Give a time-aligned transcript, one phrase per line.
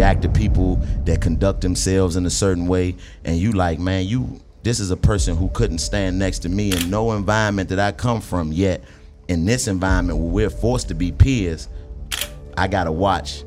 [0.00, 2.96] React to people that conduct themselves in a certain way,
[3.26, 4.40] and you like, man, you.
[4.62, 7.92] This is a person who couldn't stand next to me in no environment that I
[7.92, 8.50] come from.
[8.50, 8.82] Yet,
[9.28, 11.68] in this environment where we're forced to be peers,
[12.56, 13.44] I gotta watch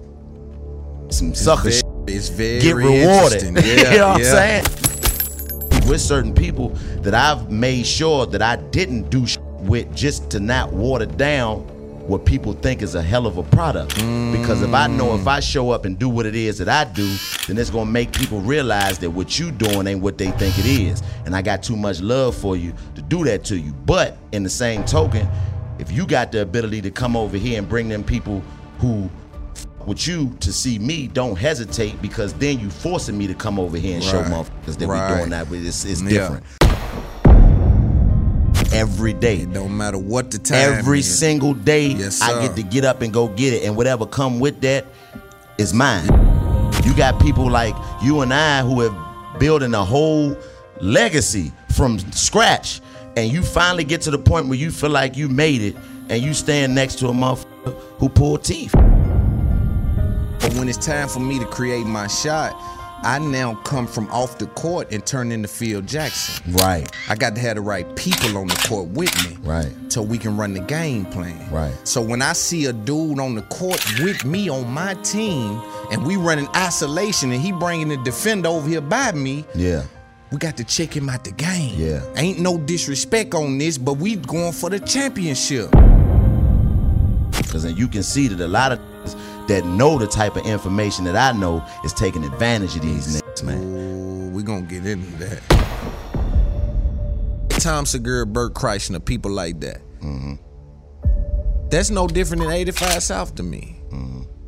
[1.10, 3.42] some sucker very- shit it's very get rewarded.
[3.66, 4.62] Yeah, you know what yeah.
[4.62, 5.90] I'm saying?
[5.90, 6.70] with certain people
[7.02, 9.26] that I've made sure that I didn't do
[9.62, 11.66] with just to not water down
[12.08, 13.96] what people think is a hell of a product.
[13.96, 16.84] Because if I know if I show up and do what it is that I
[16.84, 17.16] do,
[17.48, 20.66] then it's gonna make people realize that what you doing ain't what they think it
[20.66, 21.02] is.
[21.26, 23.74] And I got too much love for you to do that to you.
[23.86, 25.28] But in the same token,
[25.80, 28.44] if you got the ability to come over here and bring them people
[28.80, 29.10] who
[29.86, 33.78] with you to see me, don't hesitate because then you forcing me to come over
[33.78, 34.32] here and show Right.
[34.32, 35.50] motherfuckers that we doing that.
[35.50, 36.10] But it's, it's Yeah.
[36.10, 36.44] different.
[38.74, 39.38] Every day.
[39.38, 40.74] It don't matter what the time.
[40.80, 41.20] Every is.
[41.20, 44.40] single day, Yes, I get to get up and go get it, and whatever come
[44.40, 44.86] with that
[45.58, 46.08] is mine.
[46.84, 50.36] You got people like you and I who have building a whole
[50.82, 52.82] legacy from scratch,
[53.16, 55.76] and you finally get to the point where you feel like you made it,
[56.10, 58.74] and you stand next to a motherfucker who pulled teeth.
[58.74, 62.54] But when it's time for me to create my shot,
[63.06, 66.54] I now come from off the court and turn into Phil Jackson.
[66.54, 66.90] Right.
[67.08, 69.38] I got to have the right people on the court with me.
[69.42, 69.72] Right.
[69.88, 71.50] So we can run the game plan.
[71.52, 71.74] Right.
[71.88, 75.62] So when I see a dude on the court with me on my team
[75.92, 79.84] and we run running isolation and he bringing the defender over here by me, Yeah.
[80.32, 81.80] we got to check him out the game.
[81.80, 82.02] Yeah.
[82.16, 85.70] Ain't no disrespect on this, but we going for the championship.
[87.32, 88.80] Because then you can see that a lot of
[89.48, 93.44] that know the type of information that I know is taking advantage of these niggas,
[93.44, 94.34] man.
[94.34, 95.42] We gonna get into that.
[97.50, 99.82] Tom Segura, Bert Kreischer, people like that.
[100.02, 100.34] Mm-hmm.
[101.70, 103.83] That's no different than 85 South to me.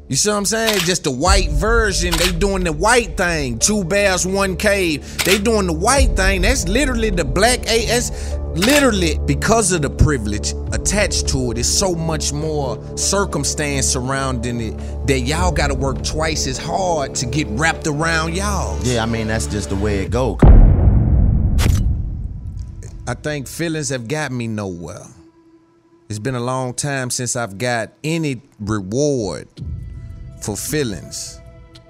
[0.07, 0.79] You see what I'm saying?
[0.81, 2.11] Just the white version.
[2.15, 3.57] They doing the white thing.
[3.57, 5.23] Two bears, one cave.
[5.23, 6.43] They doing the white thing.
[6.43, 8.37] That's literally the black AS.
[8.53, 15.07] Literally, because of the privilege attached to it, it's so much more circumstance surrounding it
[15.07, 18.79] that y'all got to work twice as hard to get wrapped around y'all.
[18.83, 20.37] Yeah, I mean that's just the way it go.
[23.07, 25.07] I think feelings have got me nowhere.
[26.09, 29.47] It's been a long time since I've got any reward
[30.45, 31.41] for feelings.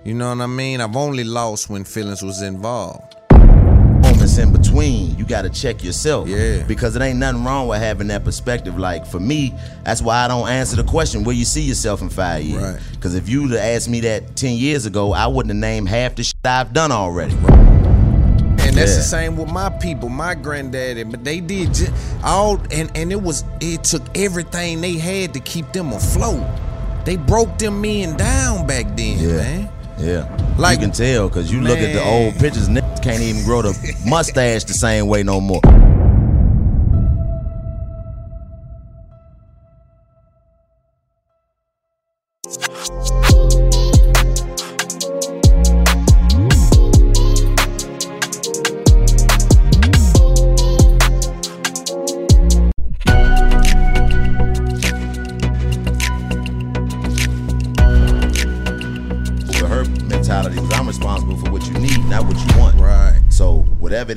[0.05, 0.79] You know what I mean?
[0.79, 3.15] I've only lost when feelings was involved.
[3.33, 6.29] Moments in between, you gotta check yourself.
[6.29, 6.63] Yeah.
[6.63, 8.77] Because it ain't nothing wrong with having that perspective.
[8.79, 9.53] Like for me,
[9.83, 12.63] that's why I don't answer the question where you see yourself in five years.
[12.63, 12.79] Right.
[12.93, 16.15] Because if you'd have asked me that ten years ago, I wouldn't have named half
[16.15, 17.33] the shit I've done already.
[17.33, 18.97] And that's Yeah.
[18.97, 21.03] the same with my people, my granddaddy.
[21.03, 21.91] But they did ju-
[22.23, 26.45] all, and and it was it took everything they had to keep them afloat.
[27.05, 29.35] They broke them men down back then, Yeah.
[29.37, 29.69] man.
[29.99, 30.25] Yeah.
[30.57, 33.61] Like- you can tell because you look at the old pictures, niggas can't even grow
[33.61, 33.73] the
[34.05, 35.61] mustache the same way no more.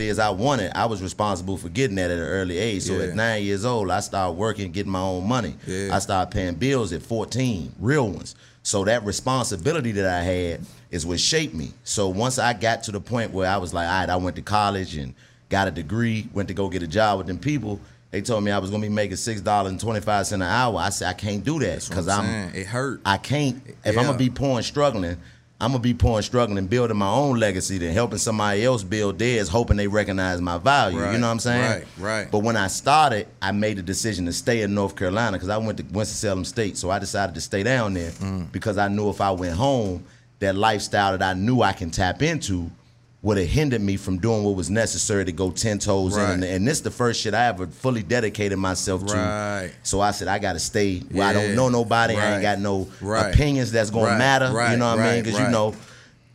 [0.01, 2.83] It is I wanted, I was responsible for getting that at an early age.
[2.83, 3.05] So Yeah.
[3.07, 5.57] at nine years old, I started working, getting my own money.
[5.67, 5.95] Yeah.
[5.95, 8.35] I started paying bills at 14, real ones.
[8.63, 10.61] So that responsibility that I had
[10.91, 11.73] is what shaped me.
[11.85, 14.37] So once I got to the point where I was like, all right, I went
[14.37, 15.15] to college and
[15.49, 17.81] got a degree, went to go get a job with them people.
[18.11, 20.49] They told me I was gonna be making six dollars and twenty five cent an
[20.49, 20.79] hour.
[20.79, 22.55] I said I can't do that because I'm I'm.
[22.55, 23.03] It hurt.
[23.05, 23.63] I can't.
[23.85, 25.19] If I'm gonna be poor and struggling,
[25.61, 29.19] I'm gonna be poor and struggling, building my own legacy than helping somebody else build
[29.19, 31.01] theirs, hoping they recognize my value.
[31.01, 31.71] Right, You know what I'm saying?
[31.71, 32.31] right, right.
[32.31, 35.57] But when I started, I made the decision to stay in North Carolina because I
[35.57, 36.77] went to Winston-Salem State.
[36.77, 38.53] So I decided to stay down there Mm.
[38.53, 40.05] because I knew if I went home,
[40.39, 42.71] that lifestyle that I knew I can tap into
[43.21, 46.23] would have hindered me from doing what was necessary to go ten toes in.
[46.23, 49.15] And, and this the first shit I ever fully dedicated myself to.
[49.15, 49.73] Right.
[49.83, 52.15] So I said I got to stay where I don't know nobody.
[52.17, 54.47] I ain't got no right, opinions that's gonna right, matter.
[54.47, 55.25] you know what I mean?
[55.25, 55.47] Because right.
[55.47, 55.75] you know,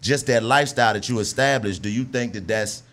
[0.01, 1.81] just that lifestyle that you established.
[1.81, 2.83] Do you think that that's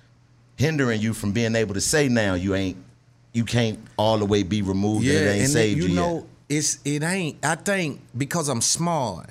[0.56, 2.76] hindering you from being able to say now you ain't,
[3.32, 6.14] you can't all the way be removed and it ain't and saved you you, know,
[6.48, 6.58] yet?
[6.58, 7.44] it's it ain't.
[7.44, 9.30] I think because I'm smart,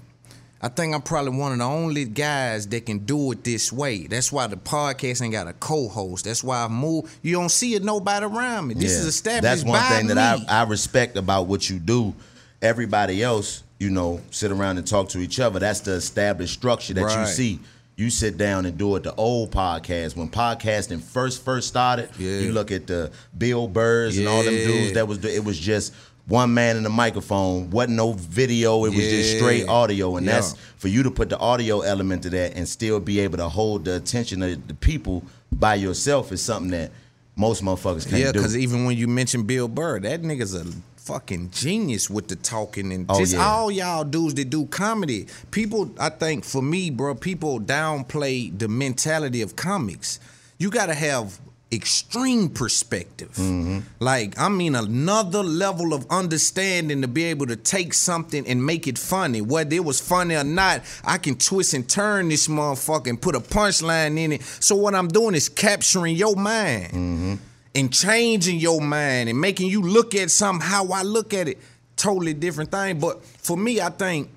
[0.61, 4.07] I think I'm probably one of the only guys that can do it this way.
[4.07, 6.25] That's why the podcast ain't got a co-host.
[6.25, 7.17] That's why I move.
[7.21, 8.73] You don't see it nobody around me.
[8.73, 8.99] This Yeah.
[8.99, 9.43] is established.
[9.43, 10.17] That's one thing that.
[10.17, 12.13] I, I respect about what you do.
[12.61, 15.59] Everybody else, you know, sit around and talk to each other.
[15.59, 17.59] That's the established structure that you see.
[17.95, 20.15] You sit down and do it the old podcast.
[20.17, 22.39] When podcasting first first started, Yeah.
[22.39, 25.93] you look at the Bill Burrs and all them dudes that was it was just
[26.29, 30.15] one man in the microphone, wasn't no video, it was just straight audio.
[30.15, 30.33] And Yeah.
[30.33, 33.49] that's for you to put the audio element to that and still be able to
[33.49, 36.91] hold the attention of the people by yourself is something that
[37.35, 38.39] most motherfuckers can't yeah, do.
[38.39, 40.65] Yeah, because even when you mention Bill Burr, that nigga's a
[40.97, 43.43] fucking genius with the talking and Oh, just yeah.
[43.45, 45.25] all y'all dudes that do comedy.
[45.49, 50.19] People, I think for me, bro, people downplay the mentality of comics.
[50.59, 51.39] You gotta have
[51.71, 53.29] extreme perspective.
[53.33, 53.79] Mm-hmm.
[53.99, 58.87] Like, I mean, another level of understanding to be able to take something and make
[58.87, 59.41] it funny.
[59.41, 63.35] Whether it was funny or not, I can twist and turn this motherfucker and put
[63.35, 64.41] a punchline in it.
[64.41, 67.35] So what I'm doing is capturing your mind Mm-hmm.
[67.75, 71.59] and changing your mind and making you look at something how I look at it.
[71.95, 72.99] Totally different thing.
[72.99, 74.29] But for me, I think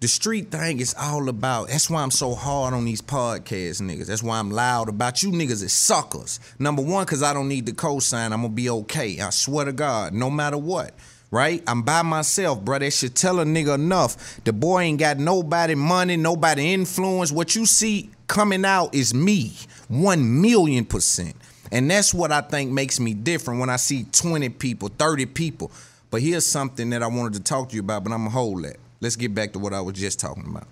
[0.00, 1.68] the street thing is all about.
[1.68, 4.06] That's why I'm so hard on these podcast niggas.
[4.06, 6.40] That's why I'm loud about you niggas as suckers.
[6.58, 8.32] Number one, because I don't need the cosign.
[8.32, 9.20] I'm gonna be okay.
[9.20, 10.94] I swear to God, no matter what.
[11.30, 11.62] Right?
[11.66, 12.78] I'm by myself, bro.
[12.78, 14.42] That should tell a nigga enough.
[14.44, 17.30] The boy ain't got nobody money, nobody influence.
[17.30, 19.52] What you see coming out is me.
[19.88, 21.36] One million percent.
[21.70, 25.70] And that's what I think makes me different when I see 20 people, 30 people.
[26.10, 28.64] But here's something that I wanted to talk to you about, but I'm gonna hold
[28.64, 28.78] that.
[29.00, 30.66] Let's get back to what I was just talking about.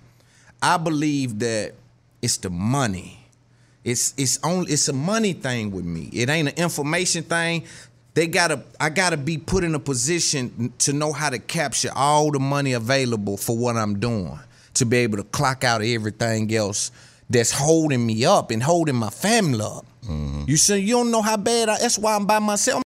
[0.63, 1.75] I believe that
[2.21, 3.27] it's the money.
[3.85, 6.11] It's it's only it's a money thing with me.
[6.13, 7.65] It ain't an information thing.
[8.15, 12.31] They gotta I gotta be put in a position to know how to capture all
[12.31, 14.39] the money available for what I'm doing.
[14.75, 16.91] To be able to clock out everything else
[17.31, 19.87] that's holding me up and holding my family up.
[20.05, 20.45] Mm-hmm.
[20.47, 22.83] You see, you don't know how bad I that's why I'm by myself.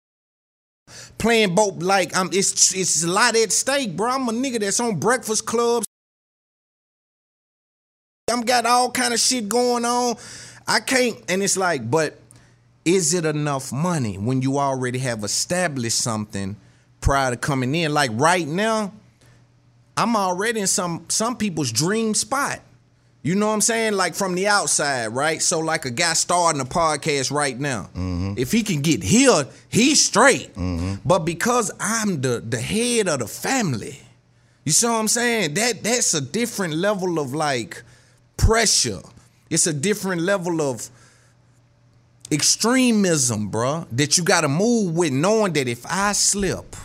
[1.21, 4.11] Playing both like I'm it's it's a lot at stake, bro.
[4.11, 5.87] I'm a nigga that's on breakfast clubs.
[8.29, 10.17] I'm got all kind of shit going on.
[10.67, 12.19] I can't, and it's like, but
[12.85, 16.57] is it enough money when you already have established something
[17.01, 17.93] prior to coming in?
[17.93, 18.93] Like right now,
[19.97, 22.61] I'm already in some some people's dream spot.
[23.23, 23.93] You know what I'm saying?
[23.95, 25.43] Like from the outside, right?
[25.43, 28.35] So like a guy starting a podcast right now, mm-hmm.
[28.39, 30.55] if he can get here, he's straight.
[30.55, 30.95] Mm-hmm.
[31.05, 34.01] But because I'm the the head of the family,
[34.65, 35.55] you see what I'm saying?
[35.55, 37.83] That that's a different level of like
[38.39, 39.03] pressure.
[39.51, 40.89] It's a different level of
[42.33, 46.77] extremism, bruh, that you gotta move with, knowing that if I slip,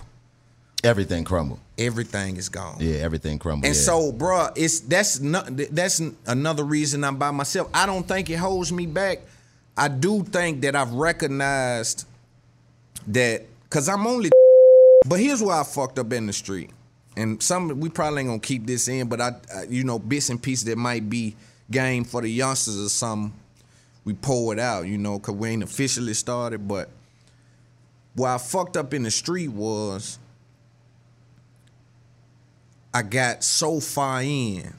[0.85, 1.59] Everything crumbled.
[1.77, 2.77] Everything is gone.
[2.79, 3.65] Yeah, everything crumbled.
[3.65, 3.81] And yeah.
[3.81, 7.69] so, bruh, it's that's not that's another reason I'm by myself.
[7.73, 9.19] I don't think it holds me back.
[9.77, 12.05] I do think that I've recognized
[13.07, 14.31] that because I'm only.
[15.07, 16.71] But here's where I fucked up in the street,
[17.15, 20.29] and some we probably ain't gonna keep this in, but I, I you know, bits
[20.29, 21.35] and pieces that might be
[21.69, 23.37] game for the youngsters or something.
[24.03, 26.67] We pull it out, you know, cause we ain't officially started.
[26.67, 26.89] But
[28.13, 30.19] where I fucked up in the street was
[32.95, 34.73] I got so far in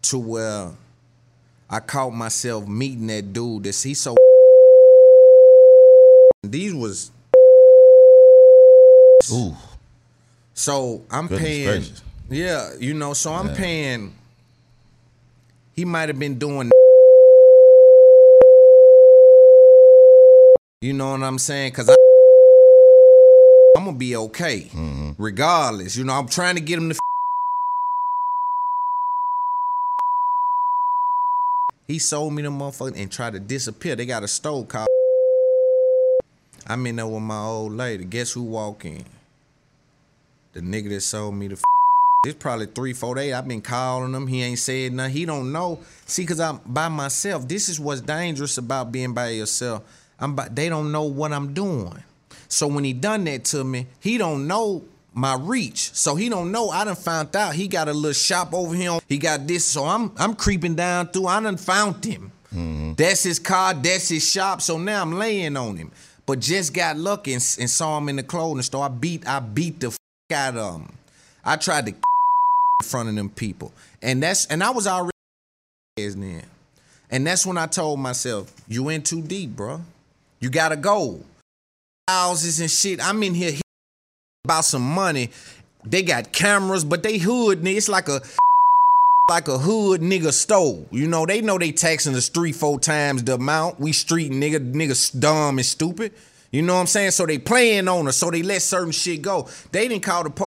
[0.00, 0.70] to where
[1.68, 4.16] I caught myself meeting that dude that he so
[6.42, 7.10] these was
[9.30, 9.54] Ooh.
[10.54, 12.02] so I'm Goodness paying gracious.
[12.30, 13.54] yeah, you know, so I'm Yeah.
[13.56, 14.14] paying
[15.76, 16.70] he might have been doing
[20.80, 21.72] you know what I'm saying?
[21.72, 21.94] Cause I
[23.76, 25.10] I'm gonna be okay, Mm-hmm.
[25.18, 25.94] regardless.
[25.94, 27.03] You know, I'm trying to get him to.
[31.86, 33.94] He sold me the motherfucker and tried to disappear.
[33.94, 34.88] They got a stove called.
[36.66, 38.04] I'm in there with my old lady.
[38.06, 39.04] Guess who walk in?
[40.54, 41.62] The nigga that sold me the.
[42.26, 43.34] It's probably three, four days.
[43.34, 44.26] I've been calling him.
[44.26, 45.12] He ain't said nothing.
[45.12, 45.80] He don't know.
[46.06, 47.46] See, cause I'm by myself.
[47.46, 49.82] This is what's dangerous about being by yourself.
[50.18, 52.02] I'm by, they don't know what I'm doing.
[52.48, 54.84] So when he done that to me, he don't know
[55.14, 55.92] my reach.
[55.92, 58.98] So he don't know I done found out he got a little shop over here.
[59.08, 59.64] He got this.
[59.64, 61.26] So I'm I'm creeping down through.
[61.26, 62.32] I done found him.
[62.52, 62.94] Mm-hmm.
[62.94, 63.74] That's his car.
[63.74, 64.60] That's his shop.
[64.60, 65.90] So now I'm laying on him.
[66.26, 68.84] But just got lucky and, and saw him in the clothing store.
[68.84, 69.98] I beat I beat the f-
[70.32, 70.92] out of him.
[71.44, 71.96] I tried to in
[72.84, 75.10] front of them people, and that's and I was already
[75.96, 76.44] then.
[77.10, 79.82] And that's when I told myself, "You in too deep, bro.
[80.40, 81.20] You gotta go."
[82.08, 83.06] Houses and shit.
[83.06, 83.52] I'm in here
[84.44, 85.30] about some money.
[85.86, 87.66] They got cameras, but they hood.
[87.66, 88.20] It's like a
[89.30, 90.86] like a hood nigga stole.
[90.90, 93.80] You know, they know they taxing the three, four times the amount.
[93.80, 96.12] We street nigga, niggas dumb and stupid.
[96.50, 97.12] You know what I'm saying?
[97.12, 99.48] So they playing on us, so they let certain shit go.
[99.72, 100.44] They didn't call the po-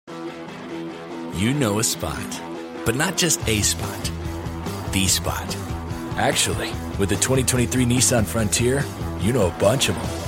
[1.35, 2.43] You know a spot,
[2.85, 4.11] but not just a spot,
[4.93, 5.57] the spot.
[6.19, 8.85] Actually, with the 2023 Nissan Frontier,
[9.21, 10.27] you know a bunch of them.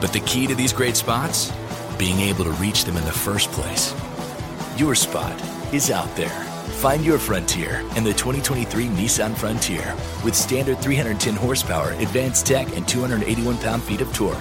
[0.00, 1.52] But the key to these great spots?
[1.98, 3.94] Being able to reach them in the first place.
[4.76, 5.34] Your spot
[5.72, 6.44] is out there.
[6.80, 12.86] Find your frontier in the 2023 Nissan Frontier with standard 310 horsepower, advanced tech, and
[12.86, 14.36] 281 pound feet of torque.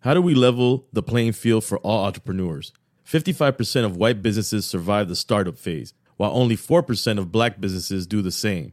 [0.00, 2.72] How do we level the playing field for all entrepreneurs?
[3.06, 8.22] 55% of white businesses survive the startup phase, while only 4% of black businesses do
[8.22, 8.72] the same.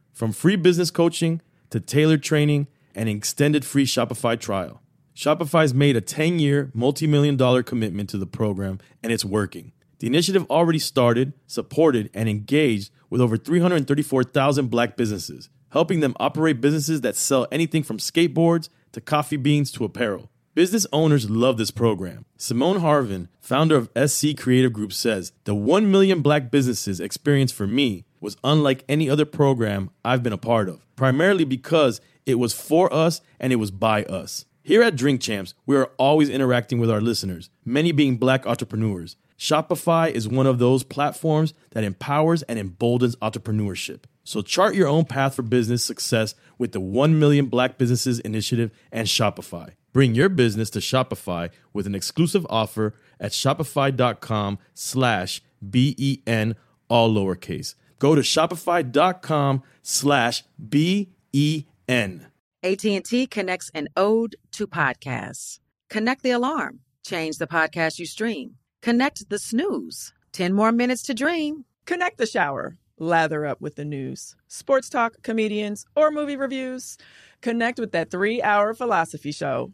[0.21, 4.79] from free business coaching to tailored training and extended free Shopify trial.
[5.15, 9.71] Shopify's made a 10 year, multi million dollar commitment to the program, and it's working.
[9.97, 16.61] The initiative already started, supported, and engaged with over 334,000 black businesses, helping them operate
[16.61, 20.29] businesses that sell anything from skateboards to coffee beans to apparel.
[20.53, 22.25] Business owners love this program.
[22.35, 27.65] Simone Harvin, founder of SC Creative Group, says the 1 million black businesses experience for
[27.65, 32.53] me was unlike any other program I've been a part of, primarily because it was
[32.53, 34.43] for us and it was by us.
[34.61, 39.15] Here at Drink Champs, we are always interacting with our listeners, many being black entrepreneurs.
[39.39, 44.03] Shopify is one of those platforms that empowers and emboldens entrepreneurship.
[44.25, 48.69] So chart your own path for business success with the 1 Million Black Businesses Initiative
[48.91, 49.71] and Shopify.
[49.93, 56.55] Bring your business to Shopify with an exclusive offer at shopify.com slash B-E-N,
[56.89, 57.75] all lowercase.
[57.99, 62.27] Go to shopify.com slash B-E-N.
[62.63, 65.59] AT&T connects an ode to podcasts.
[65.89, 66.79] Connect the alarm.
[67.05, 68.55] Change the podcast you stream.
[68.81, 70.13] Connect the snooze.
[70.31, 71.65] 10 more minutes to dream.
[71.85, 72.77] Connect the shower.
[72.97, 76.99] Lather up with the news, sports talk, comedians, or movie reviews.
[77.41, 79.73] Connect with that three hour philosophy show.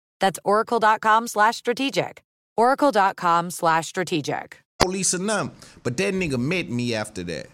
[0.21, 2.23] That's oracle.com slash strategic.
[2.55, 4.63] oracle.com slash strategic.
[4.79, 5.51] police or nothing.
[5.83, 7.47] But that nigga met me after that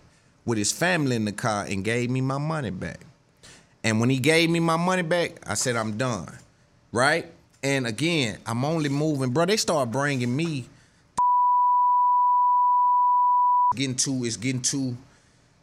[0.45, 3.01] with his family in the car and gave me my money back.
[3.84, 6.38] And when he gave me my money back, I said, I'm done.
[6.91, 7.25] Right?
[7.63, 9.32] And again, I'm only moving.
[9.32, 10.65] Bro, they start bringing me
[13.75, 14.97] getting too, it's getting too,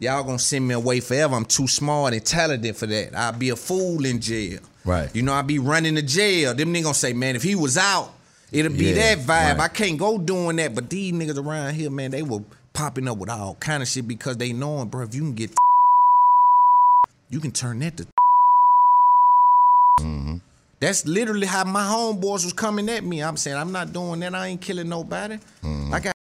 [0.04, 1.34] y'all gonna send me away forever.
[1.34, 3.16] I'm too smart and talented for that.
[3.16, 4.60] I'll be a fool in jail.
[4.84, 5.14] Right.
[5.14, 6.54] You know, I'll be running to jail.
[6.54, 8.12] Them niggas gonna say, man, if he was out,
[8.52, 9.26] It'll be Yeah, that vibe.
[9.58, 9.60] right.
[9.60, 10.74] I can't go doing that.
[10.76, 12.40] But these niggas around here, man, they were
[12.72, 15.50] popping up with all kind of shit because they knowing, bro, if you can get
[17.30, 18.06] you can turn that to
[20.00, 20.36] Mm-hmm.
[20.80, 23.22] That's literally how my homeboys was coming at me.
[23.22, 24.34] I'm saying, I'm not doing that.
[24.34, 25.36] I ain't killing nobody.
[25.62, 25.94] Mm-hmm.
[25.94, 26.13] I got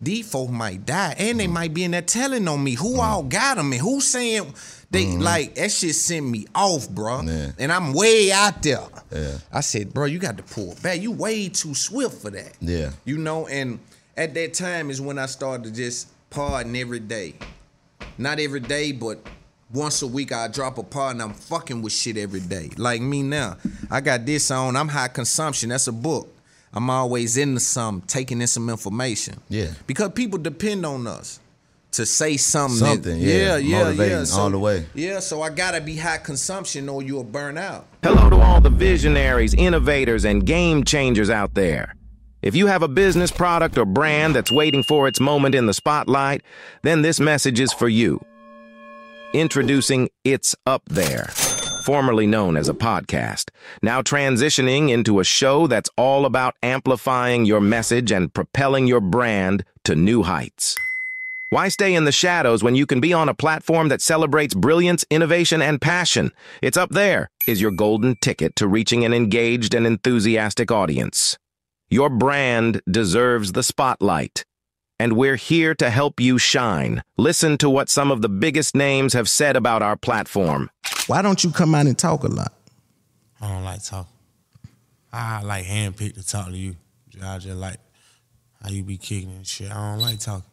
[0.00, 1.54] these folks might die, and they mm-hmm.
[1.54, 3.28] might be in there telling on me who all mm-hmm.
[3.28, 4.54] got them and who saying
[4.90, 5.20] they mm-hmm.
[5.20, 7.20] like that shit sent me off, bro.
[7.20, 8.86] And I'm way out there.
[9.12, 9.38] Yeah.
[9.52, 11.00] I said, bro, you got to pull back.
[11.00, 12.56] You way too swift for that.
[12.60, 12.90] Yeah.
[13.04, 13.80] You know, and
[14.16, 17.34] at that time is when I started to just pardon every day.
[18.16, 19.18] Not every day, but
[19.72, 22.70] once a week I drop a pod and I'm fucking with shit every day.
[22.76, 23.56] Like me now.
[23.90, 24.76] I got this on.
[24.76, 25.68] I'm high consumption.
[25.70, 26.34] That's a book.
[26.72, 29.40] I'm always into some, taking in some information.
[29.48, 29.72] Yeah.
[29.86, 31.40] Because people depend on us
[31.92, 32.76] to say something.
[32.76, 33.28] Something, yeah.
[33.28, 34.36] Yeah, yeah, Motivating yeah.
[34.38, 34.86] all the way.
[34.94, 37.86] Yeah, so I gotta be high consumption or you'll burn out.
[38.02, 41.94] Hello to all the visionaries, innovators, and game changers out there.
[42.40, 45.74] If you have a business product or brand that's waiting for its moment in the
[45.74, 46.42] spotlight,
[46.82, 48.20] then this message is for you.
[49.32, 51.30] Introducing It's Up There,
[51.88, 53.48] formerly known as a podcast,
[53.80, 59.64] now transitioning into a show that's all about amplifying your message and propelling your brand
[59.84, 60.76] to new heights.
[61.48, 65.06] Why stay in the shadows when you can be on a platform that celebrates brilliance,
[65.08, 66.30] innovation, and passion?
[66.60, 71.38] It's up there is your golden ticket to reaching an engaged and enthusiastic audience.
[71.88, 74.44] Your brand deserves the spotlight.
[75.00, 77.02] And we're here to help you shine.
[77.16, 80.68] Listen to what some of the biggest names have said about our platform.
[81.08, 82.52] Why don't you come out and talk a lot?
[83.40, 84.06] I don't like talk.
[85.10, 86.76] I like handpicked to talk to you.
[87.22, 87.78] I just like,
[88.62, 89.70] How you be kicking and shit?
[89.72, 90.44] I don't like talking.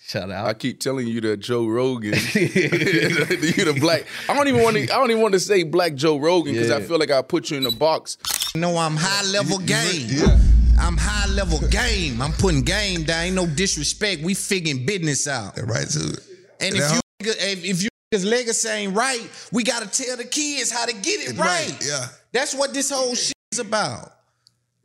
[0.00, 0.46] Shout out.
[0.46, 2.12] I keep telling you that Joe Rogan.
[2.14, 4.06] you the black.
[4.28, 4.82] I don't even want to.
[4.84, 7.50] I don't even want to say black Joe Rogan because I feel like I put
[7.50, 8.16] you in a box.
[8.54, 10.06] No, I'm high level game.
[10.06, 10.38] Yeah.
[10.80, 12.22] I'm high level game.
[12.22, 13.24] I'm putting game down.
[13.24, 14.22] Ain't no disrespect.
[14.22, 15.58] We figuring business out.
[15.58, 16.14] Right too.
[16.60, 20.70] And if you if, if you niggas legacy ain't right, we gotta tell the kids
[20.70, 21.76] how to get it right.
[21.80, 22.06] Yeah.
[22.32, 24.12] That's what this whole shit is about.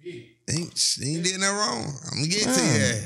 [0.06, 1.94] Ain't, ain't did nothing wrong.
[2.12, 3.02] I'm gonna get to you.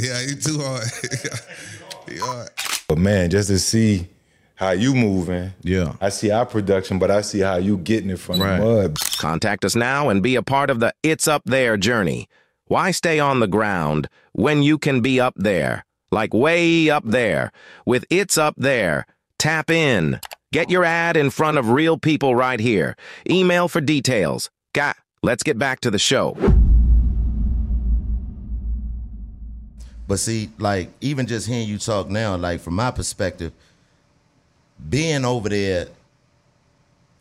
[0.00, 0.84] Yeah, you too hard.
[2.08, 2.50] you hard.
[2.86, 4.06] But man, just to see
[4.54, 5.52] how you moving.
[5.62, 5.94] Yeah.
[6.00, 8.96] I see our production, but I see how you getting it from the mud.
[9.18, 12.28] Contact us now and be a part of the It's Up There journey.
[12.66, 15.84] Why stay on the ground when you can be up there?
[16.10, 17.52] Like way up there.
[17.84, 19.06] With It's Up There,
[19.38, 20.20] tap in.
[20.52, 22.96] Get your ad in front of real people right here.
[23.28, 24.50] Email for details.
[24.72, 24.96] Got.
[25.22, 26.36] Let's get back to the show.
[30.06, 33.52] But see, like even just hearing you talk now, like from my perspective,
[34.88, 35.88] being over there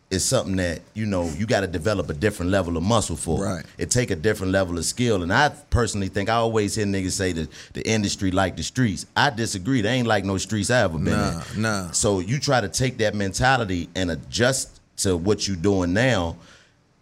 [0.10, 3.44] is something that you know you got to develop a different level of muscle for.
[3.44, 3.66] Right.
[3.78, 7.12] It take a different level of skill, and I personally think I always hear niggas
[7.12, 9.06] say that the industry like the streets.
[9.16, 9.82] I disagree.
[9.82, 11.62] They ain't like no streets I ever been Nah, in.
[11.62, 11.92] nah.
[11.92, 16.38] So you try to take that mentality and adjust to what you're doing now.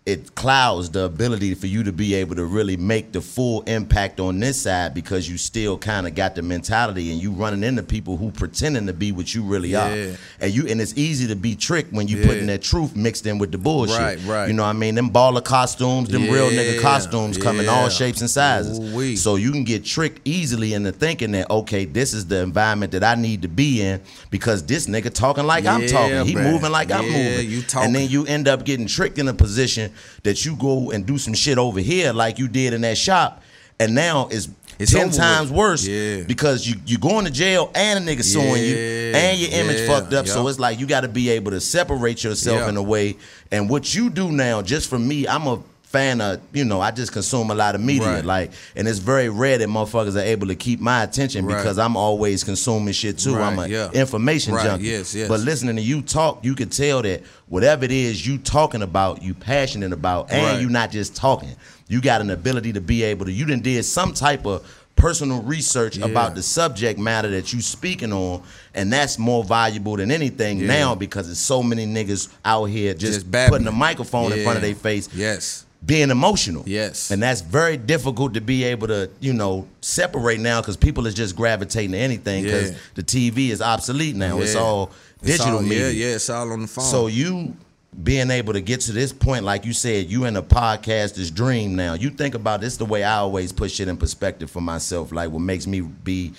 [0.06, 4.20] It clouds the ability for you to be able to really make the full impact
[4.20, 7.82] on this side because you still kind of got the mentality and you running into
[7.82, 9.88] people who pretending to be what you really Yeah.
[9.88, 10.18] are.
[10.42, 12.28] And you and it's easy to be tricked when you Yeah.
[12.28, 13.98] putting that truth mixed in with the bullshit.
[13.98, 14.48] Right, right.
[14.48, 14.94] You know what I mean?
[14.94, 18.78] Them baller costumes, them real nigga Yeah, costumes come in all shapes and sizes.
[18.78, 19.16] Ooh-wee.
[19.16, 23.04] So you can get tricked easily into thinking that okay, this is the environment that
[23.04, 26.26] I need to be in because this nigga talking like I'm talking.
[26.28, 27.50] He moving like I'm moving.
[27.50, 27.88] you talking.
[27.88, 29.92] And then you end up getting tricked in a position
[30.24, 33.42] that you go and do some shit over here like you did in that shop.
[33.80, 34.48] And now it's,
[34.80, 35.18] It's ten over with.
[35.18, 36.24] times worse Yeah.
[36.24, 38.76] because you you going to jail and a nigga suing you
[39.14, 40.28] and your image yeah, fucked up.
[40.28, 42.70] So it's like you got to be able to separate yourself Yeah.
[42.70, 43.18] in a way.
[43.52, 45.62] And what you do now, just for me, I'm a
[45.96, 48.26] fan of you know I just consume a lot of media Right.
[48.26, 51.58] like and it's very rare that motherfuckers are able to keep my attention Right.
[51.58, 53.36] because I'm always consuming shit too.
[53.38, 53.90] I'm an yeah.
[53.92, 54.86] information Right, junkie.
[54.88, 55.28] yes, yes.
[55.30, 59.24] But listening to you talk, you can tell that whatever it is you talking about,
[59.24, 60.62] you passionate about, and Right.
[60.62, 61.56] you not just talking.
[61.88, 63.32] You got an ability to be able to.
[63.32, 64.64] You done did some type of
[64.96, 66.06] personal research Yeah.
[66.06, 68.42] about the subject matter that you speaking on,
[68.74, 70.68] and that's more valuable than anything Yeah.
[70.68, 74.56] now because there's so many niggas out here just, Just putting a microphone in front
[74.58, 75.65] of their face Yes.
[75.86, 76.64] Being emotional.
[76.66, 77.12] Yes.
[77.12, 81.14] And that's very difficult to be able to, you know, separate now because people is
[81.14, 82.78] just gravitating to anything because Yeah.
[82.96, 84.40] the TV is obsolete now.
[84.40, 84.62] It's Yeah.
[84.62, 85.90] all It's digital all- media.
[85.92, 86.86] Yeah, yeah, it's all on the phone.
[86.86, 87.56] So you
[88.04, 91.76] being able to get to this point, like you said, you in a podcaster's dream
[91.76, 91.94] now.
[91.94, 95.12] You think about this the way I always put shit in perspective for myself.
[95.12, 96.34] Like what makes me be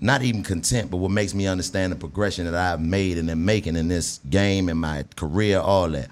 [0.00, 3.44] not even content, but what makes me understand the progression that I've made and am
[3.44, 6.08] making in this game and my career, all that.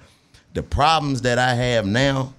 [0.53, 2.33] The problems that I have now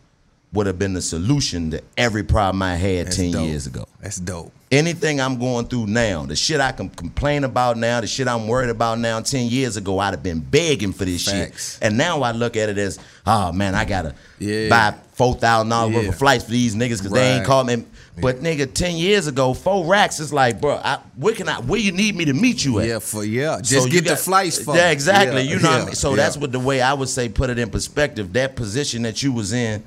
[0.52, 3.46] would have been the solution to every problem I had That's 10 dope.
[3.46, 3.86] years ago.
[4.00, 4.52] That's dope.
[4.70, 8.46] Anything I'm going through now, the shit I can complain about now, the shit I'm
[8.48, 11.74] worried about now, 10 years ago, I'd have been begging for this Facts.
[11.74, 11.78] shit.
[11.82, 14.68] And now I look at it as, oh man, I gotta Yeah.
[14.68, 17.46] buy $4,000 worth of flights for these niggas because they ain't Right.
[17.46, 17.84] called me.
[18.20, 21.78] But nigga, 10 years ago, four racks is like, bro, I, where can I, where
[21.80, 22.88] you need me to meet you at?
[22.88, 23.60] Yeah, for yeah.
[23.62, 25.42] Just you get the flights for Yeah, exactly.
[25.42, 25.94] Yeah, you know what I mean?
[25.94, 26.16] So yeah.
[26.16, 28.32] that's what the way I would say put it in perspective.
[28.32, 29.82] That position that you was in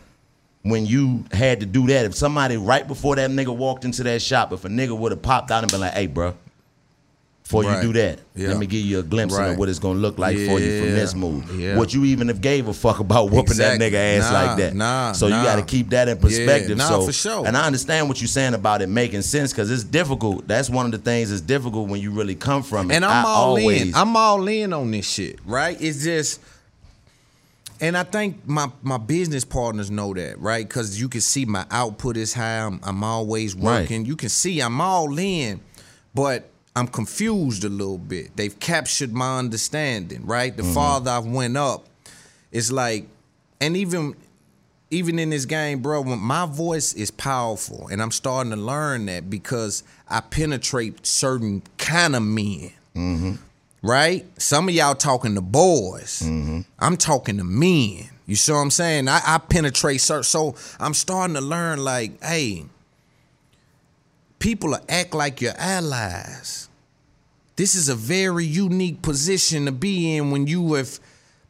[0.64, 2.06] when you had to do that.
[2.06, 5.22] If somebody right before that nigga walked into that shop, if a nigga would have
[5.22, 6.36] popped out and been like, hey, bro,
[7.44, 7.84] before Right.
[7.84, 8.50] you do that, Yeah.
[8.50, 9.50] let me give you a glimpse Right.
[9.50, 11.44] of what it's gonna look like for you from this move.
[11.60, 11.76] Yeah.
[11.78, 13.90] What you even have gave a fuck about whooping Exactly.
[13.90, 14.76] that nigga ass Nah, like that.
[14.76, 16.78] nah, so you gotta keep that in perspective.
[16.78, 17.46] nah, so for sure.
[17.46, 20.48] And I understand what you're saying about it making sense because it's difficult.
[20.48, 22.96] That's one of the things that's difficult when you really come from it.
[22.96, 23.96] And I'm I all always, in.
[23.96, 25.76] I'm all in on this shit, right?
[25.82, 26.40] It's just,
[27.82, 30.66] and I think my my business partners know that, right?
[30.68, 32.60] Because you can see my output is high.
[32.66, 33.82] I'm, I'm always Right.
[33.82, 34.06] working.
[34.06, 35.60] You can see I'm all in,
[36.14, 38.38] but I'm confused a little bit.
[38.38, 40.56] They've captured my understanding, right?
[40.56, 40.74] The Mhm.
[40.74, 41.88] farther I went up,
[42.52, 43.08] it's like,
[43.60, 44.16] and even
[44.94, 49.06] even in this game, bro, when my voice is powerful, and I'm starting to learn
[49.06, 52.72] that because I penetrate certain kind of men.
[53.82, 54.26] Right?
[54.40, 56.22] Some of y'all talking to boys.
[56.24, 56.62] Mm-hmm.
[56.80, 58.10] I'm talking to men.
[58.28, 59.08] You see what I'm saying?
[59.08, 62.66] I, I penetrate cer- so I'm starting to learn like, hey,
[64.40, 66.70] people act like your allies.
[67.56, 71.00] This is a very unique position to be in when you have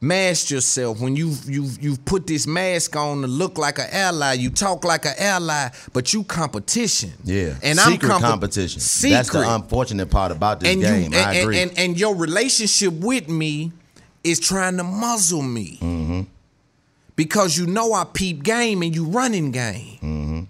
[0.01, 4.33] masked yourself, when you you you've put this mask on to look like an ally,
[4.33, 7.11] you talk like an ally, but you competition.
[7.23, 7.55] Yeah.
[7.63, 8.81] And I'm secret comp- competition.
[9.09, 11.13] That's the unfortunate part about this and game.
[11.13, 11.59] you I and, agree.
[11.59, 13.71] and, and and your relationship with me
[14.23, 16.21] is trying to muzzle me mm-hmm.
[17.15, 19.97] because you know I peep game and you running game.
[20.01, 20.41] Mm-hmm.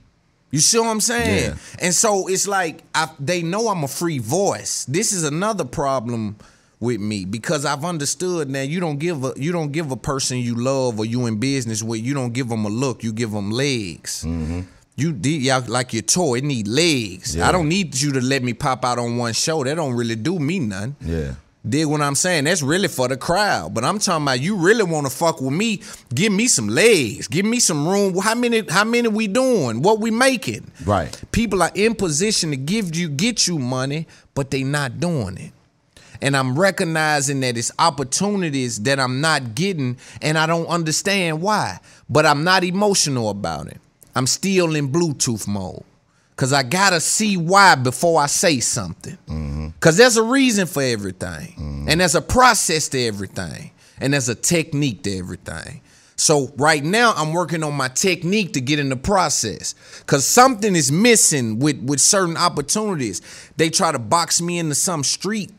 [0.51, 1.51] You see what I'm saying?
[1.51, 1.55] Yeah.
[1.79, 4.85] And so it's like I, they know I'm a free voice.
[4.85, 6.35] This is another problem
[6.81, 10.39] with me because I've understood now you don't give a you don't give a person
[10.39, 13.31] you love or you in business with you don't give them a look you give
[13.31, 14.25] them legs.
[14.25, 14.61] Mm-hmm.
[14.97, 17.35] You did y'all like your toy it need legs.
[17.35, 17.47] Yeah.
[17.47, 19.63] I don't need you to let me pop out on one show.
[19.63, 20.97] That don't really do me nothing.
[20.99, 21.35] yeah.
[21.67, 22.45] Dig what I'm saying?
[22.45, 23.75] That's really for the crowd.
[23.75, 25.81] But I'm talking about you really want to fuck with me.
[26.11, 27.27] Give me some legs.
[27.27, 28.17] Give me some room.
[28.17, 28.63] How many?
[28.67, 29.83] How many we doing?
[29.83, 30.71] What we making?
[30.83, 31.21] Right.
[31.31, 35.51] People are in position to give you, get you money, but they not doing it.
[36.21, 41.79] And I'm recognizing that it's opportunities that I'm not getting, and I don't understand why.
[42.09, 43.79] But I'm not emotional about it.
[44.15, 45.83] I'm still in Bluetooth mode.
[46.35, 49.15] Cause I gotta see why before I say something.
[49.27, 49.67] Mm-hmm.
[49.79, 51.53] Cause there's a reason for everything.
[51.53, 51.85] Mm-hmm.
[51.87, 53.69] And there's a process to everything.
[53.99, 55.81] And there's a technique to everything.
[56.15, 59.75] So right now I'm working on my technique to get in the process.
[60.07, 63.21] Cause something is missing with, with certain opportunities.
[63.57, 65.51] They try to box me into some street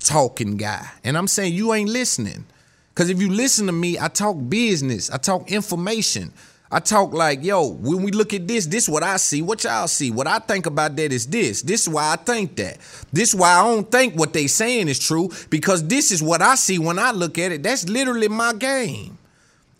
[0.00, 0.88] talking guy.
[1.04, 2.46] And I'm saying you ain't listening.
[2.94, 6.32] Cause if you listen to me, I talk business, I talk information.
[6.70, 9.40] I talk like, yo, when we look at this, this what I see.
[9.40, 10.10] What y'all see?
[10.10, 11.62] What I think about that is this.
[11.62, 12.76] This is why I think that.
[13.10, 16.42] This is why I don't think what they saying is true because this is what
[16.42, 17.62] I see when I look at it.
[17.62, 19.16] That's literally my game.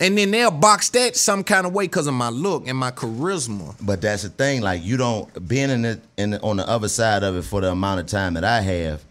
[0.00, 2.92] And then they'll box that some kind of way because of my look and my
[2.92, 3.74] charisma.
[3.82, 4.62] But that's the thing.
[4.62, 7.72] Like you don't being in it in on the other side of it for the
[7.72, 9.04] amount of time that I have.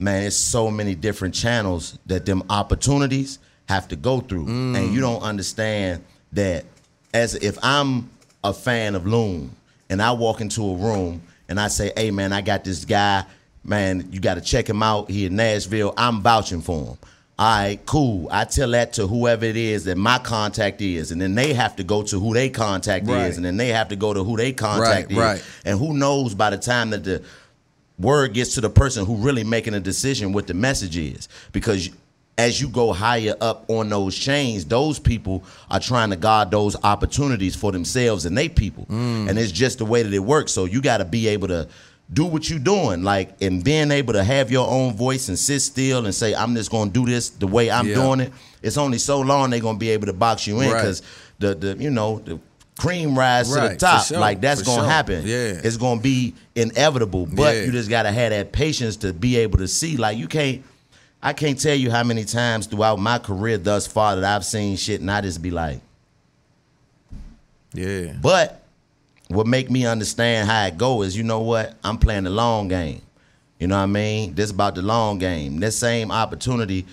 [0.00, 4.74] Man, it's so many different channels that them opportunities have to go through, mm.
[4.74, 6.64] and you don't understand that.
[7.12, 8.08] As if I'm
[8.42, 9.54] a fan of Loon,
[9.90, 13.24] and I walk into a room and I say, "Hey, man, I got this guy.
[13.62, 15.10] Man, you got to check him out.
[15.10, 15.92] He in Nashville.
[15.96, 16.98] I'm vouching for him."
[17.40, 18.28] All right, cool.
[18.30, 21.74] I tell that to whoever it is that my contact is, and then they have
[21.76, 23.28] to go to who they contact Right.
[23.28, 25.16] is, and then they have to go to who they contact Right, is.
[25.16, 25.42] right.
[25.64, 27.22] And who knows by the time that the
[28.00, 31.28] word gets to the person who really making a decision what the message is.
[31.52, 31.90] Because
[32.38, 36.74] as you go higher up on those chains, those people are trying to guard those
[36.82, 38.86] opportunities for themselves and they people.
[38.86, 39.28] Mm.
[39.28, 40.52] And it's just the way that it works.
[40.52, 41.68] So you got to be able to
[42.12, 45.60] do what you're doing, like and being able to have your own voice and sit
[45.60, 47.94] still and say, "I'm just gonna do this the way I'm Yeah.
[47.94, 48.32] doing it."
[48.62, 50.80] It's only so long they're gonna be able to box you in Right.
[50.82, 51.02] because
[51.38, 52.40] the the you know the
[52.80, 54.06] cream rise to the top.
[54.06, 54.90] sure, Like that's gonna sure.
[54.90, 55.22] happen.
[55.26, 55.60] Yeah.
[55.62, 57.26] it's gonna be inevitable.
[57.26, 57.62] But Yeah.
[57.64, 59.96] you just gotta have that patience to be able to see.
[59.96, 60.64] Like you can't.
[61.22, 64.76] I can't tell you how many times throughout my career thus far that I've seen
[64.76, 65.80] shit and I just be like,
[67.74, 68.14] Yeah.
[68.20, 68.62] but
[69.28, 71.76] what make me understand how it go is, you know what?
[71.84, 73.02] I'm playing the long game.
[73.58, 74.34] You know what I mean?
[74.34, 75.60] This about the long game.
[75.60, 76.86] This same opportunity,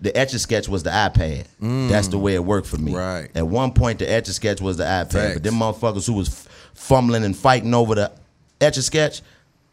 [0.00, 1.46] the, etch a sketch was the iPad.
[1.60, 2.92] That's the way it worked for me.
[2.92, 2.96] Mm.
[2.96, 3.30] Right.
[3.36, 5.12] At one point, the etch a sketch was the iPad.
[5.12, 5.34] Facts.
[5.34, 8.12] But them motherfuckers who was f- fumbling and fighting over the
[8.60, 9.22] etch a sketch,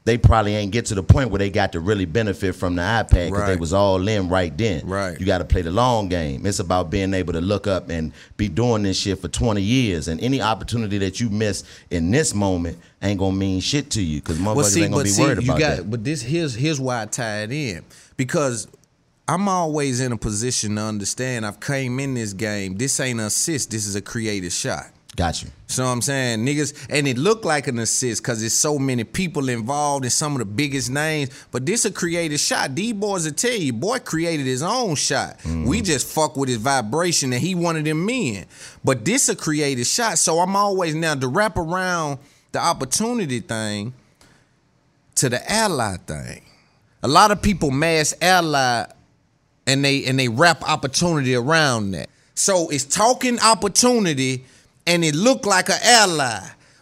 [0.05, 2.81] they probably ain't get to the point where they got to really benefit from the
[2.81, 4.85] iPad because they was all in right then.
[4.85, 5.17] Right.
[5.17, 6.45] You got to play the long game.
[6.45, 10.09] It's about being able to look up and be doing this shit for 20 years.
[10.09, 14.19] And any opportunity that you miss in this moment ain't gonna mean shit to you
[14.19, 15.89] because motherfuckers ain't gonna be worried you about got, that.
[15.89, 17.85] But this here's here's why I tie it in
[18.17, 18.67] because
[19.33, 21.43] I'm always in a position to understand.
[21.43, 22.77] I've came in this game.
[22.77, 23.71] This ain't an assist.
[23.71, 24.91] This is a creative shot.
[25.15, 25.49] Got you.
[25.65, 29.49] So I'm saying niggas, and it looked like an assist because there's so many people
[29.49, 31.31] involved and some of the biggest names.
[31.49, 32.75] But this a creative shot.
[32.75, 35.39] D boys will tell you, boy created his own shot.
[35.39, 35.65] Mm.
[35.65, 38.45] We just fuck with his vibration and he wanted them in.
[38.83, 40.19] But this a creative shot.
[40.19, 42.19] So I'm always now to wrap around
[42.51, 43.95] the opportunity thing
[45.15, 46.43] to the ally thing.
[47.01, 48.85] A lot of people mass ally
[49.67, 52.09] and they and they wrap opportunity around that.
[52.35, 54.45] So it's talking opportunity
[54.87, 56.39] and it look like an ally,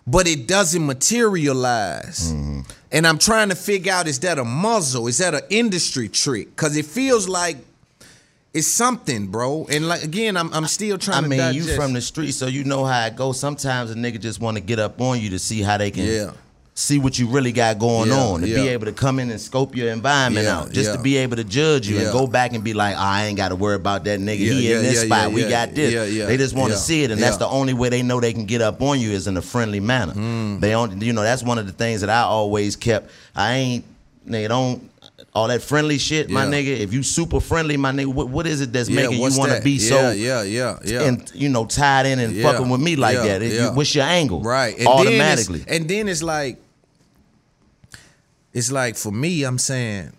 [0.08, 2.34] but it doesn't materialize.
[2.34, 2.62] Mm-hmm.
[2.94, 5.08] And I'm trying to figure out is that a muzzle?
[5.08, 6.56] Is that an industry trick?
[6.56, 7.58] Cause it feels like
[8.54, 9.66] it's something, bro.
[9.70, 12.48] And like again, I'm I'm still trying I mean, to you from the street, so
[12.48, 13.40] you know how it goes.
[13.40, 16.06] Sometimes a nigga just want to get up on you to see how they can
[16.06, 16.32] Yeah.
[16.82, 19.40] See what you really got going Yeah, on, to be able to come in and
[19.40, 20.96] scope your environment Yeah, out, just yeah.
[20.98, 22.04] to be able to judge you Yeah.
[22.04, 24.40] and go back and be like, "Oh, I ain't got to worry about that nigga.
[24.40, 25.30] Yeah, he yeah, in this yeah, spot.
[25.30, 25.50] yeah, we yeah.
[25.50, 25.94] got this.
[25.94, 28.02] Yeah, yeah, They just want to yeah, see it, and that's the only way they
[28.02, 30.14] know they can get up on you is in a friendly manner.
[30.14, 30.60] Mm.
[30.60, 33.12] They only, you know, that's one of the things that I always kept.
[33.36, 33.86] I ain't,
[34.26, 34.90] they don't.
[35.34, 36.52] all that friendly shit, my Yeah.
[36.52, 36.80] nigga.
[36.80, 39.52] If you super friendly, my nigga, what, what is it that's Yeah, making you want
[39.54, 41.04] to be Yeah, so yeah, yeah, yeah.
[41.08, 43.42] and you know tied in and Yeah, fucking with me like yeah, that?
[43.42, 44.42] It- you- what's your angle?
[44.42, 44.78] Right.
[44.78, 45.60] And automatically.
[45.60, 46.58] Then and then it's like,
[48.54, 50.12] it's like for me, I'm saying,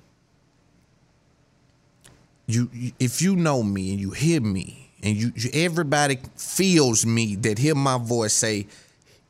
[2.47, 7.37] you, if you know me and you hear me and you, you everybody feels me
[7.37, 8.67] that hear my voice say.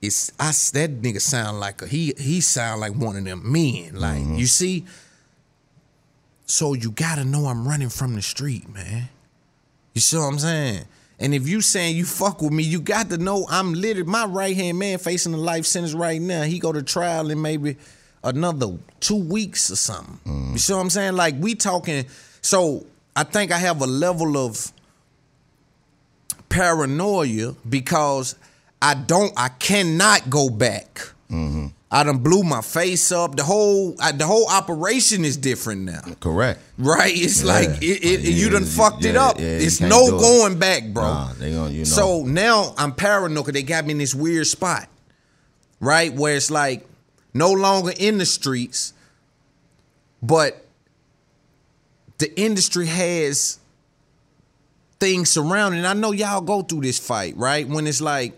[0.01, 3.95] It's I that nigga sound like a he he sound like one of them men
[3.95, 4.35] like Mm-hmm.
[4.35, 4.85] you see
[6.45, 9.11] so you gotta know I'm running from the street man
[9.95, 10.85] you see what I'm saying?
[11.19, 14.25] And if you saying you fuck with me, you got to know I'm literally my
[14.25, 16.43] right hand man facing a life sentence right now.
[16.43, 17.77] He go to trial and maybe
[18.25, 20.53] another two weeks or something.
[20.53, 21.15] You see what I'm saying?
[21.15, 22.07] Like we talking.
[22.41, 24.73] So I think I have a level of
[26.49, 28.37] paranoia because
[28.81, 29.33] I don't.
[29.37, 31.01] I cannot go back.
[31.95, 33.37] I done blew my face up.
[33.37, 36.03] The whole I, the whole operation is different now.
[36.21, 36.61] Correct.
[36.79, 37.13] Right?
[37.15, 37.53] It's Yeah.
[37.53, 39.39] like it, it, you done fucked it up.
[39.39, 40.11] yeah, it's no it.
[40.21, 41.05] going back, bro.
[41.05, 41.85] Nah, gonna, you know.
[41.85, 44.89] So now I'm paranoid 'cause they got me in this weird spot,
[45.81, 46.13] right?
[46.13, 46.87] Where it's like
[47.35, 48.93] no longer in the streets,
[50.23, 50.65] but
[52.19, 53.59] the industry has
[55.01, 55.85] things surrounding.
[55.85, 57.67] I know y'all go through this fight, right?
[57.67, 58.35] When it's like,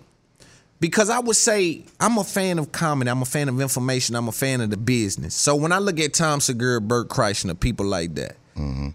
[0.81, 4.29] because I would say I'm a fan of comedy, I'm a fan of information, I'm
[4.29, 5.35] a fan of the business.
[5.35, 8.89] So when I look at Tom Segura, Bert Kreischer, people like that, mm-hmm.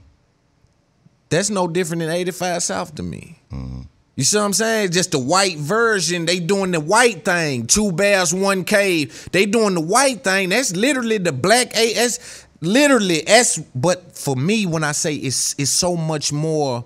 [1.29, 3.39] that's no different than 85 South to me.
[3.51, 3.81] Mm-hmm.
[4.19, 4.91] You see what I'm saying?
[4.91, 6.25] Just the white version.
[6.25, 7.67] They doing the white thing.
[7.67, 9.29] Two bears, one cave.
[9.31, 10.49] They doing the white thing.
[10.49, 11.93] That's literally the black A.
[11.93, 13.59] That's literally that's.
[13.59, 16.83] But for me, when I say it's it's so much more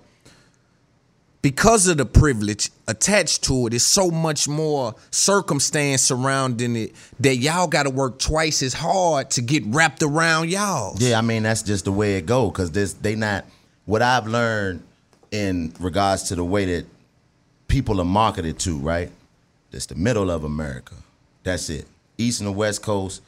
[1.42, 3.74] because of the privilege attached to it.
[3.74, 9.32] It's so much more circumstance surrounding it that y'all got to work twice as hard
[9.32, 10.96] to get wrapped around y'all.
[11.00, 13.46] Yeah, I mean that's just the way it go because this they not
[13.86, 14.84] what I've learned
[15.32, 16.86] in regards to the way that
[17.74, 19.10] people are marketed to, right?
[19.72, 20.94] It's the middle of America.
[21.42, 21.88] That's it.
[22.20, 23.24] East and the West Coast,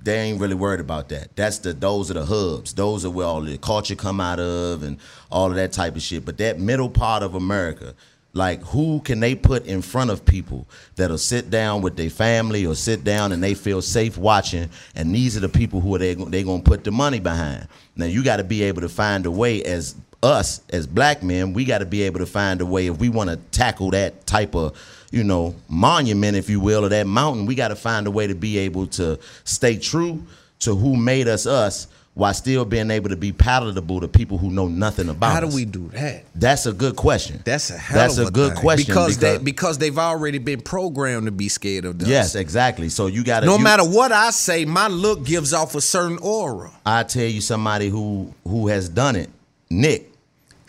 [0.00, 1.34] they ain't really worried about that.
[1.34, 2.72] That's the those are the hubs.
[2.72, 6.02] Those are where all the culture come out of and all of that type of
[6.02, 6.24] shit.
[6.24, 7.94] But that middle part of America,
[8.32, 12.64] like who can they put in front of people that'll sit down with their family
[12.64, 14.70] or sit down and they feel safe watching?
[14.94, 17.66] And these are the people who are they they gonna put the money behind.
[17.96, 21.52] Now you got to be able to find a way as us as black men,
[21.52, 24.26] we got to be able to find a way if we want to tackle that
[24.26, 24.76] type of
[25.12, 27.46] you know monument, if you will, or that mountain.
[27.46, 30.24] We got to find a way to be able to stay true
[30.60, 34.48] to who made us us, while still being able to be palatable to people who
[34.50, 35.34] know nothing about us.
[35.34, 36.24] How do we do that?
[36.34, 37.42] That's a good question.
[37.44, 38.60] That's a hell That's of a good thing.
[38.62, 42.06] question because, they because- because they've already been programmed to be scared of us.
[42.08, 42.88] Yes, exactly.
[42.88, 46.18] So you got to No matter what I say, my look gives off a certain
[46.18, 46.70] aura.
[46.86, 49.28] I tell you somebody who who has done it,
[49.68, 50.10] Nick.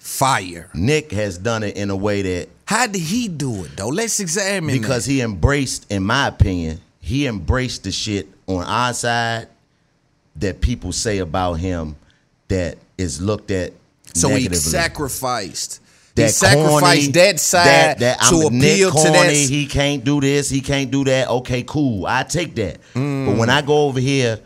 [0.05, 0.69] Fire.
[0.75, 3.87] Nick has done it in a way that How did he do it though?
[3.87, 5.11] Let's examine because that.
[5.11, 9.47] he embraced, in my opinion, he embraced the shit on our side
[10.35, 11.95] that people say about him
[12.49, 13.73] that is looked at
[14.13, 15.81] so he sacrificed.
[16.13, 19.33] that he sacrificed corny, that side that, that to I'm Nick appeal corny, to that.
[19.33, 20.51] He can't do this.
[20.51, 21.29] He can't do that.
[21.29, 22.05] Okay, cool.
[22.05, 22.79] I take that.
[22.93, 23.25] Mm.
[23.25, 24.39] But when I go over here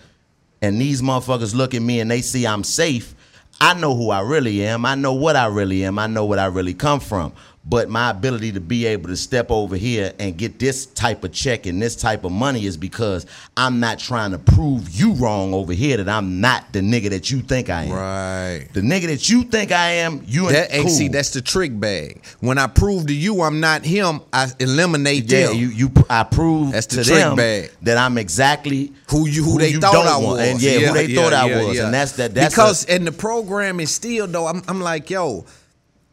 [0.61, 3.13] and these motherfuckers look at me and they see I'm safe,
[3.61, 4.85] I know who I really am.
[4.85, 5.99] I know what I really am.
[5.99, 7.33] I know what I really come from.
[7.69, 11.31] But my ability to be able to step over here and get this type of
[11.31, 15.53] check and this type of money is because I'm not trying to prove you wrong
[15.53, 17.91] over here that I'm not the nigga that you think I am.
[17.91, 18.67] Right.
[18.73, 20.89] The nigga that you think I am, you ain't That, and cool.
[20.89, 22.23] see, that's the trick bag.
[22.39, 25.55] When I prove to you I'm not him, I eliminate Yeah, them.
[25.57, 27.71] you you I prove That's the to trick them bag.
[27.83, 31.13] that I'm exactly who you who, they you thought I was, and yeah, who they
[31.13, 32.33] thought I was, and that's that.
[32.33, 34.47] That's because a- in the program is still though.
[34.47, 35.45] I'm, I'm like, yo,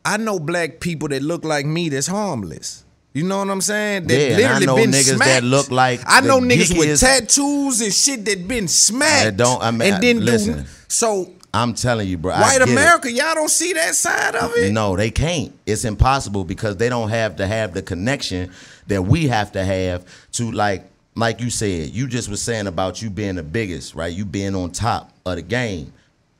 [0.06, 2.84] I know black people that look like me that's harmless.
[3.12, 4.06] You know what I'm saying?
[4.06, 5.24] That Yeah, and I literally know been niggas smacked.
[5.30, 9.24] that look like I know niggas with tattoos and shit that been smacked.
[9.24, 10.58] That don't- I mean, and didn't listen.
[10.58, 11.32] do so.
[11.54, 12.32] I'm telling you, bro.
[12.34, 12.72] White get it.
[12.72, 14.70] America, y'all don't see that side of it.
[14.72, 15.58] No, they can't.
[15.64, 18.50] It's impossible because they don't have to have the connection
[18.88, 20.84] that we have to have to like
[21.14, 24.12] like you said, you just was saying about you being the biggest, right?
[24.12, 25.94] You being on top of the game.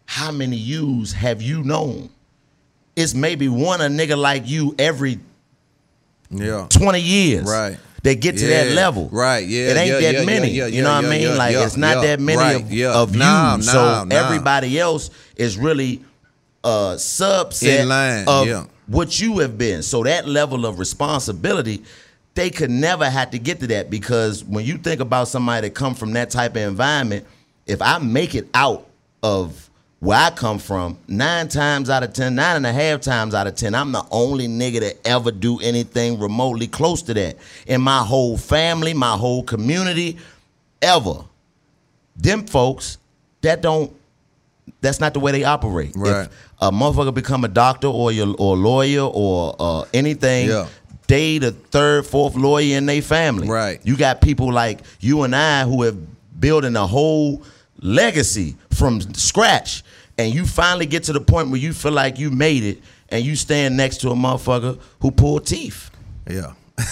[0.04, 2.10] How many yous have you known?
[2.96, 5.20] It's maybe one a nigga like you every
[6.30, 7.44] yeah 20 years.
[7.44, 7.78] Right.
[8.02, 9.08] They get to that level.
[9.10, 10.48] right, yeah, It ain't yeah, that yeah, many.
[10.50, 11.22] yeah, you yeah, know what I mean?
[11.22, 12.94] yeah, like yeah, it's not yeah, that many right, of, yeah.
[12.94, 13.58] of Nah, you.
[13.58, 14.14] nah, so nah.
[14.14, 16.04] everybody else is really
[16.62, 18.64] a subset In line, of yeah.
[18.86, 19.82] what you have been.
[19.82, 21.82] So that level of responsibility,
[22.34, 25.74] they could never have to get to that because when you think about somebody that
[25.74, 27.26] come from that type of environment,
[27.66, 28.86] if I make it out
[29.24, 29.68] of
[30.00, 33.46] where I come from, nine times out of ten, nine and a half times out
[33.46, 37.36] of ten, I'm the only nigga that ever do anything remotely close to that
[37.66, 40.18] in my whole family, my whole community,
[40.82, 41.24] ever.
[42.16, 42.98] Them folks
[43.42, 43.92] that don't.
[44.80, 45.92] That's not the way they operate.
[45.96, 46.22] Right.
[46.26, 46.30] If
[46.60, 50.66] a motherfucker become a doctor or your or lawyer or uh, anything, Yeah.
[51.08, 53.48] they the third, fourth lawyer in their family.
[53.48, 53.80] Right.
[53.84, 55.96] You got people like you and I who have
[56.40, 57.42] building a whole
[57.80, 59.82] legacy from scratch,
[60.18, 63.24] and you finally get to the point where you feel like you made it, and
[63.24, 65.90] you stand next to a motherfucker who pulled teeth.
[66.28, 66.52] Yeah.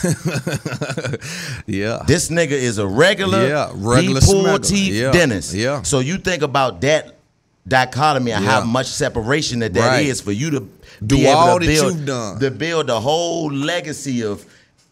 [1.66, 2.03] yeah.
[2.07, 5.55] This nigga is a regular, Yeah, regular he pulled teeth Yeah, dentist.
[5.55, 5.83] yeah.
[5.83, 7.16] So you think about that
[7.66, 10.25] dichotomy and how much separation that that is Right.
[10.25, 10.68] for you to
[11.05, 12.39] Do all that build, you've done.
[12.41, 14.45] to build a whole legacy of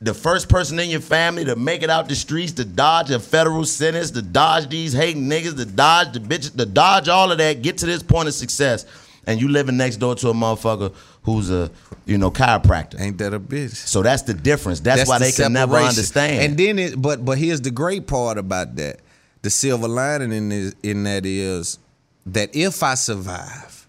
[0.02, 3.20] the first person in your family to make it out the streets, to dodge a
[3.20, 7.38] federal sentence, to dodge these hating niggas, to dodge the bitches, to dodge all of
[7.38, 8.84] that, get to this point of success,
[9.26, 10.92] and you living next door to a motherfucker
[11.22, 11.70] who's a
[12.04, 13.00] you know chiropractor.
[13.00, 13.74] Ain't that a bitch?
[13.74, 14.80] So that's the difference.
[14.80, 16.42] That's, why the they can never understand.
[16.42, 19.00] And then it, but but here's the great part about that.
[19.42, 21.78] The silver lining in is, in that is
[22.26, 23.88] that if I survive,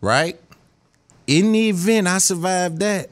[0.00, 0.40] right?
[1.26, 3.10] In the event I survive that,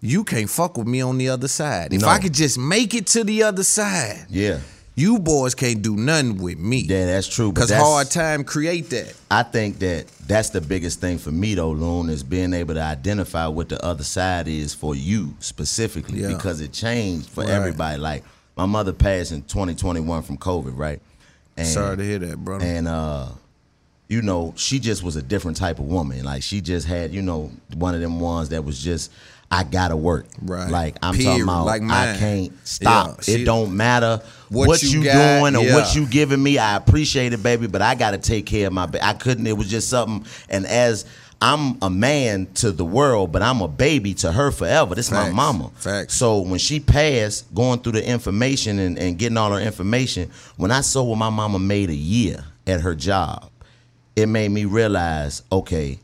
[0.00, 1.92] you can't fuck with me on the other side.
[1.92, 2.08] If No.
[2.08, 4.60] I could just make it to the other side, yeah.
[4.94, 6.78] you boys can't do nothing with me.
[6.88, 7.52] Yeah, that's true.
[7.52, 9.12] Because hard time create that.
[9.30, 12.82] I think that that's the biggest thing for me though, Loon, is being able to
[12.82, 16.28] identify what the other side is for you specifically Yeah.
[16.28, 17.50] because it changed for Right.
[17.50, 17.98] everybody.
[17.98, 18.24] Like
[18.56, 21.00] my mother passed in 2021 from COVID, right?
[21.56, 22.64] And, Sorry to hear that, brother.
[22.64, 23.28] And uh,
[24.08, 26.24] you know, she just was a different type of woman.
[26.24, 29.10] Like she just had, you know, one of them ones that was just,
[29.50, 30.26] I gotta work.
[30.42, 30.70] Right.
[30.70, 31.28] Like I'm Period.
[31.30, 33.20] talking about, Like I can't stop.
[33.26, 34.20] Yeah, it don't matter
[34.50, 35.74] what, What you, you got, doing or yeah.
[35.74, 36.58] what you giving me.
[36.58, 38.86] I appreciate it, baby, but I gotta take care of my.
[38.86, 39.46] Ba- I couldn't.
[39.46, 40.30] It was just something.
[40.50, 41.06] And as
[41.40, 44.94] I'm a man to the world, but I'm a baby to her forever.
[44.94, 45.70] This is my mama.
[45.76, 46.14] Facts.
[46.14, 50.72] So when she passed, going through the information and, and getting all her information, when
[50.72, 53.50] I saw what my mama made a year at her job,
[54.16, 56.00] it made me realize, okay,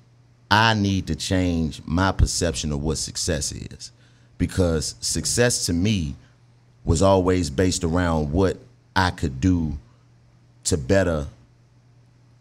[0.55, 3.91] I need to change my perception of what success is.
[4.39, 6.15] Because success to me
[6.85, 8.57] was always based around what
[8.95, 9.77] I could do
[10.65, 11.27] to better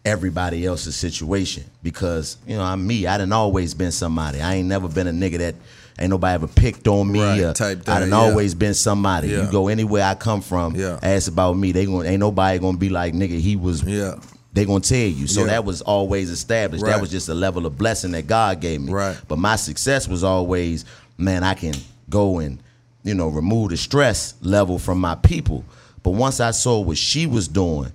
[0.05, 1.63] everybody else's situation.
[1.81, 3.07] Because, you know, I'm me.
[3.07, 4.41] I done always been somebody.
[4.41, 5.55] I ain't never been a nigga that
[5.97, 7.19] ain't nobody ever picked on me.
[7.19, 8.15] Right, or type I done yeah.
[8.15, 9.29] always been somebody.
[9.29, 9.45] Yeah.
[9.45, 10.99] You go anywhere I come from, Yeah.
[11.01, 14.15] ask about me, they gonna ain't nobody gonna be like, nigga, he was Yeah.
[14.53, 15.27] They gonna tell you.
[15.27, 15.47] So Yeah.
[15.47, 16.83] that was always established.
[16.83, 16.91] Right.
[16.91, 18.91] That was just a level of blessing that God gave me.
[18.91, 19.17] Right.
[19.27, 20.85] But my success was always,
[21.17, 21.73] man, I can
[22.09, 22.59] go and,
[23.03, 25.65] you know, remove the stress level from my people.
[26.03, 27.91] But once I saw what she was doing,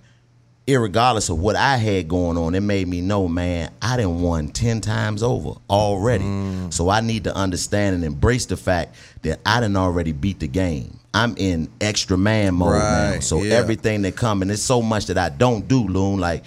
[0.66, 4.48] irregardless of what I had going on, it made me know, man, I didn't won
[4.48, 6.24] 10 times over already.
[6.24, 6.72] Mm.
[6.72, 10.48] So I need to understand and embrace the fact that I didn't already beat the
[10.48, 10.97] game.
[11.14, 13.20] I'm in extra man mode now.
[13.20, 13.54] So yeah.
[13.54, 16.20] everything that come, and there's so much that I don't do, Loon.
[16.20, 16.44] Like,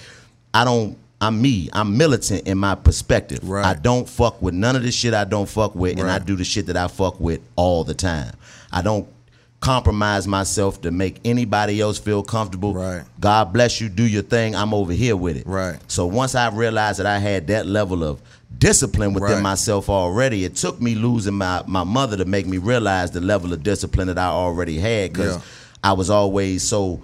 [0.54, 1.70] I don't, I'm me.
[1.74, 3.48] I'm militant in my perspective.
[3.48, 3.66] Right.
[3.66, 6.36] I don't fuck with none of the shit I don't fuck with, and I do
[6.36, 8.34] the shit that I fuck with all the time.
[8.72, 9.08] I don't
[9.62, 12.74] compromise myself to make anybody else feel comfortable.
[12.74, 13.04] Right.
[13.20, 14.56] God bless you, do your thing.
[14.56, 15.46] I'm over here with it.
[15.46, 15.78] Right.
[15.88, 18.22] So once I realized that I had that level of
[18.58, 19.42] discipline within Right.
[19.44, 23.54] myself already, it took me losing my, my mother to make me realize the level
[23.54, 25.42] of discipline that I already had because Yeah.
[25.84, 27.02] I was always so,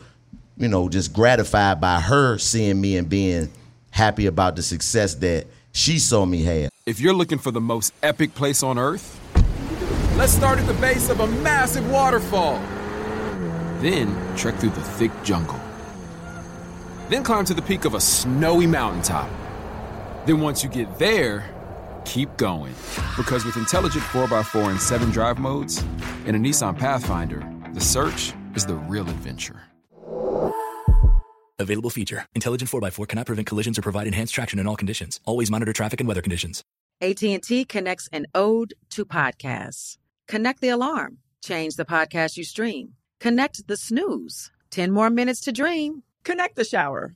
[0.58, 3.50] you know, just gratified by her seeing me and being
[3.90, 6.70] happy about the success that she saw me have.
[6.86, 9.20] If you're looking for the most epic place on earth,
[10.16, 12.62] let's start at the base of a massive waterfall.
[13.82, 15.60] Then trek through the thick jungle.
[17.10, 19.30] Then climb to the peak of a snowy mountaintop.
[20.28, 21.50] Then once you get there,
[22.04, 22.76] keep going.
[23.16, 25.82] Because with intelligent 4x4 and 7 drive modes
[26.26, 29.62] and a Nissan Pathfinder, the search is the real adventure.
[31.60, 32.26] Available feature.
[32.36, 35.22] Intelligent 4x4 cannot prevent collisions or provide enhanced traction in all conditions.
[35.24, 36.62] Always monitor traffic and weather conditions.
[37.00, 39.98] AT&T connects an ode to podcasts.
[40.28, 41.20] Connect the alarm.
[41.42, 42.96] Change the podcast you stream.
[43.22, 44.52] Connect the snooze.
[44.72, 46.04] 10 more minutes to dream.
[46.26, 47.16] Connect the shower.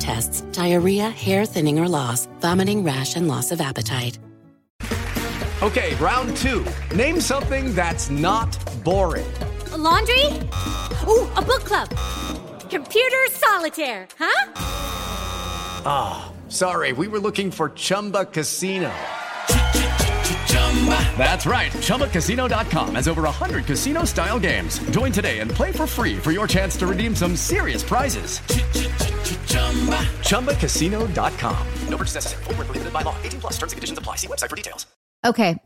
[0.01, 4.17] tests, diarrhea, hair thinning or loss, vomiting, rash, and loss of appetite.
[5.61, 6.65] Okay, round two.
[6.95, 8.49] Name something that's not
[8.83, 9.31] boring.
[9.73, 10.25] A laundry?
[11.07, 11.87] Ooh, a book club.
[12.69, 14.51] Computer solitaire, huh?
[15.85, 18.91] Ah, oh, sorry, we were looking for Chumba Casino.
[21.17, 21.71] That's right.
[21.71, 24.79] ChumbaCasino.com has over 100 casino style games.
[24.89, 28.39] Join today and play for free for your chance to redeem some serious prizes.
[30.27, 31.67] ChumbaCasino.com.
[31.87, 32.43] No purchase necessary.
[32.45, 33.15] Full prohibited by law.
[33.21, 34.15] 18 plus terms and conditions apply.
[34.15, 34.87] See website for details.
[35.23, 35.59] Okay.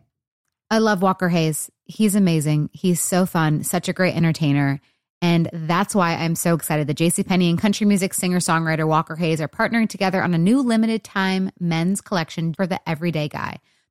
[0.69, 1.69] I love Walker Hayes.
[1.85, 2.69] He's amazing.
[2.73, 4.81] He's so fun, such a great entertainer.
[5.21, 9.39] And that's why I'm so excited that JCPenney and country music singer songwriter Walker Hayes
[9.39, 13.59] are partnering together on a new limited time men's collection for the everyday guy.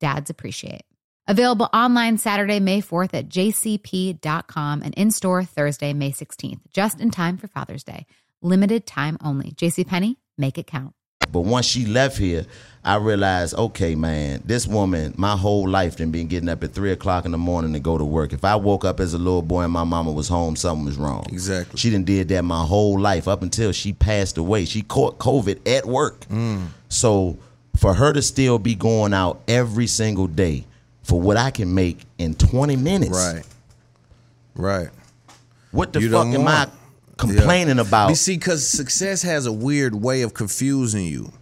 [0.00, 0.82] dads appreciate.
[1.26, 7.10] Available online Saturday, May 4th at jcp.com and in store Thursday, May 16th, just in
[7.10, 8.06] time for Father's Day.
[8.42, 9.52] Limited time only.
[9.52, 10.92] JCPenney, make it count.
[11.32, 12.44] But once she left here,
[12.84, 16.92] I realized, okay, man, this woman, my whole life, done been getting up at three
[16.92, 18.32] o'clock in the morning to go to work.
[18.32, 20.98] If I woke up as a little boy and my mama was home, something was
[20.98, 21.24] wrong.
[21.30, 21.78] Exactly.
[21.78, 24.66] She done did that my whole life up until she passed away.
[24.66, 26.20] She caught COVID at work.
[26.26, 26.66] Mm.
[26.88, 27.38] So
[27.76, 30.64] for her to still be going out every single day
[31.02, 33.10] for what I can make in 20 minutes.
[33.12, 33.44] Right.
[34.54, 34.88] Right.
[35.70, 36.68] What the You fuck am I
[37.16, 37.82] complaining Yeah.
[37.82, 38.08] about?
[38.10, 41.32] You see, because success has a weird way of confusing you.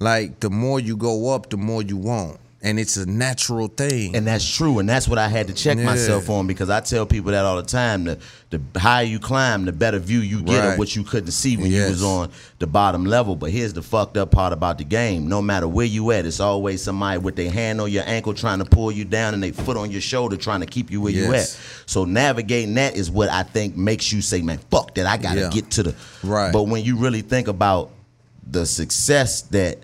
[0.00, 4.16] Like the more you go up, the more you want, and it's a natural thing.
[4.16, 5.84] And that's true, and that's what I had to check Yeah.
[5.84, 8.04] myself on because I tell people that all the time.
[8.04, 8.18] The
[8.50, 10.72] the higher you climb, the better view you get Right.
[10.72, 12.30] of what you couldn't see when you was on
[12.60, 13.36] the bottom level.
[13.36, 16.40] But here's the fucked up part about the game: no matter where you at, it's
[16.40, 19.52] always somebody with their hand on your ankle trying to pull you down and their
[19.52, 21.54] foot on your shoulder trying to keep you where you at.
[21.86, 25.04] So navigating that is what I think makes you say, "Man, fuck that!
[25.06, 25.50] I gotta Yeah.
[25.50, 25.94] get to the
[26.24, 26.52] Right.
[26.52, 27.90] But when you really think about
[28.50, 29.80] the success that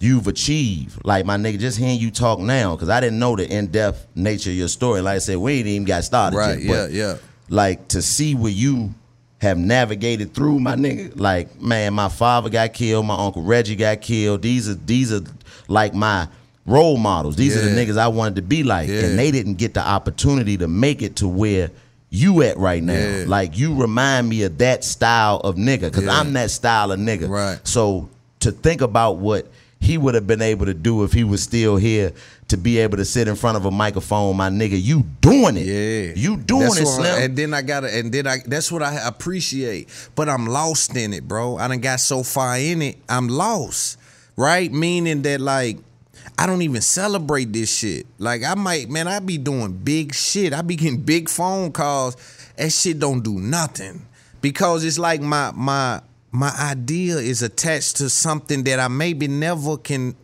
[0.00, 1.00] you've achieved.
[1.04, 4.06] Like my nigga, just hearing you talk now, because I didn't know the in depth
[4.14, 5.00] nature of your story.
[5.00, 6.36] Like I said, we ain't even got started.
[6.36, 7.16] Right, yet, but, yeah, yeah.
[7.48, 8.94] Like to see where you
[9.40, 11.18] have navigated through, my nigga.
[11.18, 14.42] Like man, my father got killed, my uncle Reggie got killed.
[14.42, 15.20] These are these are
[15.68, 16.28] like my
[16.66, 17.36] role models.
[17.36, 19.04] These are the niggas I wanted to be like, Yeah.
[19.04, 21.70] and they didn't get the opportunity to make it to where.
[22.10, 23.24] You at right now, Yeah.
[23.26, 26.18] like you remind me of that style of nigga, because Yeah.
[26.18, 27.28] I'm that style of nigga.
[27.28, 27.58] Right.
[27.64, 28.08] So
[28.40, 29.46] to think about what
[29.80, 32.12] he would have been able to do if he was still here
[32.48, 35.66] to be able to sit in front of a microphone, my nigga, you doing it.
[35.66, 37.22] Yeah, You doing That's it, Slim.
[37.22, 38.38] and then I gotta, and then I.
[38.44, 39.88] That's what I appreciate.
[40.14, 41.56] But I'm lost in it, bro.
[41.58, 43.98] I done got so far in it, I'm lost.
[44.36, 44.72] Right?
[44.72, 45.78] Meaning that like.
[46.40, 48.06] I don't even celebrate this shit.
[48.18, 50.52] Like I might, man, I be doing big shit.
[50.52, 52.16] I be getting big phone calls.
[52.56, 54.06] That shit don't do nothing
[54.40, 56.00] because it's like my my
[56.30, 60.14] my idea is attached to something that I maybe never can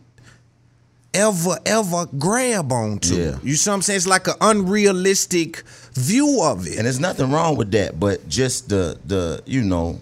[1.13, 3.15] ever ever grab onto.
[3.15, 3.39] Yeah.
[3.41, 3.97] You see what I'm saying?
[3.97, 6.75] It's like an unrealistic view of it.
[6.77, 9.99] and there's nothing wrong with that, but just the the you know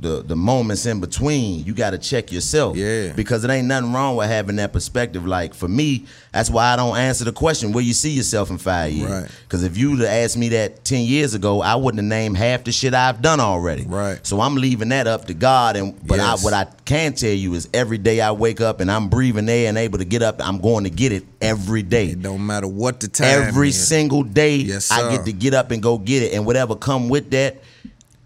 [0.00, 2.76] the the moments in between, you got to check yourself.
[2.76, 3.12] Yeah.
[3.12, 5.26] Because it ain't nothing wrong with having that perspective.
[5.26, 8.58] Like for me, that's why I don't answer the question where you see yourself in
[8.58, 9.10] five years.
[9.10, 9.30] Right.
[9.42, 12.64] Because if you'd have asked me that ten years ago, I wouldn't have named half
[12.64, 13.84] the shit I've done already.
[13.84, 14.24] Right.
[14.26, 15.76] So I'm leaving that up to God.
[15.76, 16.42] And but Yes.
[16.42, 19.48] I, what I can tell you is every day I wake up and I'm breathing
[19.48, 22.08] air and able to get up, I'm going to get it every day.
[22.08, 23.42] It don't matter what the time.
[23.42, 23.88] Every is.
[23.88, 27.08] single day, Yes, I get to get up and go get it, and whatever come
[27.08, 27.62] with that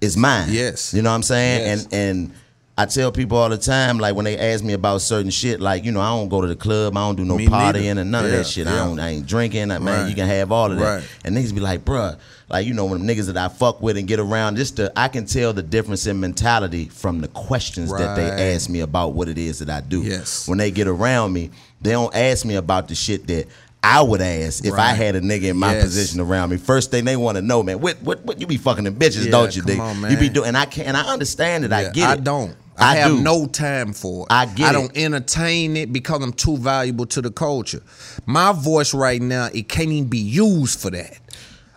[0.00, 0.48] is mine.
[0.50, 0.94] Yes.
[0.94, 1.60] you know what I'm saying.
[1.66, 1.84] Yes.
[1.84, 2.32] And and
[2.78, 5.84] I tell people all the time, like when they ask me about certain shit, like
[5.84, 8.00] you know, I don't go to the club, I don't do no Me partying neither.
[8.00, 8.66] and none of that shit.
[8.66, 9.70] I don't, I ain't drinking.
[9.70, 10.08] I, man, Right.
[10.08, 10.84] you can have all of that.
[11.00, 11.04] Right.
[11.24, 14.08] And niggas be like, bruh, like you know, when niggas that I fuck with and
[14.08, 18.16] get around, just to, I can tell the difference in mentality from the questions that
[18.16, 20.00] they ask me about what it is that I do.
[20.02, 20.48] Yes.
[20.48, 21.50] When they get around me,
[21.82, 23.46] they don't ask me about the shit that.
[23.82, 25.84] I would ask if I had a nigga in my Yes.
[25.84, 26.58] position around me.
[26.58, 29.24] First thing they want to know, man, what what what you be fucking the bitches,
[29.24, 29.62] Yeah, don't you?
[29.62, 29.78] Dig?
[30.10, 31.72] You be doing, and I can, and I understand it.
[31.72, 32.12] I Yeah, get it.
[32.12, 32.56] I don't.
[32.76, 33.20] I, I have do.
[33.22, 34.32] no time for it.
[34.32, 37.82] I get I don't entertain it because I'm too valuable to the culture.
[38.26, 41.18] My voice right now, it can't even be used for that.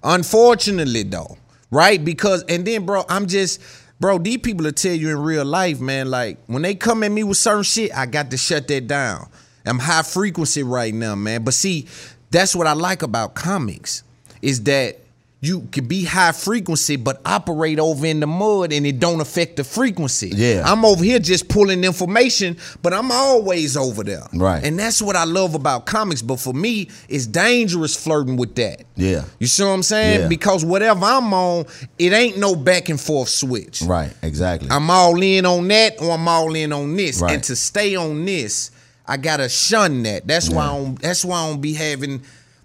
[0.04, 1.38] Unfortunately, though,
[1.72, 2.04] right?
[2.04, 3.62] Because and then, bro, I'm just,
[3.99, 4.18] bro.
[4.18, 6.10] These people will tell you in real life, man.
[6.12, 9.30] Like when they come at me with certain shit, I got to shut that down.
[9.66, 11.43] I'm high frequency right now, man.
[11.43, 11.88] But see,
[12.32, 14.03] that's what I like about comics
[14.41, 14.99] is that
[15.43, 19.57] you can be high frequency but operate over in the mud and it don't affect
[19.57, 20.30] the frequency.
[20.34, 20.64] Yeah.
[20.66, 24.24] I'm over here just pulling information, but I'm always over there.
[24.34, 24.64] Right.
[24.64, 26.22] And that's what I love about comics.
[26.22, 28.84] But for me, it's dangerous flirting with that.
[28.95, 29.26] Yeah.
[29.38, 30.22] You see what I'm saying?
[30.22, 30.28] Yeah.
[30.30, 31.66] Because whatever I'm on,
[31.99, 33.82] it ain't no back and forth switch.
[33.82, 34.14] Right.
[34.22, 34.70] Exactly.
[34.72, 37.20] I'm all in on that or I'm all in on this.
[37.20, 37.34] Right.
[37.34, 38.72] And to stay on this,
[39.08, 40.26] I gotta shun that.
[40.28, 40.78] That's why I Yeah.
[40.84, 42.22] don't that's why I don't be having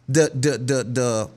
[0.08, 1.30] the the the the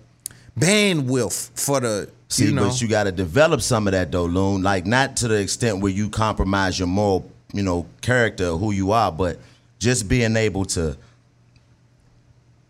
[0.60, 4.24] bandwidth for the See, you know but you got to develop some of that though,
[4.26, 4.64] Loon.
[4.64, 8.92] Like not to the extent where you compromise your moral, you know, character, who you
[8.92, 9.38] are, but
[9.80, 10.96] just being able to,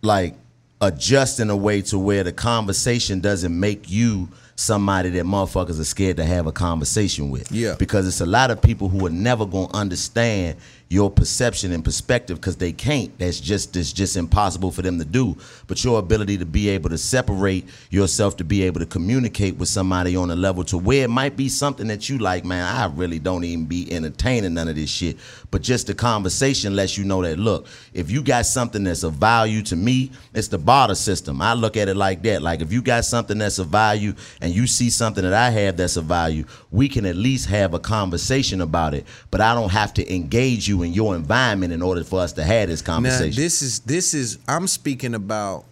[0.02, 0.34] like,
[0.80, 5.84] adjust in a way to where the conversation doesn't make you somebody that motherfuckers are
[5.84, 7.52] scared to have a conversation with.
[7.52, 7.76] Yeah.
[7.78, 10.58] Because it's a lot of people who are never gonna understand
[10.92, 13.18] your perception and perspective because they can't.
[13.18, 15.38] That's just it's just impossible for them to do.
[15.66, 19.70] But your ability to be able to separate yourself to be able to communicate with
[19.70, 22.88] somebody on a level to where it might be something that you like, man, I
[22.94, 25.16] really don't even be entertaining none of this shit.
[25.50, 29.14] But just the conversation lets you know that look, if you got something that's of
[29.14, 31.42] value to me, it's the barter system.
[31.42, 32.42] I look at it like that.
[32.42, 35.78] Like if you got something that's of value and you see something that I have
[35.78, 39.06] that's of value, we can at least have a conversation about it.
[39.30, 42.44] But I don't have to engage you in your environment in order for us to
[42.44, 43.42] have this Now conversation.
[43.42, 45.66] this is this is I'm speaking about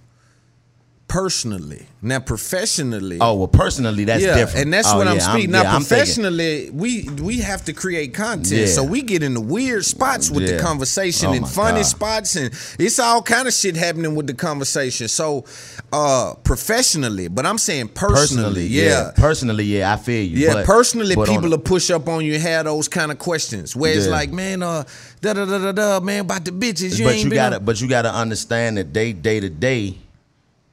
[1.09, 1.85] personally.
[2.01, 3.17] Now professionally.
[3.19, 4.63] oh well, personally, that's yeah, different.
[4.65, 5.51] and that's Oh, what I'm speaking.
[5.51, 8.65] now I'm thinking- professionally, we we have to create content, Yeah.
[8.67, 10.55] so we get in the weird spots with Yeah.
[10.57, 11.85] the conversation Oh, and funny God.
[11.87, 15.09] spots, and it's all kind of shit happening with the conversation.
[15.09, 15.43] So,
[15.91, 19.11] uh, professionally, but I'm saying personally, yeah.
[19.15, 20.37] Personally, yeah, I feel you.
[20.45, 23.19] Yeah, but- personally, but people will push up on you and have those kind of
[23.19, 24.83] questions where it's like, man, uh,
[25.21, 26.97] da da da da da, man, about the bitches.
[26.97, 29.97] You but you gotta on- but you gotta understand that day day to day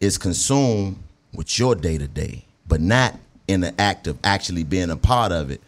[0.00, 0.96] is consumed
[1.34, 3.14] with your day to day, but not
[3.48, 5.60] in the act of actually being a part of it,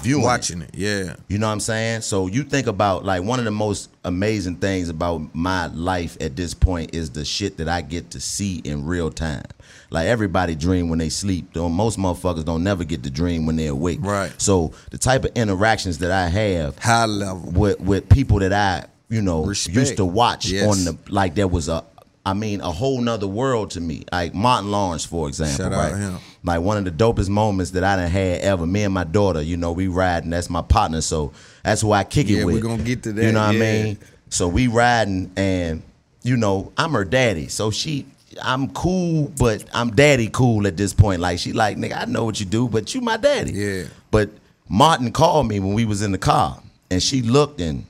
[0.00, 0.70] viewing, watching it.
[0.74, 2.00] Yeah, You know what I'm saying?
[2.02, 6.36] So you think about like one of the most amazing things about my life at
[6.36, 9.44] this point is the shit that I get to see in real time.
[9.90, 11.52] Like everybody dream when they sleep.
[11.52, 13.98] Though most motherfuckers don't never get to dream when they're awake.
[14.02, 14.32] Right.
[14.40, 18.86] So the type of interactions that I have high level with with people that I,
[19.08, 19.76] you know, Respect.
[19.76, 20.66] used to watch Yes.
[20.66, 21.84] on the like there was a
[22.26, 24.04] I mean a whole nother world to me.
[24.12, 25.64] Like Martin Lawrence, for example.
[25.64, 25.98] Shout out right?
[25.98, 26.18] him.
[26.44, 28.66] Like one of the dopest moments that I done had ever.
[28.66, 30.30] Me and my daughter, you know, we riding.
[30.30, 32.56] That's my partner, so that's who I kick Yeah, it with.
[32.56, 32.70] Yeah, we with.
[32.78, 33.24] gonna get to that.
[33.24, 33.64] You know what yeah.
[33.64, 33.98] I mean?
[34.30, 35.82] So we riding, and
[36.22, 37.48] you know, I'm her daddy.
[37.48, 38.06] So she,
[38.42, 41.20] I'm cool, but I'm daddy cool at this point.
[41.20, 43.52] Like she, like nigga, I know what you do, but you my daddy.
[43.52, 43.84] Yeah.
[44.10, 44.30] But
[44.68, 46.60] Martin called me when we was in the car,
[46.90, 47.86] and she looked and.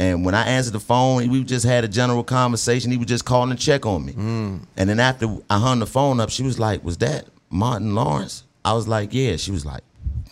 [0.00, 2.90] And when I answered the phone, we just had a general conversation.
[2.90, 4.14] He was just calling to check on me.
[4.14, 4.60] Mm.
[4.78, 8.44] And then after I hung the phone up, she was like, "Was that Martin Lawrence?"
[8.64, 9.82] I was like, "Yeah." She was like,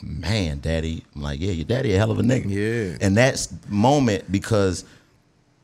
[0.02, 2.96] "Man, daddy." I'm like, "Yeah, your daddy a hell of a nigga." Yeah.
[3.06, 4.86] And that's moment because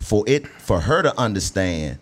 [0.01, 1.99] for it for her to understand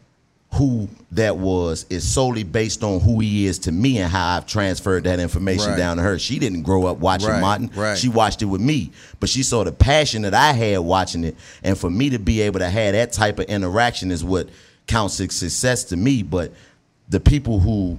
[0.54, 4.46] who that was is solely based on who he is to me and how I've
[4.46, 5.78] transferred that information Right.
[5.78, 6.18] down to her.
[6.18, 7.70] She didn't grow up watching Right, Martin.
[7.74, 7.96] right.
[7.96, 11.36] She watched it with me, but she saw the passion that I had watching it,
[11.62, 14.48] and for me to be able to have that type of interaction is what
[14.86, 16.22] counts as success to me.
[16.22, 16.52] But
[17.08, 17.98] the people who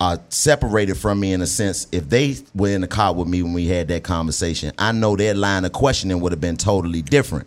[0.00, 1.86] are separated from me in a sense.
[1.92, 5.14] If they were in the car with me when we had that conversation, I know
[5.16, 7.46] their line of questioning would have been totally different.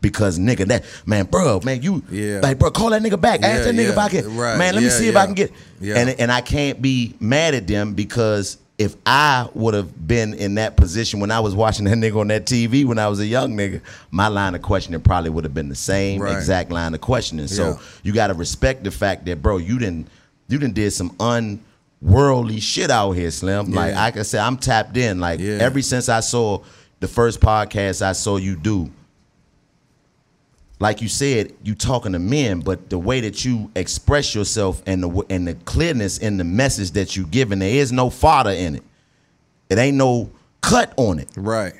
[0.00, 2.38] Because nigga, that man, bro, man, you Yeah.
[2.40, 3.40] like, bro, call that nigga back.
[3.40, 4.14] Yeah, Ask that nigga yeah, back.
[4.14, 4.36] in.
[4.36, 5.16] right, Man, let me yeah, see if.
[5.16, 5.52] I can get.
[5.80, 5.96] Yeah.
[5.96, 10.54] And and I can't be mad at them because if I would have been in
[10.54, 13.26] that position when I was watching that nigga on that TV when I was a
[13.26, 13.80] young nigga,
[14.12, 16.36] my line of questioning probably would have been the same Right.
[16.36, 17.48] exact line of questioning.
[17.48, 17.76] So Yeah.
[18.04, 20.06] you got to respect the fact that, bro, you didn't
[20.48, 21.10] you didn't did some
[22.02, 23.72] unworldly shit out here, Slim.
[23.72, 24.12] Like Yeah.
[24.20, 25.18] I said, I'm tapped in.
[25.20, 25.58] Like Yeah.
[25.60, 26.60] ever since I saw
[27.00, 28.90] the first podcast I saw you do,
[30.80, 35.02] like you said, you talking to men, but the way that you express yourself and
[35.02, 38.76] the and the clearness in the message that you giving, there is no fodder in
[38.76, 38.82] it.
[39.68, 41.28] It ain't no cut on it.
[41.36, 41.74] Right.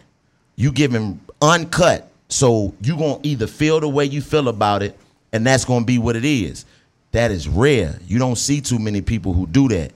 [0.56, 4.98] You giving uncut, so you gonna either feel the way you feel about it,
[5.32, 6.64] and that's gonna be what it is.
[7.12, 7.98] That is rare.
[8.06, 9.92] You don't see too many people who do that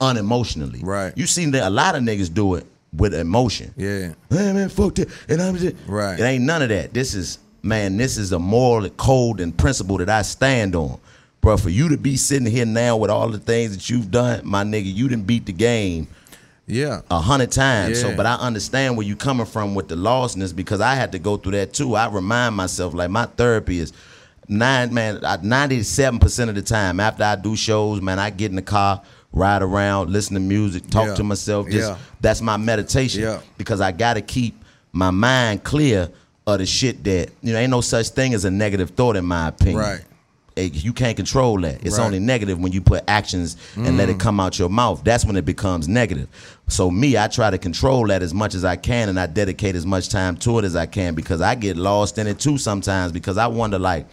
[0.00, 0.80] unemotionally.
[0.82, 1.12] Right.
[1.16, 3.74] You see that a lot of niggas do it with emotion.
[3.76, 4.14] Yeah.
[4.30, 5.08] Man, man, fuck that.
[5.28, 6.18] And I'm just Right.
[6.18, 6.94] It ain't none of that.
[6.94, 7.96] This is man.
[7.96, 10.98] This is a moral code and principle that I stand on,
[11.40, 11.56] bro.
[11.56, 14.64] For you to be sitting here now with all the things that you've done, my
[14.64, 16.08] nigga, you didn't beat the game.
[16.66, 17.00] Yeah.
[17.10, 18.00] A hundred times.
[18.00, 21.18] So, but I understand where you're coming from with the lostness because I had to
[21.18, 21.94] go through that too.
[21.96, 23.92] I remind myself like my therapy is
[24.48, 25.20] nine man.
[25.42, 29.00] Ninety-seven percent of the time after I do shows, man, I get in the car,
[29.32, 31.14] ride around, listen to music, talk Yeah.
[31.14, 31.68] to myself.
[31.70, 31.96] Just Yeah.
[32.20, 33.40] that's my meditation Yeah.
[33.56, 36.10] because I got to keep my mind clear
[36.54, 37.58] of the shit that you know.
[37.58, 39.78] Ain't no such thing as a negative thought in my opinion.
[39.78, 40.00] Right.
[40.56, 41.84] You can't control that.
[41.86, 42.04] It's Right.
[42.06, 44.20] only negative when you put actions and let it Mm.
[44.20, 45.02] come out your mouth.
[45.04, 46.26] That's when it becomes negative.
[46.66, 49.76] So me, I try to control that as much as I can, and I dedicate
[49.76, 52.58] as much time to it as I can because I get lost in it too
[52.58, 54.06] sometimes because I wonder like,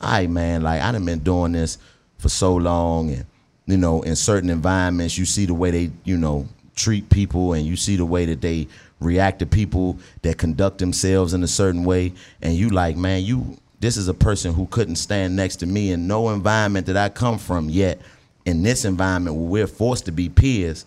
[0.00, 1.78] all right, man, like I done been doing this
[2.18, 3.24] for so long, and
[3.66, 7.64] you know, in certain environments, you see the way they, you know, treat people, and
[7.64, 8.66] you see the way that they
[9.00, 13.58] react to people that conduct themselves in a certain way, and you like, man, you
[13.80, 17.08] this is a person who couldn't stand next to me in no environment that I
[17.10, 18.00] come from yet.
[18.46, 20.86] In this environment where we're forced to be peers,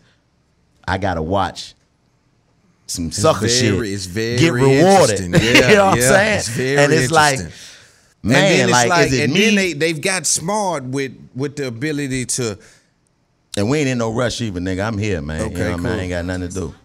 [0.88, 1.76] I gotta watch
[2.88, 3.94] some sucker very- shit.
[3.94, 5.20] it's very get rewarded.
[5.20, 5.34] interesting.
[5.34, 6.38] Yeah, you know what yeah, I'm saying?
[6.38, 7.52] it's very and it's like, man,
[8.24, 9.40] and then it's like, is it and me?
[9.42, 12.58] then they they've got smart with with the ability to.
[13.58, 14.88] and we ain't in no rush either, nigga.
[14.88, 15.42] I'm here, man.
[15.42, 15.86] Okay, you know what I mean?
[15.86, 16.00] I cool.
[16.00, 16.76] ain't got nothing to do.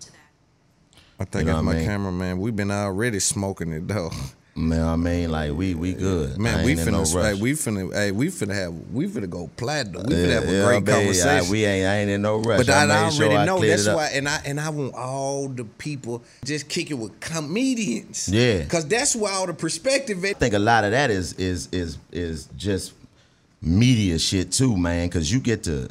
[1.24, 1.86] I think You know my mean?
[1.86, 2.38] cameraman.
[2.38, 4.10] We've been already smoking it though.
[4.54, 5.30] Man, I mean?
[5.32, 6.38] Like we we good.
[6.38, 10.04] Man, I we finna, no we finna, hey, we finna have, we finna go platinum.
[10.06, 11.46] We finna have a yeah, great baby, conversation.
[11.46, 12.58] I- we ain't, I ain't in no rush.
[12.58, 15.48] But I, made already sure know cleared that's why, and I and I want all
[15.48, 18.28] the people just kicking with comedians.
[18.28, 18.66] Yeah.
[18.66, 20.22] cause that's where all the perspective.
[20.22, 22.92] I think a lot of that is is is is just
[23.62, 25.08] media shit too, man.
[25.08, 25.88] Cause you get to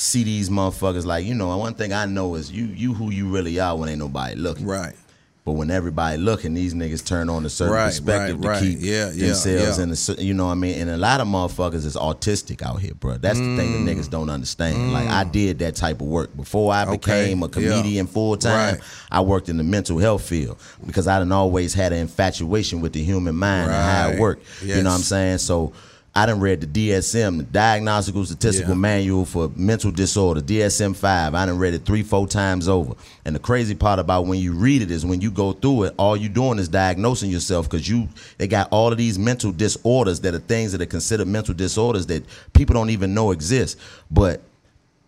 [0.00, 1.56] see these motherfuckers like you know.
[1.56, 4.66] One thing I know is you you who you really are when ain't nobody looking.
[4.66, 4.94] Right.
[5.42, 8.62] But when everybody looking, these niggas turn on a certain Right, perspective right, to right.
[8.62, 9.84] keep Yeah, yeah, themselves yeah.
[9.84, 10.78] in cer- you know what I mean.
[10.78, 13.16] And a lot of motherfuckers is autistic out here, bro.
[13.16, 14.92] That's the thing that niggas don't understand.
[14.92, 16.88] Like I did that type of work before I Mm.
[16.96, 17.52] Okay, became a yeah.
[17.52, 18.78] comedian full time.
[19.10, 22.92] I worked in the mental health field because I didn't always had an infatuation with
[22.92, 24.44] the human mind and how it worked.
[24.62, 25.38] You know what I'm saying?
[25.38, 25.72] So
[26.12, 28.80] I done read the DSM, the Diagnostical Statistical Yeah.
[28.80, 31.34] Manual for Mental Disorder, DSM 5.
[31.36, 32.94] I done read it three, four times over.
[33.24, 35.94] And the crazy part about when you read it is when you go through it,
[35.98, 38.08] all you're doing is diagnosing yourself because you
[38.38, 42.06] they got all of these mental disorders that are things that are considered mental disorders
[42.06, 43.78] that people don't even know exist.
[44.10, 44.42] But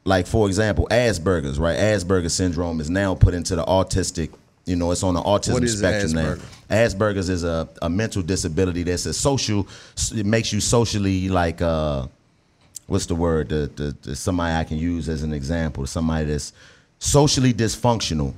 [0.05, 1.79] like for example, Asperger's, right?
[1.79, 4.31] Asperger's syndrome is now put into the autistic,
[4.65, 6.13] you know, it's on the autism spectrum.
[6.13, 6.41] Asperger?
[6.71, 9.67] Asperger's is a, a mental disability that's a social
[10.15, 12.07] it makes you socially like uh
[12.87, 13.49] what's the word?
[13.49, 16.53] The, the, the somebody I can use as an example, somebody that's
[16.99, 18.35] socially dysfunctional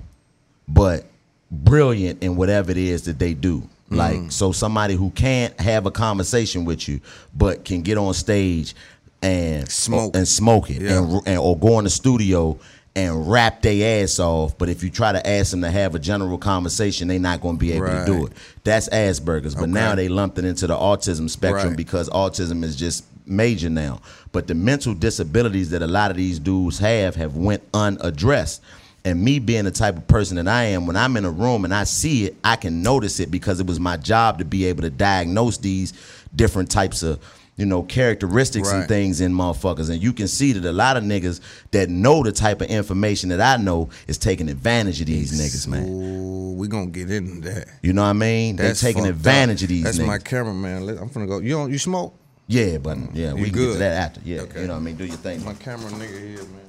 [0.67, 1.05] but
[1.51, 3.69] brilliant in whatever it is that they do.
[3.91, 7.01] Like so somebody who can't have a conversation with you
[7.37, 8.75] but can get on stage
[9.23, 10.17] and Smoke.
[10.17, 10.99] and smoke it Yeah.
[10.99, 12.59] and, and or go in the studio
[12.97, 15.99] and rap their ass off, but if you try to ask them to have a
[15.99, 18.33] general conversation, they're not going to be able to do it.
[18.63, 21.77] That's Asperger's, but now they lumped it into the autism spectrum Right.
[21.77, 24.01] because autism is just major now.
[24.31, 28.63] But the mental disabilities that a lot of these dudes have have went unaddressed.
[29.07, 31.65] And me being the type of person that I am, when I'm in a room
[31.67, 34.65] and I see it, I can notice it because it was my job to be
[34.67, 35.93] able to diagnose these
[36.35, 37.19] different types of,
[37.57, 38.81] you know, characteristics right.
[38.81, 39.91] and things in motherfuckers.
[39.91, 41.41] And you can see that a lot of niggas
[41.71, 45.69] that know the type of information that I know is taking advantage of these niggas,
[45.69, 46.57] man.
[46.57, 47.69] We gonna get into that.
[47.83, 48.57] You know what I mean?
[48.57, 49.65] That's they taking advantage up.
[49.65, 50.07] of these That's niggas.
[50.07, 50.89] my cameraman.
[50.99, 51.39] I'm gonna go.
[51.39, 52.15] You don't you smoke?
[52.47, 53.67] Yeah, but yeah, you we good.
[53.67, 54.21] get to that after.
[54.25, 54.41] Yeah.
[54.43, 54.63] Okay.
[54.63, 54.97] You know what I mean?
[54.97, 55.45] Do your thing.
[55.45, 56.61] My camera nigga here, man.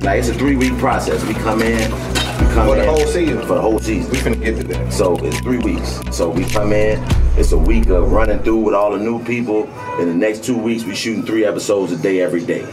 [0.00, 1.24] Like it's a three week process.
[1.24, 2.23] We come in
[2.54, 3.40] come For the in whole season?
[3.42, 4.10] For the whole season.
[4.12, 4.92] We finna get to that.
[4.92, 6.00] So it's three weeks.
[6.16, 7.02] So we come in.
[7.36, 9.64] It's a week of running through with all the new people.
[9.98, 12.64] In the next two weeks, we shooting three episodes a day every day.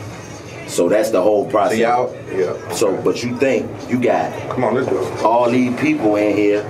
[0.68, 1.78] So that's the whole process.
[1.78, 2.72] So y'all, yeah.
[2.72, 5.04] So, but you think you got Come on, let's go.
[5.28, 6.62] all these people in here.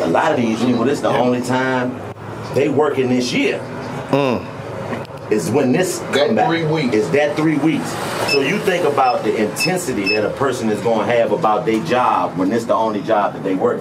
[0.00, 1.98] A lot of these people, this the only time
[2.54, 3.58] they working this year.
[4.10, 4.53] Hmm.
[5.30, 6.46] Is when this come back.
[6.48, 6.94] three weeks.
[6.94, 7.90] Is that three weeks?
[8.30, 11.82] So you think about the intensity that a person is going to have about their
[11.84, 13.80] job when this the only job that they work.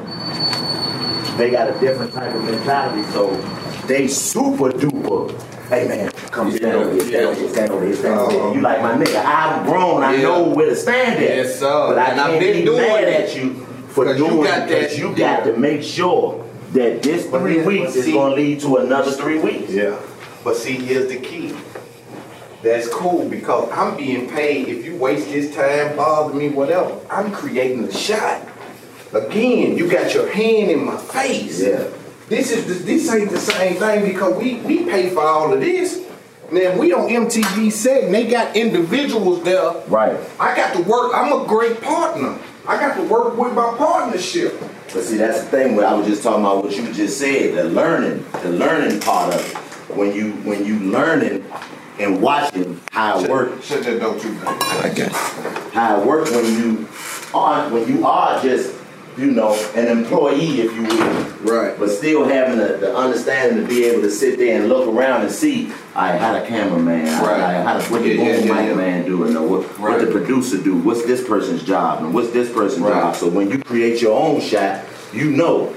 [1.38, 3.36] They got a different type of mentality, so
[3.88, 5.32] they super duper.
[5.68, 8.54] Hey man, come stand over here, stand over here, stand over here, stand over here.
[8.54, 9.24] You like my nigga?
[9.26, 10.04] I'm grown.
[10.04, 10.22] I Yeah.
[10.22, 11.22] know where to stand at.
[11.38, 11.88] Yes, sir.
[11.88, 13.22] But I And I've can't been be doing mad it.
[13.30, 16.40] at you for 'Cause you doing got that- you got to make sure
[16.74, 19.72] that this three weeks is going to lead to another three weeks.
[19.72, 19.92] Yeah.
[20.44, 21.56] But see, here's the key.
[22.62, 24.70] That's cool because I'm being paid.
[24.70, 28.42] If you waste this time, bother me, whatever, I'm creating a shot.
[29.14, 31.62] Again, you got your hand in my face.
[31.62, 31.90] Yeah.
[32.30, 35.60] This is the, this ain't the same thing because we we pay for all of
[35.60, 36.02] this.
[36.52, 39.72] Now we on MTV set and they got individuals there.
[39.88, 40.18] Right.
[40.40, 41.12] I got to work.
[41.14, 42.40] I'm a great partner.
[42.68, 44.58] I got to work with my partnership.
[44.94, 45.76] But see, that's the thing.
[45.76, 49.34] Where I was just talking about what you just said, the learning, the learning part
[49.34, 49.63] of it.
[49.96, 51.46] When you when you learning
[52.00, 53.66] and watching how it works.
[53.66, 54.36] Shut that door too.
[54.46, 55.16] I guess.
[55.74, 56.88] How it works when you
[57.34, 58.76] are when you are just
[59.16, 61.24] you know an employee, if you will.
[61.44, 61.78] Right.
[61.78, 65.22] But still having the, the understanding to be able to sit there and look around
[65.22, 67.40] and see, all right, how the cameraman, all Right.
[67.40, 68.76] right, how the, what the Yeah, boom yeah, yeah, mic yeah.
[68.76, 72.32] man doing, or uh, what, what the producer do, what's this person's job, and what's
[72.32, 72.94] this person's Right.
[72.94, 73.16] job.
[73.16, 74.84] So when you create your own shot,
[75.14, 75.76] you know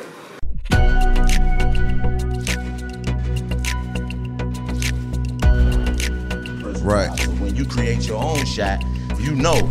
[6.87, 7.19] Right.
[7.19, 8.83] So when you create your own shot,
[9.19, 9.69] you know.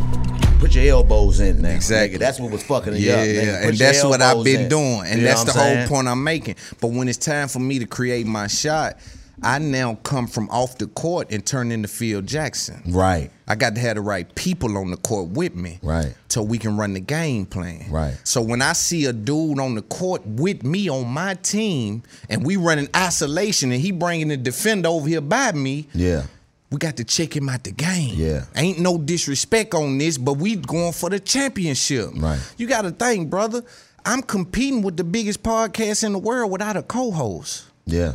[0.59, 1.76] Put your elbows in there.
[1.76, 2.18] Exactly.
[2.18, 3.28] That's what was fucking Yeah, up.
[3.28, 4.70] yeah, and that's what I've been in.
[4.70, 6.55] doing, and You that's the I'm whole point I'm making.
[6.80, 8.97] But when it's time for me to create my shot,
[9.43, 12.82] I now come from off the court and turn into Phil Jackson.
[12.88, 13.32] Right.
[13.49, 15.80] I got to have the right people on the court with me.
[15.84, 16.16] Right.
[16.30, 17.86] So we can run the game plan.
[17.91, 18.18] Right.
[18.24, 22.45] So when I see a dude on the court with me on my team and
[22.45, 26.24] we run running isolation and he bringing the defender over here by me, Yeah.
[26.72, 28.16] We got to check him out the game.
[28.16, 28.45] Yeah.
[28.55, 32.09] Ain't no disrespect on this, but we going for the championship.
[32.16, 32.39] Right.
[32.57, 33.63] You got to think, brother.
[34.05, 37.66] I'm competing with the biggest podcast in the world without a co-host.
[37.86, 38.13] Yeah.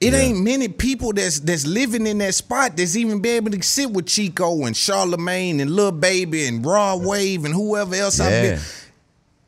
[0.00, 3.62] It ain't many people that's that's living in that spot that's even be able to
[3.62, 8.30] sit with Chico and Charlemagne and Lil Baby and Raw Wave and whoever else I've
[8.30, 8.58] been.
[8.58, 8.64] Yeah.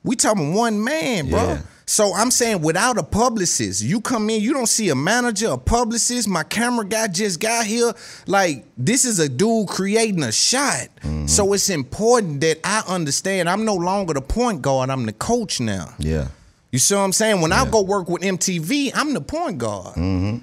[0.02, 1.40] We talking one man, bro.
[1.40, 1.60] Yeah.
[1.88, 5.58] So I'm saying without a publicist, you come in, you don't see a manager, a
[5.58, 6.26] publicist.
[6.28, 7.92] My camera guy just got here.
[8.26, 10.88] Like this is a dude creating a shot.
[11.02, 11.26] Mm-hmm.
[11.26, 13.48] So it's important that I understand.
[13.48, 14.90] I'm no longer the point guard.
[14.90, 15.94] I'm the coach now.
[16.00, 16.28] Yeah.
[16.72, 17.40] You see what I'm saying?
[17.40, 19.94] When I go work with MTV, I'm the point guard.
[19.94, 20.38] Mm-hmm.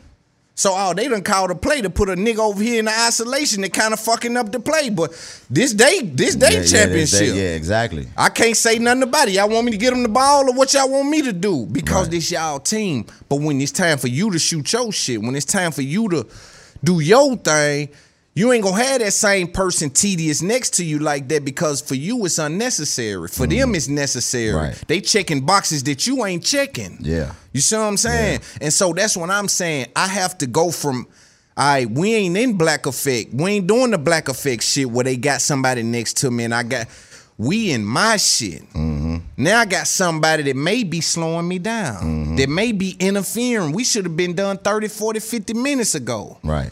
[0.56, 2.92] So oh, they done called a play to put a nigga over here in the
[2.92, 4.90] isolation that kind of fucking up the play.
[4.92, 5.12] But
[5.50, 6.92] this day, this day Yeah, yeah, championship.
[6.92, 8.08] this day- yeah, exactly.
[8.16, 9.32] I can't say nothing about it.
[9.34, 11.66] Y'all want me to get them the ball or what y'all want me to do?
[11.66, 13.08] Because this y'all team.
[13.30, 16.08] But when it's time for you to shoot your shit, when it's time for you
[16.10, 16.28] to
[16.84, 17.90] do your thing,
[18.36, 21.94] you ain't gonna have that same person tedious next to you like that because for
[21.96, 23.28] you it's unnecessary.
[23.28, 24.54] For them it's necessary.
[24.56, 24.84] Right.
[24.88, 26.98] They checking boxes that you ain't checking.
[27.02, 27.34] Yeah.
[27.52, 28.40] You see what I'm saying?
[28.60, 29.88] And so that's what I'm saying.
[29.96, 31.08] I have to go from,
[31.56, 33.34] all right, we ain't in black effect.
[33.36, 36.56] We ain't doing the black effect shit where they got somebody next to me and
[36.56, 36.88] I got,
[37.38, 38.62] we in my shit.
[38.74, 39.18] Mm-hmm.
[39.38, 42.36] Now I got somebody that may be slowing me down, Mm-hmm.
[42.38, 43.74] that may be interfering.
[43.74, 46.40] We should have been done 30, 40, 50 minutes ago.
[46.44, 46.72] Right.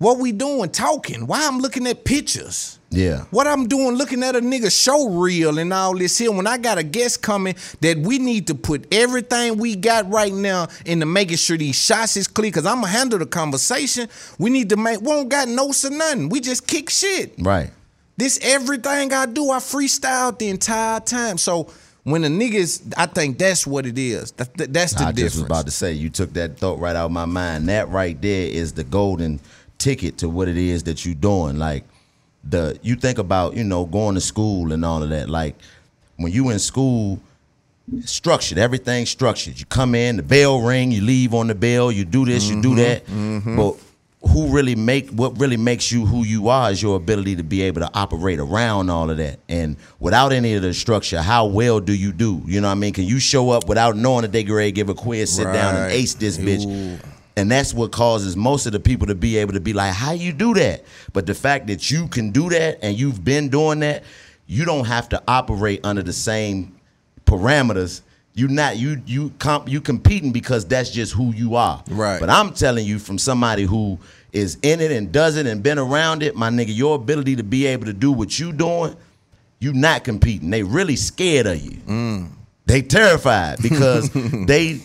[0.00, 0.70] What we doing?
[0.70, 1.26] Talking.
[1.26, 2.78] Why I'm looking at pictures?
[2.88, 3.24] Yeah.
[3.30, 6.56] What I'm doing, looking at a nigga show reel and all this here, when I
[6.56, 11.04] got a guest coming that we need to put everything we got right now into
[11.04, 14.08] making sure these shots is clear, because I'm going to handle the conversation.
[14.38, 16.30] We need to make, we don't got notes or nothing.
[16.30, 17.34] We just kick shit.
[17.38, 17.70] Right.
[18.16, 21.36] This everything I do, I freestyle the entire time.
[21.36, 21.70] So
[22.04, 24.32] when the niggas, I think that's what it is.
[24.32, 25.18] That, that- that's the difference.
[25.18, 27.68] I just was about to say, you took that thought right out of my mind.
[27.68, 29.40] That right there is the golden
[29.80, 31.58] ticket to what it is that you're doing.
[31.58, 31.84] Like
[32.48, 35.28] the you think about, you know, going to school and all of that.
[35.28, 35.56] Like
[36.16, 37.18] when you in school,
[38.04, 39.58] structured, everything structured.
[39.58, 42.62] You come in, the bell ring, you leave on the bell, you do this, you
[42.62, 42.76] do mm-hmm.
[42.76, 43.06] that.
[43.06, 43.56] Mm-hmm.
[43.56, 43.76] But
[44.28, 47.62] who really make what really makes you who you are is your ability to be
[47.62, 49.38] able to operate around all of that.
[49.48, 52.42] And without any of the structure, how well do you do?
[52.44, 52.92] You know what I mean?
[52.92, 55.90] Can you show up without knowing that they grade, give a quiz, sit down and
[55.92, 56.66] ace this bitch?
[56.66, 56.98] Ooh.
[57.36, 60.12] And that's what causes most of the people to be able to be like, how
[60.12, 60.84] you do that?
[61.12, 64.04] But the fact that you can do that and you've been doing that,
[64.46, 66.74] you don't have to operate under the same
[67.24, 68.02] parameters.
[68.34, 71.82] You not you you comp you competing because that's just who you are.
[71.88, 72.20] Right.
[72.20, 73.98] But I'm telling you from somebody who
[74.32, 77.42] is in it and does it and been around it, my nigga, your ability to
[77.42, 78.96] be able to do what you doing,
[79.58, 80.50] you not competing.
[80.50, 81.78] They really scared of you.
[81.86, 82.28] Mm.
[82.66, 84.10] They terrified because
[84.46, 84.80] they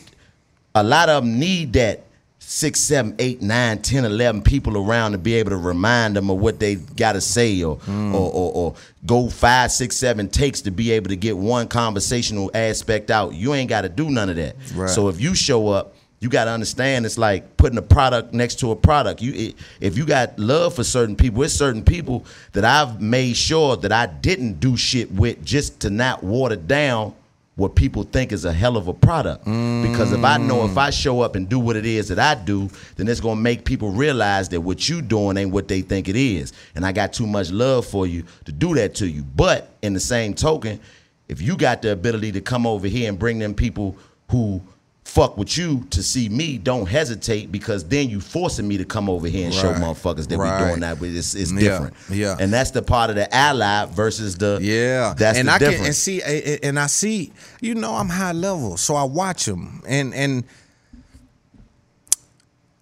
[0.74, 2.05] a lot of them need that
[2.48, 6.38] six, seven, eight, nine, ten, eleven people around to be able to remind them of
[6.38, 8.14] what they gotta say or Mm.
[8.14, 8.76] or, or or
[9.06, 13.34] go five, six, seven takes to be able to get one conversational aspect out.
[13.34, 14.56] You ain't gotta do none of that.
[14.76, 14.90] Right.
[14.90, 18.72] So if you show up, you gotta understand it's like putting a product next to
[18.72, 19.22] a product.
[19.22, 23.36] You it, if you got love for certain people, it's certain people that I've made
[23.38, 27.14] sure that I didn't do shit with just to not water down
[27.56, 29.46] what people think is a hell of a product.
[29.46, 31.02] Because if I know if I mm.
[31.02, 33.92] show up and do what it is that I do, then it's gonna make people
[33.92, 36.52] realize that what you doing ain't what they think it is.
[36.76, 39.24] And I got too much love for you to do that to you.
[39.24, 40.82] But in the same token,
[41.30, 43.96] if you got the ability to come over here and bring them people
[44.30, 44.62] who
[45.06, 49.08] fuck with you to see me, don't hesitate because then you forcing me to come
[49.10, 49.80] over here and show Right.
[49.82, 50.62] motherfuckers that Right.
[50.64, 51.00] we doing that.
[51.00, 51.94] But it's, it's different.
[52.10, 52.36] Yeah.
[52.40, 55.78] And that's the part of the ally versus the Yeah, That's and the I difference.
[55.80, 57.32] can and see and I see.
[57.62, 60.44] You know, I'm high level, so I watch them, and and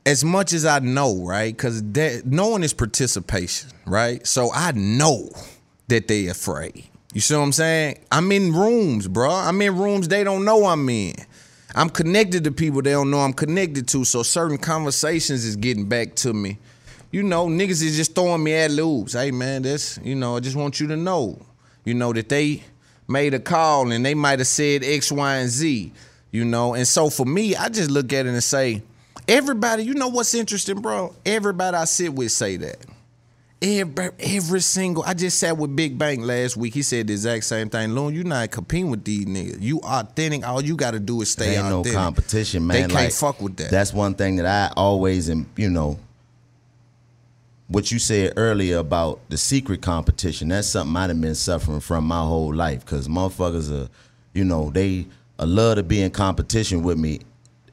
[0.05, 1.55] as much as I know, right?
[1.55, 1.81] Because
[2.25, 4.25] knowing is participation, right?
[4.27, 5.29] So I know
[5.87, 6.85] that they afraid.
[7.13, 7.99] You see what I'm saying?
[8.11, 9.29] I'm in rooms, bro.
[9.29, 11.13] I'm in rooms they don't know I'm in.
[11.75, 14.05] I'm connected to people they don't know I'm connected to.
[14.05, 16.59] So certain conversations is getting back to me.
[17.11, 19.13] You know, niggas is just throwing me at loops.
[19.13, 21.39] Hey man, that's you know, I just want you to know,
[21.83, 22.63] you know, that they
[23.07, 25.91] made a call and they might have said X, Y, and Z.
[26.31, 28.81] You know, and so for me, I just look at it and say,
[29.27, 31.15] everybody, you know what's interesting, bro?
[31.25, 32.77] Everybody I sit with say that.
[33.65, 36.73] Every, every single, I just sat with Big Bang last week.
[36.73, 37.93] He said the exact same thing.
[37.93, 39.61] Loon, you not competing with these niggas.
[39.61, 40.45] You authentic.
[40.45, 41.93] All you got to do is stay ain't authentic.
[41.93, 42.75] no competition, man.
[42.75, 43.71] They can't Like, fuck with that.
[43.71, 45.97] That's one thing that I always am, you know,
[47.69, 52.03] what you said earlier about the secret competition, that's something I'd have been suffering from
[52.03, 52.85] my whole life.
[52.85, 53.89] Cause motherfuckers are,
[54.33, 55.07] you know, they
[55.39, 57.21] a love to be in competition with me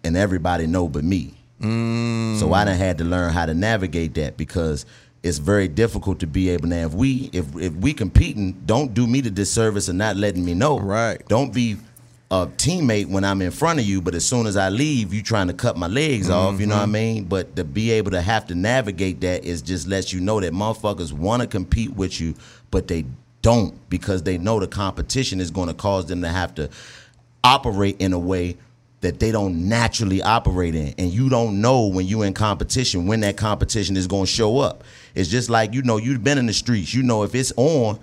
[0.04, 1.34] and everybody know but me.
[1.60, 2.38] Mm.
[2.38, 4.86] So I done had to learn how to navigate that because
[5.22, 9.06] it's very difficult to be able now if we if if we competing, don't do
[9.06, 10.78] me the disservice of not letting me know.
[10.78, 11.22] Right.
[11.28, 11.76] Don't be
[12.30, 15.20] a teammate when I'm in front of you, but as soon as I leave, you
[15.20, 16.92] trying to cut my legs off, you know what I Mhm.
[16.92, 17.24] mean?
[17.24, 20.52] But to be able to have to navigate that is just lets you know that
[20.52, 22.34] motherfuckers want to compete with you,
[22.70, 23.04] but they
[23.42, 26.68] don't because they know the competition is going to cause them to have to
[27.42, 28.56] operate in a way
[29.00, 30.94] that they don't naturally operate in.
[30.98, 34.58] And you don't know when you in competition when that competition is going to show
[34.58, 34.84] up.
[35.14, 36.92] It's just like you know you've been in the streets.
[36.94, 37.98] You know if it's on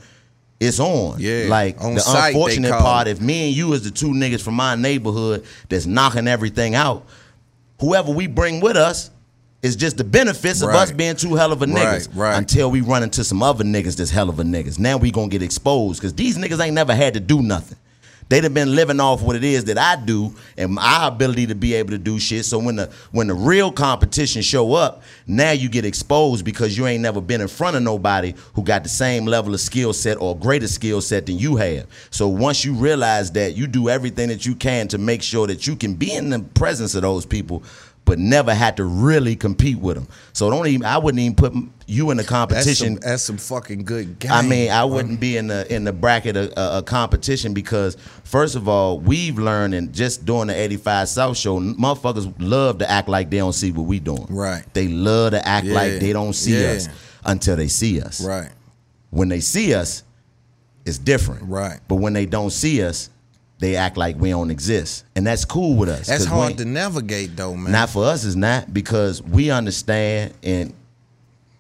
[0.60, 1.20] it's on.
[1.20, 4.42] Yeah, like on the site, unfortunate part if me and you is the two niggas
[4.42, 7.06] from my neighborhood that's knocking everything out
[7.80, 9.12] whoever we bring with us
[9.62, 12.38] is just the benefits of us being two hell of a niggas Right, right.
[12.38, 14.80] until we run into some other niggas that's hell of a niggas.
[14.80, 17.78] Now we gonna get exposed because these niggas ain't never had to do nothing
[18.30, 21.56] They'd have been living off what it is that I do and my ability to
[21.56, 22.46] be able to do shit.
[22.46, 26.88] So when the when the real competition show up, now you get exposed because you
[26.88, 30.20] ain't never been in front of nobody who got the same level of skill set
[30.20, 31.88] or greater skill set than you have.
[32.10, 35.66] So once you realize that, you do everything that you can to make sure that
[35.66, 37.64] you can be in the presence of those people,
[38.08, 40.08] but never had to really compete with them.
[40.34, 41.54] So don't even I wouldn't even put
[41.86, 42.96] you in the That's competition.
[43.02, 44.32] some, that's some fucking good game.
[44.32, 47.54] I mean, I wouldn't be in the in the bracket of uh, a, a competition
[47.54, 52.78] because first of all, we've learned and just doing the 85 South show, motherfuckers love
[52.80, 54.26] to act like they don't see what we doing.
[54.30, 54.64] Right.
[54.74, 55.76] They love to act Yeah.
[55.76, 56.70] like they don't see Yeah.
[56.72, 56.88] us
[57.26, 58.22] until they see us.
[58.26, 58.50] Right.
[59.10, 60.04] When they see us,
[60.86, 61.44] it's different.
[61.44, 61.80] Right.
[61.90, 63.10] But when they don't see us,
[63.60, 66.08] they act like we don't exist, and that's cool with us.
[66.08, 67.72] That's hard to navigate though, man.
[67.72, 70.74] not for us, it's not because we understand and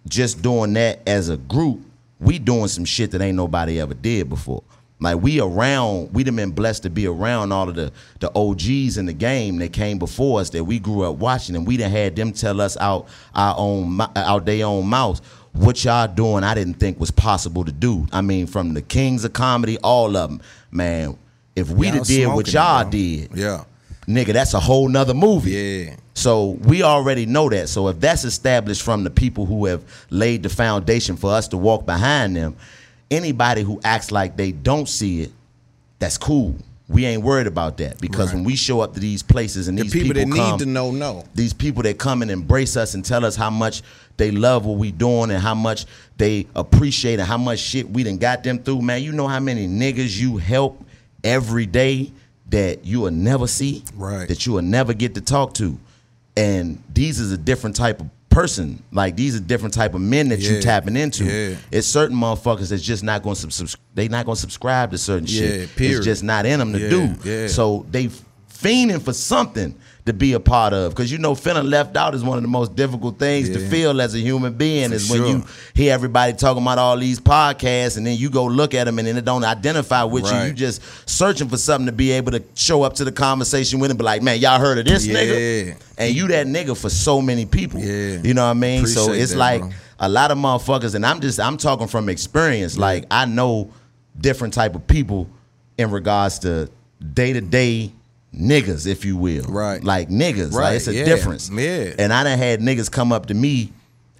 [0.07, 1.81] just doing that as a group,
[2.19, 4.63] we doing some shit that ain't nobody ever did before.
[4.99, 8.97] Like we around, we done been blessed to be around all of the the OGs
[8.97, 11.91] in the game that came before us that we grew up watching, and we done
[11.91, 15.21] had them tell us out our own out their own mouths
[15.53, 16.43] what y'all doing.
[16.43, 18.07] I didn't think was possible to do.
[18.11, 20.41] I mean, from the kings of comedy, all of them,
[20.71, 21.17] man.
[21.57, 22.91] If we did what y'all bro.
[22.91, 23.63] did, Yeah.
[24.07, 25.51] nigga, that's a whole nother movie.
[25.51, 25.95] Yeah.
[26.13, 27.67] So we already know that.
[27.69, 31.57] So if that's established from the people who have laid the foundation for us to
[31.57, 32.55] walk behind them,
[33.09, 35.31] anybody who acts like they don't see it,
[35.99, 36.55] that's cool.
[36.89, 38.35] we ain't worried about that because Right.
[38.35, 40.65] when we show up to these places and The these people that come, need to
[40.65, 41.25] know know.
[41.35, 43.81] these people that come and embrace us and tell us how much
[44.15, 45.85] they love what we doing and how much
[46.17, 49.03] they appreciate and how much shit we done got them through, man.
[49.03, 50.81] You know how many niggas you help
[51.23, 52.11] every day
[52.49, 54.27] that you will never see, Right.
[54.27, 55.77] That you will never get to talk to,
[56.35, 58.83] and these is a different type of person.
[58.91, 61.25] Like these are different type of men that you tapping into.
[61.25, 61.55] Yeah.
[61.71, 64.97] It's certain motherfuckers that's just not going to subs- they not going to subscribe to
[64.97, 65.75] certain Yeah, shit.
[65.75, 65.97] period.
[65.97, 67.15] It's just not in them to Yeah, do.
[67.23, 67.47] yeah.
[67.47, 68.09] So they
[68.53, 69.75] fiending for something
[70.07, 70.91] to be a part of.
[70.91, 74.01] Because you know feeling left out is one of the most difficult things to feel
[74.01, 77.97] as a human being For is when you hear everybody talking about all these podcasts
[77.97, 80.31] and then you go look at them and then it don't identify with you.
[80.31, 80.47] Right.
[80.47, 83.91] you just searching for something to be able to show up to the conversation with
[83.91, 85.15] and be like man y'all heard of this Yeah.
[85.15, 85.81] nigga?
[85.97, 87.79] And you that nigga for so many people.
[87.79, 88.19] Yeah.
[88.23, 88.85] you know what I mean?
[88.87, 89.71] So it's that, like bro.
[89.99, 92.77] a lot of motherfuckers and I'm just I'm talking from experience.
[92.77, 93.71] Like I know
[94.19, 95.29] different type of people
[95.77, 96.69] in regards to
[97.13, 97.91] day to day
[98.35, 99.43] niggas, if you will.
[99.45, 99.83] Right.
[99.83, 100.53] Like niggas.
[100.53, 101.49] Right, Like it's a yeah, difference.
[101.49, 101.93] yeah.
[101.97, 103.71] And I done had niggas come up to me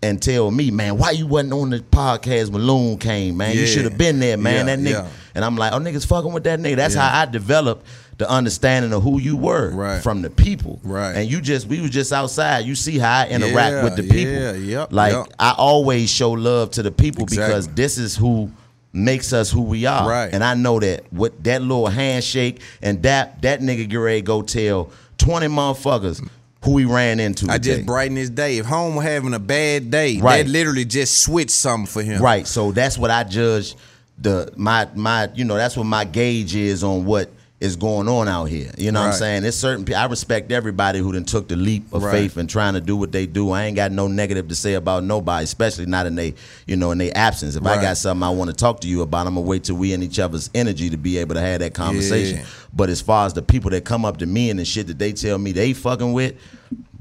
[0.03, 3.55] and tell me, man, why you wasn't on the podcast when Loon came, man?
[3.55, 4.67] You should have been there, man.
[4.67, 4.91] Yeah, that nigga.
[5.05, 5.07] yeah.
[5.35, 6.75] And I'm like, oh, niggas fucking with that nigga.
[6.75, 7.07] That's Yeah.
[7.09, 7.85] how I developed
[8.17, 10.01] the understanding of who you were Right.
[10.01, 10.79] from the people.
[10.83, 11.13] Right.
[11.15, 12.65] And you just, we was just outside.
[12.65, 14.33] You see how I interact Yeah, with the people.
[14.33, 15.27] yeah, yep, Like yep.
[15.37, 18.51] I always show love to the people because this is who
[18.93, 20.09] makes us who we are.
[20.09, 20.33] Right.
[20.33, 24.41] And I know that with that little handshake and that that nigga get ready go
[24.41, 26.27] tell 20 motherfuckers
[26.63, 27.45] who he ran into.
[27.49, 27.75] I today.
[27.75, 28.57] just brighten his day.
[28.57, 30.43] If home having a bad day, Right.
[30.43, 32.21] that literally just switched something for him.
[32.21, 32.47] Right.
[32.47, 33.75] So that's what I judge
[34.19, 37.29] the my my you know that's what my gauge is on what
[37.59, 38.71] is going on out here.
[38.77, 39.43] You know what I'm saying?
[39.43, 39.91] It's certain.
[39.91, 42.11] I respect everybody who then took the leap of Right.
[42.11, 43.49] faith and trying to do what they do.
[43.49, 46.35] I ain't got no negative to say about nobody, especially not in they
[46.67, 47.55] you know in their absence.
[47.55, 49.75] If I got something I want to talk to you about, I'm gonna wait till
[49.75, 52.37] we in each other's energy to be able to have that conversation.
[52.39, 52.45] Yeah.
[52.75, 54.99] But as far as the people that come up to me and the shit that
[54.99, 56.35] they tell me they fucking with,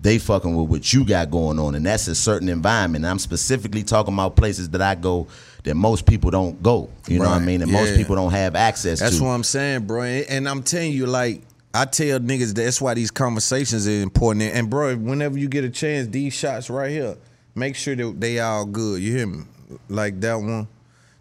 [0.01, 3.05] they fucking with what you got going on, and that's a certain environment.
[3.05, 5.27] And I'm specifically talking about places that I go
[5.67, 6.89] that most people don't go.
[7.09, 7.61] You know what I Right, mean?
[7.63, 9.25] And most people don't have access That's to.
[9.25, 10.03] what I'm saying, bro.
[10.03, 11.43] And I'm telling you, like,
[11.75, 14.55] I tell niggas that's why these conversations are important.
[14.55, 17.17] And bro, whenever you get a chance, these shots right here,
[17.55, 19.03] make sure that they all good.
[19.03, 19.43] You hear me?
[19.89, 20.69] Like that one.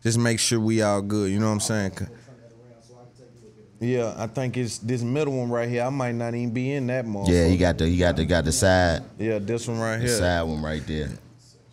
[0.04, 1.32] Just make sure we all good.
[1.32, 1.92] You know what I'm saying?
[3.80, 5.84] Yeah, I think it's this middle one right here.
[5.84, 7.30] I might not even be in that motherfucker.
[7.30, 10.08] yeah, you got the you got the got the side Yeah, this one right here.
[10.08, 10.18] the here.
[10.18, 11.10] side one right there.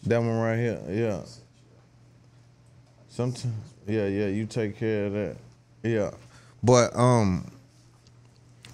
[0.04, 1.20] That one right here, yeah.
[3.12, 3.52] Sometimes,
[3.86, 5.36] yeah, yeah, you take care of that.
[5.82, 6.12] Yeah,
[6.62, 7.46] but um,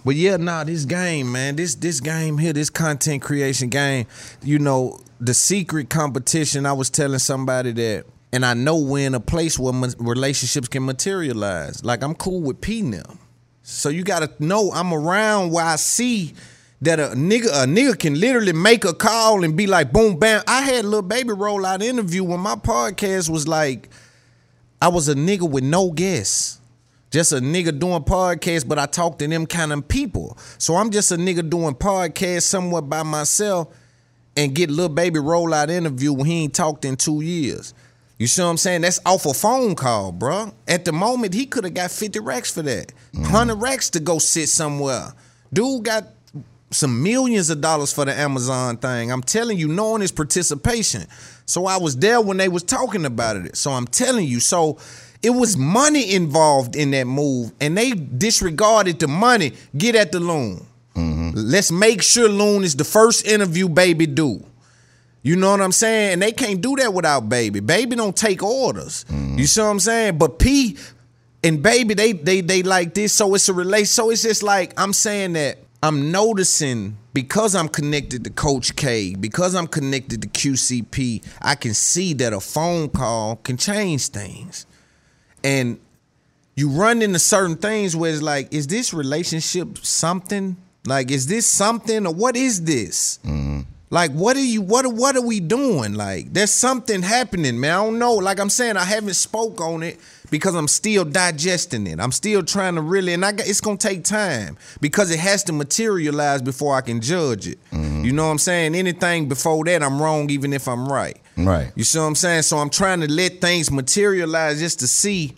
[0.04, 4.06] but yeah, nah, this game, man, this this game here, this content creation game,
[4.44, 6.66] you know, the secret competition.
[6.66, 10.86] I was telling somebody that, and I know we're in a place where relationships can
[10.86, 11.84] materialize.
[11.84, 13.18] Like I'm cool with P now,
[13.64, 16.32] so you gotta know I'm around where I see
[16.82, 20.44] that a nigga a nigga can literally make a call and be like boom bam.
[20.46, 23.88] I had a Lil Baby roll out interview when my podcast was like
[24.80, 26.60] I was a nigga with no guests.
[27.10, 30.36] Just a nigga doing podcasts, but I talk to them kind of people.
[30.58, 33.74] So I'm just a nigga doing podcasts somewhat by myself
[34.36, 37.72] and get Lil Baby rollout interview when he ain't talked in two years.
[38.18, 38.82] You see what I'm saying?
[38.82, 40.52] That's off a phone call, bro.
[40.66, 42.92] At the moment, he could have got 50 racks for that.
[43.14, 43.22] Mm.
[43.22, 45.12] 100 racks to go sit somewhere.
[45.52, 46.04] Dude got
[46.70, 49.10] some millions of dollars for the Amazon thing.
[49.10, 51.06] I'm telling you, knowing his participation.
[51.48, 53.56] So I was there when they was talking about it.
[53.56, 54.78] So I'm telling you, so
[55.22, 59.54] it was money involved in that move, and they disregarded the money.
[59.76, 60.66] Get at the loon.
[60.94, 61.30] Mm-hmm.
[61.34, 64.44] Let's make sure Loon is the first interview Baby do.
[65.22, 66.14] You know what I'm saying?
[66.14, 67.60] And they can't do that without Baby.
[67.60, 69.04] Baby don't take orders.
[69.04, 69.38] Mm-hmm.
[69.38, 70.18] You see what I'm saying?
[70.18, 70.76] But P
[71.44, 73.86] and Baby, they they they like this, so it's a relation.
[73.86, 79.14] So it's just like I'm saying that I'm noticing because I'm connected to Coach K,
[79.14, 84.66] because I'm connected to QCP, I can see that a phone call can change things.
[85.44, 85.78] And
[86.56, 90.56] you run into certain things where it's like, is this relationship something?
[90.84, 93.20] Like, is this something or what is this?
[93.24, 93.60] Mm-hmm.
[93.90, 94.60] Like, what are you?
[94.60, 95.94] What what are we doing?
[95.94, 97.72] Like, there's something happening, man.
[97.72, 98.14] I don't know.
[98.14, 99.98] Like I'm saying, I haven't spoke on it
[100.30, 102.00] because I'm still digesting it.
[102.00, 105.44] I'm still trying to really, and I got, it's gonna take time because it has
[105.44, 107.58] to materialize before I can judge it.
[107.70, 108.04] Mm-hmm.
[108.04, 108.74] You know what I'm saying?
[108.74, 111.18] Anything before that, I'm wrong, even if I'm right.
[111.36, 111.72] Right.
[111.76, 112.42] You see what I'm saying?
[112.42, 115.34] So I'm trying to let things materialize just to see,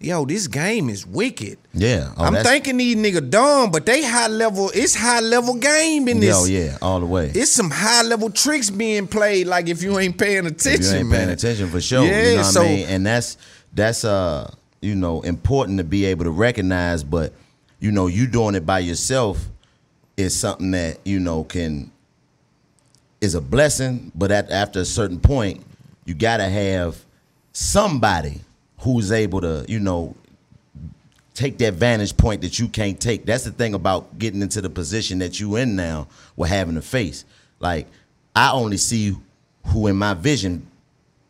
[0.00, 1.58] yo, this game is wicked.
[1.72, 2.12] Yeah.
[2.16, 4.70] Oh, I'm thinking these nigga dumb, but they high level.
[4.74, 6.48] It's high level game in this.
[6.50, 7.30] Yo, yeah, all the way.
[7.34, 9.46] It's some high level tricks being played.
[9.46, 11.18] Like if you ain't paying attention, If you ain't man.
[11.20, 12.04] paying attention for sure.
[12.04, 12.88] Yeah, you know what so I mean?
[12.88, 13.36] And that's
[13.76, 17.04] that's uh you know important to be able to recognize.
[17.04, 17.32] But
[17.78, 19.46] you know, you doing it by yourself
[20.16, 21.92] is something that you know can
[23.20, 25.64] is a blessing, but at after a certain point,
[26.04, 27.04] you gotta have
[27.52, 28.40] somebody
[28.80, 30.14] who's able to, you know,
[31.34, 33.24] take that vantage point that you can't take.
[33.26, 36.82] That's the thing about getting into the position that you in now with having to
[36.82, 37.24] face.
[37.58, 37.86] Like
[38.34, 39.16] I only see
[39.66, 40.66] who in my vision,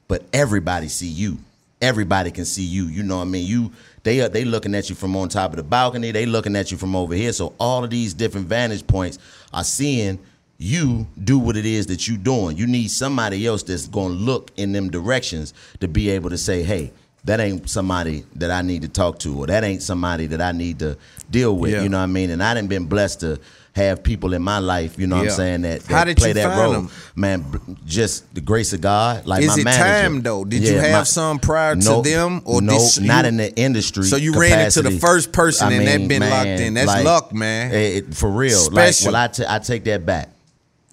[0.09, 1.39] but everybody see you.
[1.81, 2.85] Everybody can see you.
[2.87, 3.47] You know what I mean?
[3.47, 3.73] You
[4.03, 6.11] they are they looking at you from on top of the balcony.
[6.11, 7.33] They looking at you from over here.
[7.33, 9.19] So all of these different vantage points
[9.53, 10.19] are seeing
[10.59, 12.57] you do what it is that you're doing.
[12.57, 16.39] You need somebody else that's going to look in them directions to be able to
[16.39, 16.93] say, "Hey,
[17.25, 20.53] that ain't somebody that I need to talk to, or that ain't somebody that I
[20.53, 20.97] need to
[21.31, 21.83] deal with." Yeah.
[21.83, 22.31] You know what I mean?
[22.31, 23.39] And I done been blessed to
[23.77, 24.99] have people in my life.
[24.99, 25.63] You know what I'm saying?
[25.63, 26.73] That, that How did play you that find role.
[26.73, 26.91] them?
[27.15, 29.27] Man, just the grace of God.
[29.27, 29.85] Like Is my it manager.
[29.85, 30.45] time, though?
[30.45, 34.05] Did you have some prior to no, them, or no, you- not in the industry?
[34.05, 36.75] So you ran into the first person I and that mean, been locked in.
[36.75, 37.73] That's like, luck, man.
[37.73, 38.59] it- it- for real.
[38.59, 39.13] Special.
[39.13, 40.31] Like, well, I, t- I take that back.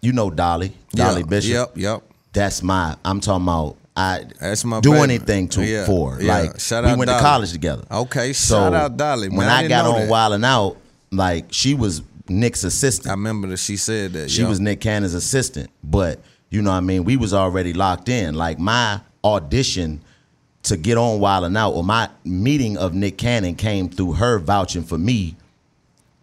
[0.01, 1.51] You know Dolly, Dolly Yeah, Bishop.
[1.53, 2.03] Yep, yep.
[2.34, 2.95] That's my.
[3.05, 3.77] I'm talking about.
[3.95, 5.03] I That's my do baby.
[5.03, 6.18] anything to Yeah, for.
[6.19, 6.39] yeah.
[6.39, 7.19] Like Shout we went Dolly.
[7.19, 7.84] to college together.
[7.91, 9.30] Okay, So shout out Dolly.
[9.30, 10.10] Man, when I I, got on that.
[10.10, 10.77] Wild 'N Out,
[11.11, 12.01] like she was
[12.39, 13.07] Nick's assistant.
[13.07, 14.30] I remember that she said that.
[14.30, 14.49] She yeah.
[14.49, 16.19] was Nick Cannon's assistant, but
[16.49, 17.03] you know what I mean.
[17.03, 18.35] We was already locked in.
[18.35, 20.01] Like my audition
[20.64, 24.39] to get on Wild 'N Out, or my meeting of Nick Cannon came through her
[24.39, 25.35] vouching for me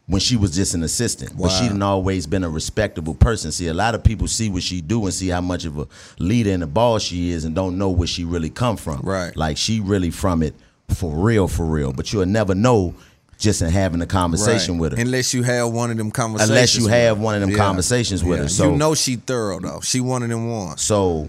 [0.06, 1.36] when she was just an assistant.
[1.38, 3.52] But she didn't always been a respectable person.
[3.52, 5.86] See, a lot of people see what she do and see how much of a
[6.18, 9.00] leader and a boss she is, and don't know where she really come from.
[9.02, 9.36] Right.
[9.36, 10.54] Like she really from it
[10.94, 11.92] for real, for real.
[11.92, 12.94] But you'll never know
[13.40, 14.80] just in having a conversation Right.
[14.82, 15.02] with her.
[15.02, 16.50] Unless you have one of them conversations.
[16.50, 17.22] Unless you with have her.
[17.22, 17.56] one of them Yeah.
[17.56, 18.42] conversations with Yeah.
[18.44, 18.48] her.
[18.48, 19.80] So you know she thorough though.
[19.82, 20.82] She one of them ones.
[20.82, 21.28] so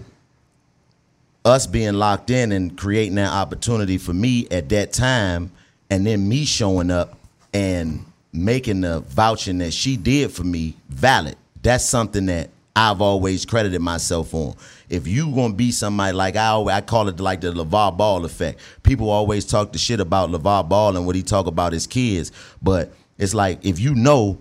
[1.44, 5.50] us being locked in and creating that opportunity for me at that time,
[5.90, 7.18] and then me showing up
[7.52, 11.34] and making the vouching that she did for me valid.
[11.62, 14.54] That's something that I've always credited myself on.
[14.92, 18.24] If you gonna be somebody like I, always, I call it like the LaVar Ball
[18.26, 18.60] effect.
[18.82, 22.30] People always talk the shit about LaVar Ball and what he talk about his kids,
[22.60, 24.36] but it's like if you know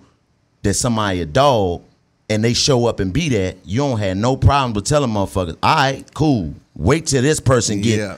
[0.63, 1.83] that somebody a dog
[2.29, 5.57] and they show up and be that, you don't have no problem with telling motherfuckers,
[5.63, 6.53] all right, cool.
[6.75, 8.17] Wait till this person get Yeah.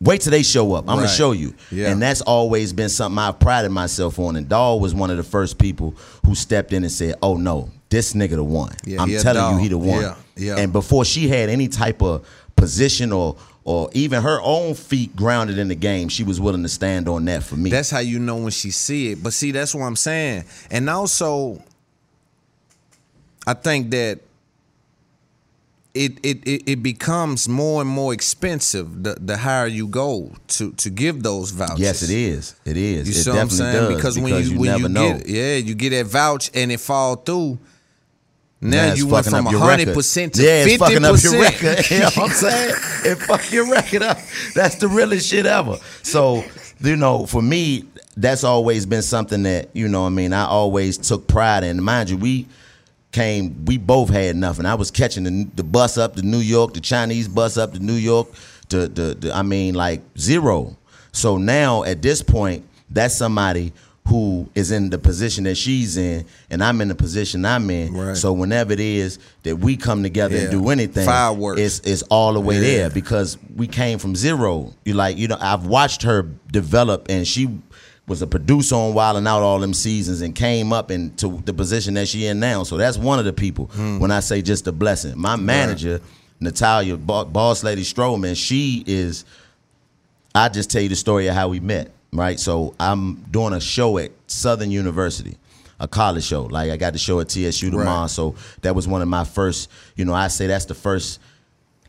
[0.00, 0.84] wait till they show up.
[0.88, 1.04] I'm Right.
[1.04, 1.54] gonna show you.
[1.70, 1.88] Yeah.
[1.90, 4.34] And that's always been something I've prided myself on.
[4.34, 5.94] And Dog was one of the first people
[6.26, 8.72] who stepped in and said, Oh no, this nigga the one.
[8.84, 10.14] Yeah, I'm telling you he the one.
[10.36, 10.56] Yeah.
[10.56, 15.58] And before she had any type of position or or even her own feet grounded
[15.58, 17.70] in the game, she was willing to stand on that for me.
[17.70, 19.22] That's how you know when she see it.
[19.22, 20.44] But see, that's what I'm saying.
[20.70, 21.62] And also,
[23.46, 24.20] I think that
[25.94, 30.72] it it it, it becomes more and more expensive the, the higher you go to
[30.72, 31.78] to give those vouchers.
[31.78, 32.56] yes, it is.
[32.64, 33.08] It is.
[33.08, 33.72] You it see what I'm saying?
[33.72, 35.16] does because when you, when never you know.
[35.18, 37.58] get yeah, you get that vouch and it fall through.
[38.64, 41.62] Now it's you went from hundred percent to yeah, fifty it's fucking up your percent.
[41.62, 41.84] record.
[41.90, 42.74] You know what I'm saying?
[43.04, 44.18] It fuck your record up.
[44.54, 45.76] That's the realest shit ever.
[46.02, 46.42] So,
[46.80, 47.84] you know, for me,
[48.16, 51.82] that's always been something that, you know what I mean, I always took pride in.
[51.82, 52.46] Mind you, we
[53.12, 54.64] came, we both had nothing.
[54.64, 57.80] I was catching the, the bus up to New York, the Chinese bus up to
[57.80, 58.28] New York,
[58.70, 60.74] to the, the I mean, like zero.
[61.12, 63.74] So now at this point, that's somebody
[64.08, 67.94] who is in the position that she's in, and I'm in the position I'm in.
[67.94, 68.16] Right.
[68.16, 71.60] So whenever it is that we come together and do anything, Fireworks.
[71.60, 72.60] it's it's all the way Yeah.
[72.60, 74.74] there because we came from zero.
[74.84, 76.22] You like, you know, I've watched her
[76.52, 77.48] develop, and she
[78.06, 81.54] was a producer on Wild 'N Out all them seasons, and came up into the
[81.54, 82.62] position that she in now.
[82.62, 83.70] So that's one of the people.
[83.72, 83.98] Hmm.
[84.00, 86.00] When I say just a blessing, my manager,
[86.40, 89.24] Natalia Bo- Boss Lady Stroman, she is.
[90.34, 92.38] I just tell you the story of how we met, right?
[92.40, 95.36] So I'm doing a show at Southern University,
[95.78, 96.44] a college show.
[96.44, 98.10] Like I got the show at TSU tomorrow, Right.
[98.10, 99.68] so that was one of my first.
[99.96, 101.20] You know, I say that's the first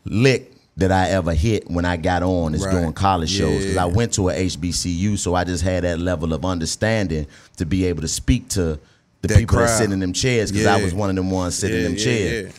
[0.04, 2.70] lick that I ever hit when I got on is Right.
[2.72, 5.98] doing college Yeah, shows because I went to a HBCU, so I just had that
[5.98, 7.26] level of understanding
[7.56, 8.78] to be able to speak to
[9.22, 11.54] the That people that sit in them chairs because I was one of them ones
[11.54, 12.46] sitting Yeah, in them yeah, chairs.
[12.46, 12.52] yeah.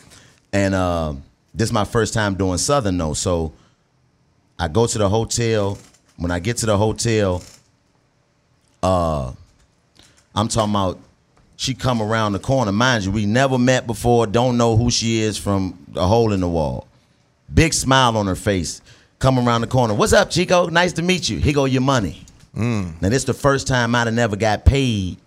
[0.52, 1.22] And um,
[1.54, 3.52] this is my first time doing Southern though, so
[4.58, 5.78] I go to the hotel.
[6.16, 7.40] When I get to the hotel,
[8.88, 9.32] uh,
[10.34, 10.98] I'm talking about
[11.56, 12.72] she come around the corner.
[12.72, 14.26] Mind you, we never met before.
[14.26, 16.86] Don't know who she is from the hole in the wall.
[17.52, 18.80] Big smile on her face.
[19.18, 19.94] Come around the corner.
[19.94, 20.68] What's up, Chico?
[20.68, 21.38] Nice to meet you.
[21.38, 22.22] Here go your money.
[22.56, 23.00] Mm.
[23.02, 25.18] Now this the first time I'd have never got paid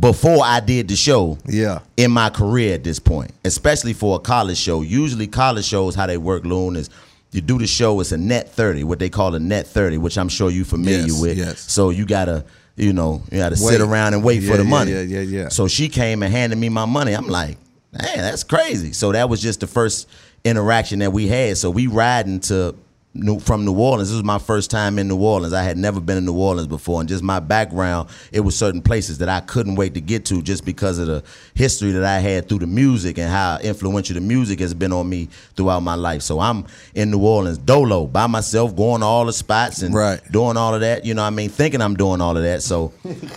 [0.00, 1.38] before I did the show.
[1.46, 1.78] Yeah.
[1.96, 4.82] In my career at this point, especially for a college show.
[4.82, 6.90] Usually college shows how they work, Loon is
[7.30, 8.00] you do the show.
[8.00, 11.06] It's a net thirty, what they call a net thirty, which I'm sure you're familiar
[11.06, 11.38] Yes, with.
[11.38, 11.60] yes.
[11.60, 12.44] So you gotta
[12.76, 13.72] you know, you had to Wait.
[13.72, 14.92] sit around and wait Yeah, for the yeah, money.
[14.92, 15.48] yeah, yeah, yeah.
[15.48, 17.12] So she came and handed me my money.
[17.14, 17.56] I'm like,
[17.92, 18.92] man, that's crazy.
[18.92, 20.08] So that was just the first
[20.44, 21.56] interaction that we had.
[21.56, 22.74] So we riding to
[23.20, 24.08] New, from New Orleans.
[24.08, 25.52] This was my first time in New Orleans.
[25.52, 28.82] I had never been in New Orleans before, and just my background, it was certain
[28.82, 31.24] places that I couldn't wait to get to just because of the
[31.54, 35.08] history that I had through the music and how influential the music has been on
[35.08, 36.22] me throughout my life.
[36.22, 39.94] So I'm in New Orleans, dolo, by myself, going to all the spots and
[40.30, 41.04] doing all of that.
[41.04, 42.62] You know, what I mean, thinking I'm doing all of that.
[42.62, 42.92] So,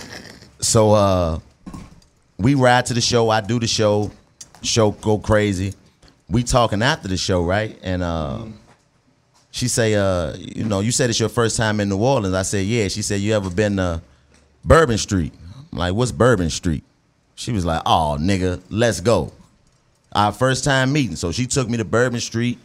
[0.59, 1.39] so uh,
[2.37, 3.29] we ride to the show.
[3.29, 4.11] I do the show.
[4.61, 5.73] Show go crazy.
[6.29, 7.77] We talking after the show, right?
[7.81, 8.45] And uh,
[9.51, 12.35] she say, uh, you know, you said it's your first time in New Orleans.
[12.35, 12.87] I said, yeah.
[12.87, 14.01] She said, you ever been to
[14.63, 15.33] Bourbon Street?
[15.71, 16.83] I'm like, what's Bourbon Street?
[17.35, 19.31] She was like, oh, nigga, let's go.
[20.11, 21.15] Our first time meeting.
[21.15, 22.59] So she took me to Bourbon Street.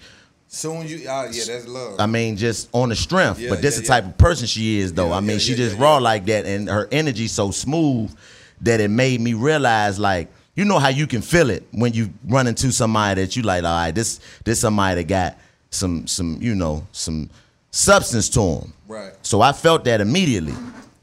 [0.49, 1.99] Soon you, uh, yeah, that's love.
[1.99, 3.41] I mean, just on the strength.
[3.41, 5.13] Yeah, but this yeah, the type of person she is, though.
[5.13, 8.15] I mean, she just raw like that, and her energy so smooth
[8.61, 12.11] that it made me realize, like, you know how you can feel it when you
[12.29, 15.39] run into somebody that you like, all right, this this somebody that got
[15.75, 17.29] some some you know some
[17.71, 18.73] substance to them.
[18.87, 19.13] Right.
[19.23, 20.55] So I felt that immediately.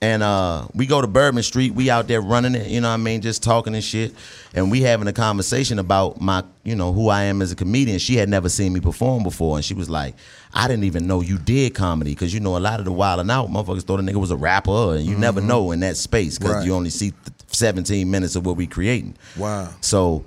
[0.04, 1.76] And uh, we go to Bourbon Street.
[1.76, 4.16] We out there running it, you know what I mean, just talking and shit.
[4.56, 8.00] And we having a conversation about my, you know, who I am as a comedian.
[8.00, 10.16] She had never seen me perform before, and she was like,
[10.56, 13.20] "I didn't even know you did comedy because you know a lot of the Wild
[13.20, 15.46] 'N Out motherfuckers thought a nigga was a rapper, and you never Mhm.
[15.46, 16.66] know in that space because Right.
[16.66, 17.14] you only see
[17.52, 19.14] 17 minutes of what we creating.
[19.38, 19.70] Wow.
[19.82, 20.24] So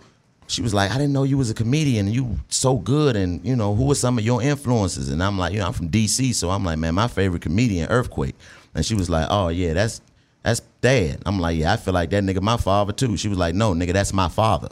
[0.55, 2.07] she was like, I didn't know you was a comedian.
[2.07, 5.09] You so good, and you know who are some of your influences?
[5.09, 7.89] And I'm like, you know, I'm from DC, so I'm like, man, my favorite comedian,
[7.91, 8.37] Earthquake.
[8.75, 10.01] And she was like, oh yeah, that's
[10.43, 11.23] that's dad.
[11.27, 13.17] I'm like, yeah, I feel like that nigga my father too.
[13.17, 14.69] She was like, no, nigga, that's my father.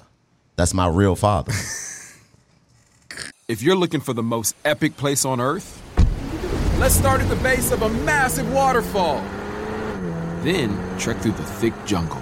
[0.56, 1.52] That's my real father.
[3.48, 5.82] If you're looking for the most epic place on earth,
[6.78, 9.16] let's start at the base of a massive waterfall.
[10.42, 12.21] Then trek through the thick jungle.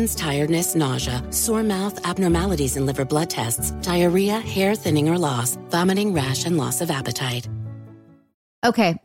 [0.00, 5.58] infections, tiredness, nausea, sore mouth, abnormalities in liver blood tests, diarrhea, hair thinning or loss,
[5.70, 7.48] vomiting, rash, and loss of appetite.
[8.64, 8.96] Okay.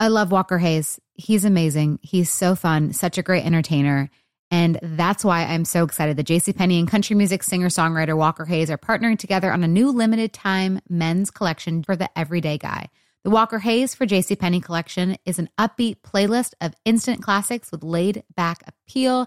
[0.00, 1.00] I love Walker Hayes.
[1.14, 1.98] He's amazing.
[2.02, 4.10] He's so fun, such a great entertainer.
[4.50, 8.70] And that's why I'm so excited that JCPenney and country music singer songwriter Walker Hayes
[8.70, 12.88] are partnering together on a new limited time men's collection for the everyday guy.
[13.24, 18.22] The Walker Hayes for JCPenney collection is an upbeat playlist of instant classics with laid
[18.36, 19.26] back appeal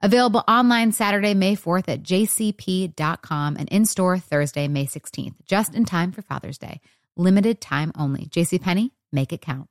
[0.00, 5.84] Available online Saturday, May 4th at jcp.com and in store Thursday, May 16th, just in
[5.84, 6.80] time for Father's Day.
[7.16, 8.26] Limited time only.
[8.26, 9.66] JCPenney, make it count.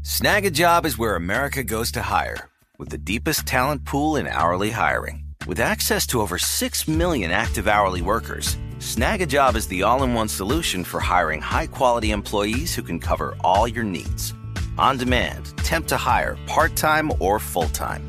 [0.00, 5.26] Snagajob is where America goes to hire, with the deepest talent pool in hourly hiring.
[5.46, 10.28] With access to over 6 million active hourly workers, Snagajob is the all in one
[10.28, 14.32] solution for hiring high quality employees who can cover all your needs.
[14.78, 18.08] On demand, temp to hire, part time or full time.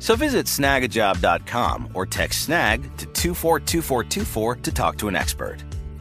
[0.00, 5.58] So visit snagajob.com or text snag to 242424 to talk to an expert.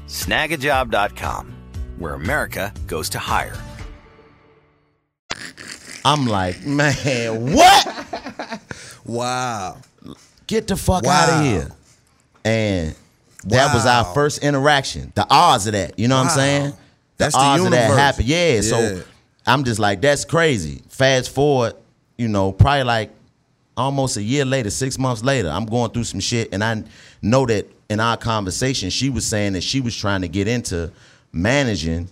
[0.07, 1.53] Snagajob.com,
[1.97, 3.55] where America goes to hire.
[6.05, 8.61] I'm like, man, what?
[9.05, 9.77] wow.
[10.47, 11.11] Get the fuck Wow.
[11.11, 11.69] out of here.
[12.45, 12.95] And
[13.45, 15.11] that was our first interaction.
[15.13, 16.73] The odds of that, you know what I'm saying?
[17.17, 17.99] That's the the odds of that universe.
[17.99, 18.23] happen.
[18.26, 18.61] Yeah, Yeah.
[18.61, 19.03] So
[19.45, 20.84] I'm just like, that's crazy.
[20.89, 21.73] Fast forward,
[22.17, 23.11] you know, probably like
[23.80, 26.84] almost a year later, six months later, I'm going through some shit, and I
[27.22, 30.91] know that in our conversation, she was saying that she was trying to get into
[31.31, 32.10] managing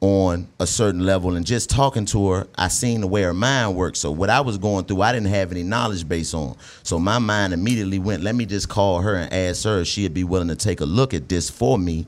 [0.00, 3.76] on a certain level, and just talking to her, I seen the way her mind
[3.76, 3.98] works.
[3.98, 6.56] So what I was going through, I didn't have any knowledge base on.
[6.82, 10.14] So my mind immediately went, let me just call her and ask her if she'd
[10.14, 12.06] be willing to take a look at this for me,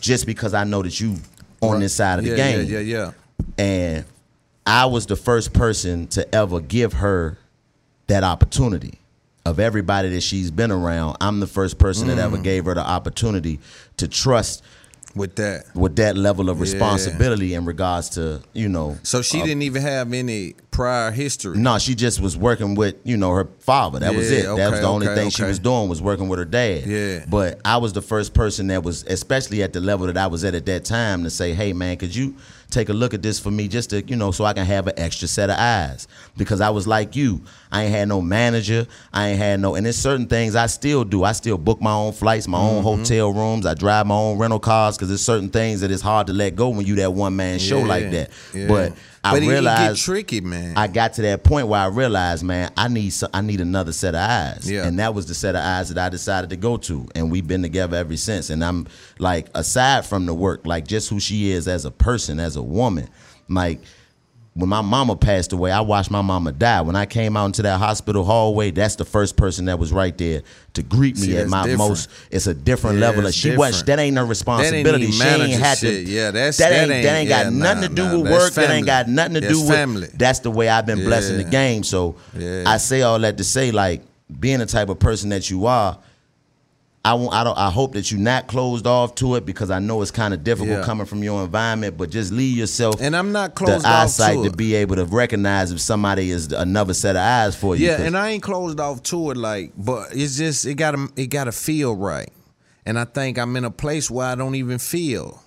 [0.00, 1.16] just because I know that you
[1.62, 3.12] on this side of the game Yeah, yeah, yeah.
[3.56, 4.04] and
[4.66, 7.38] I was the first person to ever give her
[8.06, 8.98] that opportunity.
[9.46, 12.42] Of everybody that she's been around, I'm the first person that ever Mm.
[12.44, 13.60] gave her the opportunity
[13.98, 14.62] to trust
[15.14, 16.62] with that with that level of Yeah.
[16.62, 18.96] responsibility in regards to you know.
[19.02, 21.58] So she uh, didn't even have any prior history.
[21.58, 23.98] No, she just was working with you know her father.
[24.00, 24.56] That was Yeah, it.
[24.56, 26.86] that was the only okay, thing she was doing was working with her dad.
[26.86, 27.24] Yeah.
[27.28, 30.42] But I was the first person that was, especially at the level that I was
[30.42, 32.34] at at that time, to say, "Hey, man, could you
[32.74, 34.86] take a look at this for me, just to you know, so I can have
[34.88, 36.06] an extra set of eyes?"
[36.36, 37.40] Because I was like you,
[37.72, 41.04] I ain't had no manager, I ain't had no, and there's certain things I still
[41.04, 41.24] do.
[41.24, 42.84] I still book my own flights, my own Mhm.
[42.84, 43.64] hotel rooms.
[43.66, 46.56] I drive my own rental cars because there's certain things that it's hard to let
[46.56, 48.30] go when you that one man show Yeah, like that.
[48.52, 48.66] yeah.
[48.68, 48.92] But
[49.24, 50.74] I But it- it get realized tricky, man.
[50.76, 53.92] I got to that point where I realized, man, I need so, I need another
[53.92, 54.86] set of eyes, Yeah.
[54.86, 57.46] and that was the set of eyes that I decided to go to, and we've
[57.46, 58.50] been together ever since.
[58.50, 58.86] And I'm
[59.18, 62.62] like, aside from the work, like just who she is as a person, as a
[62.62, 63.08] woman,
[63.48, 63.80] like.
[64.56, 66.80] When my mama passed away, I watched my mama die.
[66.82, 70.16] When I came out into that hospital hallway, that's the first person that was right
[70.16, 70.42] there
[70.74, 71.78] to greet me See, at my different.
[71.90, 72.08] most.
[72.30, 73.26] It's a different Yeah, level.
[73.26, 73.86] Of, she wasn't.
[73.86, 75.10] That ain't her That ain't responsibility.
[75.10, 75.90] she ain't had to.
[75.92, 76.88] Yeah, that's- that that ain't.
[76.88, 78.52] That ain't ain't- got yeah, nothing to do nah, with work.
[78.52, 80.08] That ain't got nothing to That's do with family.
[80.14, 81.82] That's the way I've been blessed in the game.
[81.82, 82.62] So Yeah.
[82.64, 84.02] I say all that to say, like,
[84.38, 85.98] being the type of person that you are,
[87.06, 87.58] I want, I don't.
[87.58, 90.42] I hope that you're not closed off to it because I know it's kind of
[90.42, 90.84] difficult Yeah.
[90.84, 91.98] coming from your environment.
[91.98, 94.96] But just leave yourself And I'm not closed the off eyesight to to be able
[94.96, 97.86] to recognize if somebody is another set of eyes for you.
[97.88, 101.26] Yeah, and I ain't closed off to it, like, but it's just it gotta it
[101.26, 102.30] gotta feel right,
[102.86, 105.42] and I think I'm in a place where I don't even feel,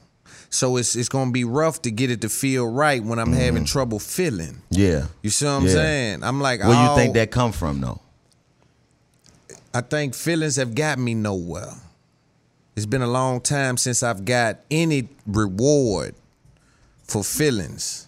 [0.52, 3.64] so it's it's gonna be rough to get it to feel right when I'm having
[3.64, 3.66] mm-hmm.
[3.66, 4.62] trouble feeling.
[4.70, 5.72] yeah, You see what I'm Yeah.
[5.74, 6.24] saying?
[6.24, 8.02] I'm like, where you oh, think that come from though?
[9.78, 11.72] I think feelings have got me nowhere.
[12.76, 16.16] It's been a long time since I've got any reward
[17.04, 18.08] for feelings.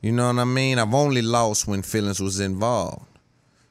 [0.00, 0.78] You know what I mean?
[0.78, 3.04] I've only lost when feelings was involved.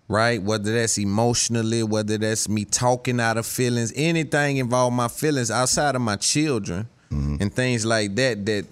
[0.09, 0.43] Right?
[0.43, 5.95] Whether that's emotionally, whether that's me talking out of feelings, anything involve my feelings outside
[5.95, 7.37] of my children mm-hmm.
[7.39, 8.65] and things like that that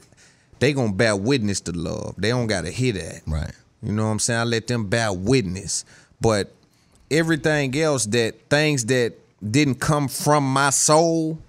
[0.59, 2.15] they gonna bear witness to love.
[2.17, 3.21] They don't gotta hear that.
[3.25, 3.53] Right.
[3.81, 4.41] You know what I'm saying?
[4.41, 5.85] I let them bear witness.
[6.19, 6.51] But
[7.11, 9.13] everything else that things that
[9.51, 11.39] didn't come from my soul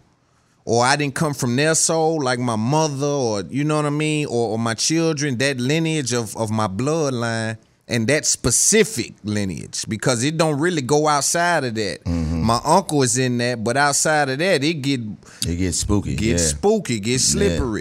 [0.66, 3.90] or I didn't come from their soul, like my mother, or you know what I
[3.90, 7.56] mean, or, or my children, that lineage of, of my bloodline
[7.86, 12.02] and that specific lineage, because it don't really go outside of that.
[12.02, 12.42] Mm-hmm.
[12.42, 15.00] My uncle is in that, but outside of that, it get
[15.46, 16.16] It gets spooky.
[16.16, 16.36] get yeah.
[16.38, 17.20] spooky, get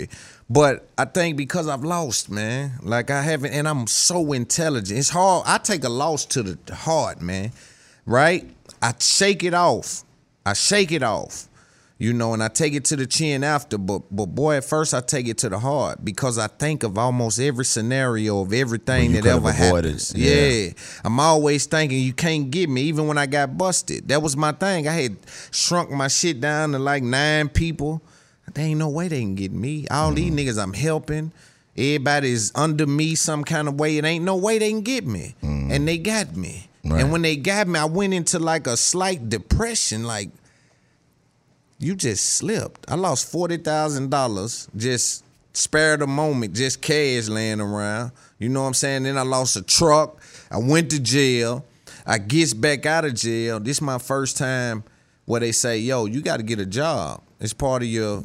[0.02, 0.18] Yeah.
[0.50, 5.00] But I think because I've lost, man, like I haven't, and I'm so intelligent.
[5.00, 5.44] It's hard.
[5.48, 7.52] I take a loss to the heart, man.
[8.06, 8.48] Right?
[8.82, 10.04] I shake it off.
[10.46, 11.48] I shake it off.
[11.98, 13.78] You know, and I take it to the chin after.
[13.78, 16.98] But but boy, at first I take it to the heart because I think of
[16.98, 20.14] almost every scenario of everything you that ever happens.
[20.14, 20.36] Yeah.
[20.36, 20.70] yeah.
[21.06, 24.10] I'm always thinking you can't get me, even when I got busted.
[24.10, 24.90] That was my thing.
[24.90, 25.18] I had
[25.52, 28.02] shrunk my shit down to like nine people.
[28.54, 29.88] There ain't no way they can get me.
[29.90, 30.40] All these Mm-hmm.
[30.40, 31.32] niggas I'm helping,
[31.76, 33.98] everybody's under me some kind of way.
[33.98, 35.36] It ain't no way they can get me.
[35.44, 35.72] Mm-hmm.
[35.72, 36.70] And they got me.
[36.86, 37.02] Right.
[37.02, 40.04] And when they got me, I went into like a slight depression.
[40.04, 40.30] Like,
[41.80, 42.86] you just slipped.
[42.90, 44.68] I lost forty thousand dollars.
[44.78, 45.24] Just
[45.54, 48.12] spare the moment, just cash laying around.
[48.40, 49.04] You know what I'm saying?
[49.04, 50.18] Then I lost a truck.
[50.52, 51.66] I went to jail.
[52.06, 53.60] I gets back out of jail.
[53.60, 54.84] This is my first time
[55.26, 57.22] where they say, "Yo, you got to get a job.
[57.40, 58.24] It's part of your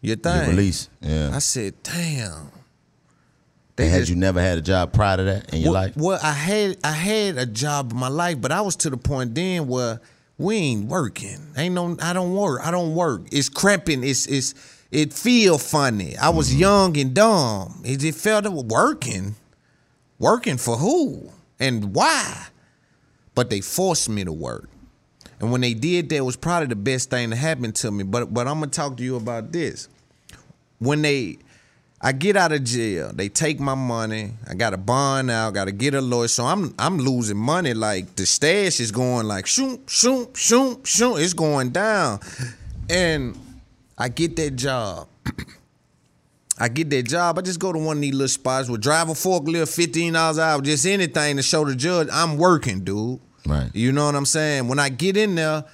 [0.00, 0.88] your thing." Your release.
[1.00, 1.30] Yeah.
[1.34, 2.52] I said, "Damn."
[3.78, 5.96] And had you never had a job prior to that in your well, life?
[5.96, 8.96] Well, I had I had a job in my life, but I was to the
[8.96, 10.00] point then where
[10.36, 11.38] we ain't working.
[11.56, 12.60] Ain't no I don't work.
[12.64, 13.28] I don't work.
[13.30, 14.02] It's cramping.
[14.02, 14.54] It's it's
[14.90, 16.16] it feel funny.
[16.16, 16.58] I was Mm-hmm.
[16.60, 17.82] young and dumb.
[17.84, 19.36] It, it felt it was working.
[20.18, 21.30] Working for who?
[21.60, 22.46] And why?
[23.36, 24.68] But they forced me to work.
[25.40, 28.04] And when they did that, it was probably the best thing to happen to me.
[28.04, 29.88] But but I'm gonna talk to you about this.
[30.78, 31.38] When they
[32.00, 33.10] I get out of jail.
[33.12, 34.34] They take my money.
[34.48, 35.54] I got a bond out.
[35.54, 36.28] Got to get a lawyer.
[36.28, 37.74] So I'm I'm losing money.
[37.74, 41.20] Like the stash is going like shoom shoom shoom shoom.
[41.20, 42.20] It's going down,
[42.88, 43.36] and
[43.96, 45.08] I get that job.
[46.60, 47.38] I get that job.
[47.38, 50.38] I just go to one of these little spots with drive a forklift, fifteen dollars
[50.38, 53.20] an hour, just anything to show the judge I'm working, dude.
[53.46, 53.70] Right.
[53.74, 54.68] You know what I'm saying?
[54.68, 55.64] When I get in there,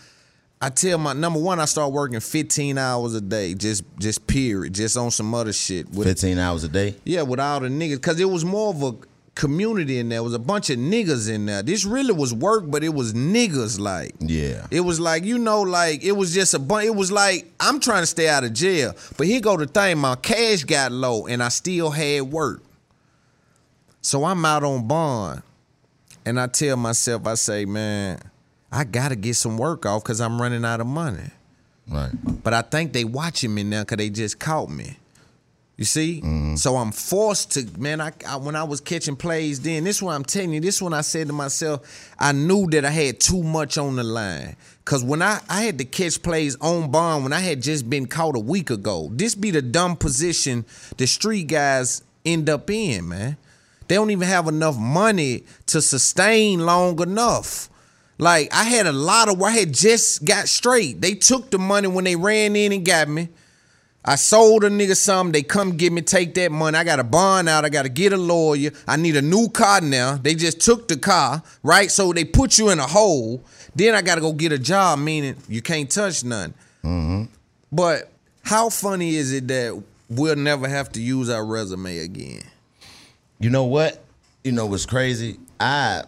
[0.61, 4.74] I tell my number one, I start working 15 hours a day, just just period,
[4.74, 5.91] just on some other shit.
[5.91, 6.97] With, 15 hours a day?
[7.05, 8.95] yeah, with all the niggas, cause it was more of a
[9.35, 10.20] community in there.
[10.20, 11.62] It was a bunch of niggas in there.
[11.62, 14.15] This really was work, but it was niggas like.
[14.20, 14.66] Yeah.
[14.70, 16.86] It was like, you know, like it was just a bunch.
[16.86, 19.99] It was like I'm trying to stay out of jail, but here go the thing:
[19.99, 22.62] my cash got low, and I still had work.
[24.01, 25.43] So I'm out on bond,
[26.27, 28.21] and I tell myself, I say, man,
[28.73, 31.31] I gotta get some work off because I'm running out of money.
[31.89, 32.11] Right.
[32.43, 34.97] But I think they watching me now because they just caught me.
[35.77, 36.21] You see?
[36.21, 36.55] Mm-hmm.
[36.55, 40.15] So I'm forced to, man, I, I when I was catching plays then, this one
[40.15, 43.43] I'm telling you, this one I said to myself, I knew that I had too
[43.43, 44.55] much on the line.
[44.85, 48.07] Cause when I, I had to catch plays on bond when I had just been
[48.07, 49.09] caught a week ago.
[49.13, 50.65] This be the dumb position
[50.97, 53.37] the street guys end up in, man.
[53.89, 57.69] They don't even have enough money to sustain long enough.
[58.19, 61.01] Like I had a lot of I had just got straight.
[61.01, 63.28] They took the money when they ran in and got me.
[64.06, 65.32] I sold a nigga something.
[65.32, 66.77] They come get me, take that money.
[66.77, 67.65] I got a bond out.
[67.65, 68.70] I got to get a lawyer.
[68.86, 70.16] I need a new car now.
[70.16, 71.90] They just took the car, right?
[71.90, 73.43] So they put you in a hole.
[73.74, 76.52] Then I got to go get a job, meaning you can't touch none.
[76.85, 77.24] Mm-hmm.
[77.73, 78.12] But
[78.43, 82.43] how funny is it that we'll never have to use our resume again?
[83.39, 84.02] You know what?
[84.43, 85.39] You know what's crazy?
[85.59, 86.05] I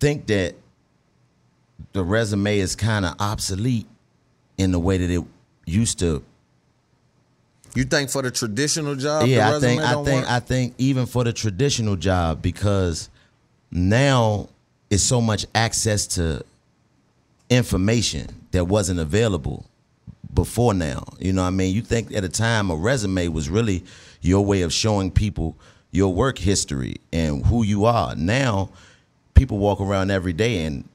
[0.00, 0.54] think that
[1.92, 3.86] the resume is kind of obsolete
[4.58, 5.24] in the way that it
[5.66, 6.22] used to.
[7.74, 10.30] You think for the traditional job, yeah, I think I think work?
[10.30, 13.08] I think even for the traditional job because
[13.72, 14.48] now
[14.90, 16.44] it's so much access to
[17.50, 19.66] information that wasn't available
[20.32, 21.04] before now.
[21.18, 21.74] You know what I mean?
[21.74, 23.84] You think at a time a resume was really
[24.24, 25.56] your way of showing people
[25.90, 28.16] your work history and who you are.
[28.16, 28.70] Now
[29.34, 30.88] people walk around every day and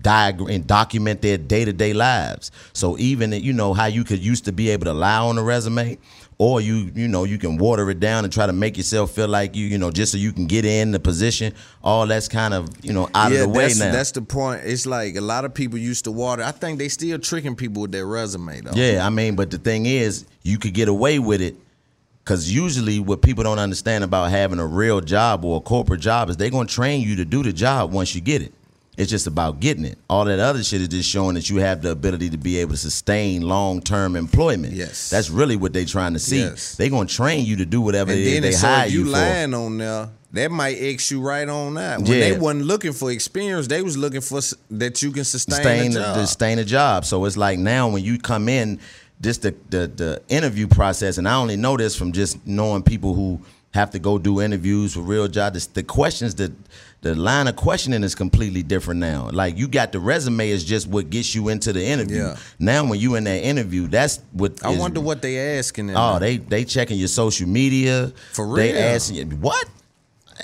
[0.00, 2.50] diagram and document their day-to-day lives.
[2.72, 5.42] So even you know how you could used to be able to lie on a
[5.42, 5.98] resume
[6.38, 9.26] or you you know you can water it down and try to make yourself feel
[9.26, 11.52] like you you know just so you can get in the position
[11.82, 13.90] all that's kind of you know out yeah, of the way now.
[13.90, 14.62] that's the point.
[14.64, 16.44] It's like a lot of people used to water.
[16.44, 18.70] I think they still tricking people with their resume though.
[18.74, 21.56] Yeah, I mean, but the thing is, you could get away with it
[22.28, 26.28] because usually what people don't understand about having a real job or a corporate job
[26.28, 28.52] is they're gonna train you to do the job once you get it.
[28.98, 29.96] It's just about getting it.
[30.10, 32.72] All that other shit is just showing that you have the ability to be able
[32.72, 34.74] to sustain long term employment.
[34.74, 35.08] Yes.
[35.08, 36.40] That's really what they're trying to see.
[36.40, 36.74] Yes.
[36.74, 39.04] They're gonna train you to do whatever And then they so oh, hire you you
[39.06, 39.10] for.
[39.12, 42.02] lying on there, that might X you right on that.
[42.02, 42.20] When Yeah.
[42.28, 45.92] they wasn't looking for experience, they was looking for s- that you can sustain, sustain
[45.92, 46.14] the, job.
[46.16, 47.06] to sustain a job.
[47.06, 48.80] So it's like now when you come in,
[49.20, 53.14] just the, the the interview process, and I only know this from just knowing people
[53.14, 53.40] who
[53.74, 55.66] have to go do interviews for real jobs.
[55.66, 56.52] The questions that
[57.02, 59.28] the line of questioning is completely different now.
[59.30, 62.16] Like you got the resume is just what gets you into the interview.
[62.24, 62.36] Yeah.
[62.58, 65.88] Now when you in that interview, that's what I is- wonder what they asking.
[65.88, 65.96] them.
[65.96, 68.12] Oh, they they checking your social media.
[68.32, 69.68] For real, They asking you what?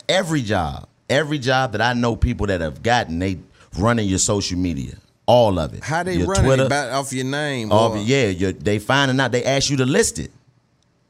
[0.09, 3.39] Every job, every job that I know people that have gotten, they
[3.79, 4.95] running your social media,
[5.27, 5.83] all of it.
[5.83, 7.73] How they your running Twitter, it off your name?
[7.73, 8.07] all or- of it.
[8.07, 9.33] yeah, your, they finding out.
[9.33, 10.31] They ask you to list it.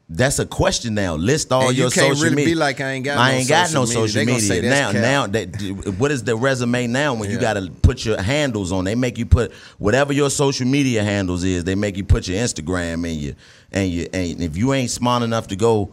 [0.09, 1.15] That's a question now.
[1.17, 2.57] List all And you your can't social really be media.
[2.57, 4.39] like, I ain't got I no ain't got social no media.
[4.39, 4.93] social media now.
[4.93, 5.01] cap.
[5.01, 7.15] Now that what is the resume now?
[7.15, 10.67] When you got to put your handles on, they make you put whatever your social
[10.67, 11.65] media handles is.
[11.65, 13.35] They make you put your Instagram and your
[13.73, 15.91] and your and if you ain't smart enough to go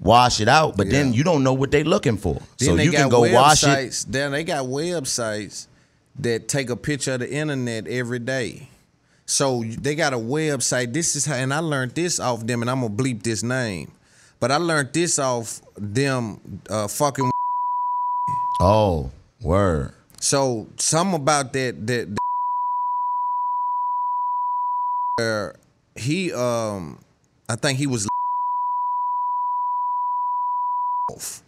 [0.00, 2.34] wash it out, but then you don't know what they looking for.
[2.58, 3.66] Then so you can go wash it.
[3.68, 4.06] websites.
[4.08, 5.68] Then they got websites
[6.20, 8.68] that take a picture of the internet every day.
[9.26, 10.92] So they got a website.
[10.92, 13.92] This is how, and I learned this off them, and I'm gonna bleep this name,
[14.40, 17.30] but I learned this off them uh, fucking.
[18.60, 19.10] Oh,
[19.40, 19.94] word.
[20.20, 22.10] So some about that that.
[22.10, 22.18] that
[25.16, 25.56] where
[25.96, 26.98] he um,
[27.48, 28.06] I think he was
[31.10, 31.42] off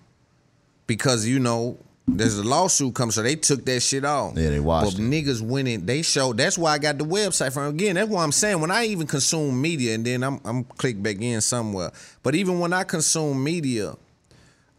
[0.86, 4.36] because you know there's a lawsuit coming, so they took that shit off.
[4.36, 6.36] Yeah, they watched But niggas went in, they showed.
[6.36, 7.74] That's why I got the website from.
[7.74, 11.02] Again, that's why I'm saying when I even consume media, and then I'm I'm click
[11.02, 11.92] back in somewhere.
[12.22, 13.96] But even when I consume media,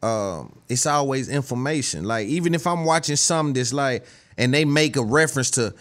[0.04, 2.06] um, it's always information.
[2.06, 4.06] Like even if I'm watching something that's like,
[4.38, 5.74] and they make a reference to.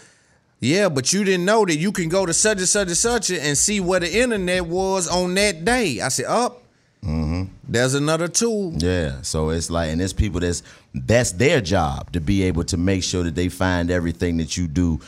[0.61, 3.29] Yeah, but you didn't know that you can go to such and such and such
[3.29, 6.01] and see where the internet was on that day.
[6.01, 6.64] I said, up.
[7.05, 7.43] Mm-hmm.
[7.67, 8.73] There's another tool.
[8.77, 10.63] Yeah, so it's like, and it's people that's
[10.93, 14.67] that's their job to be able to make sure that they find everything that you
[14.67, 14.99] do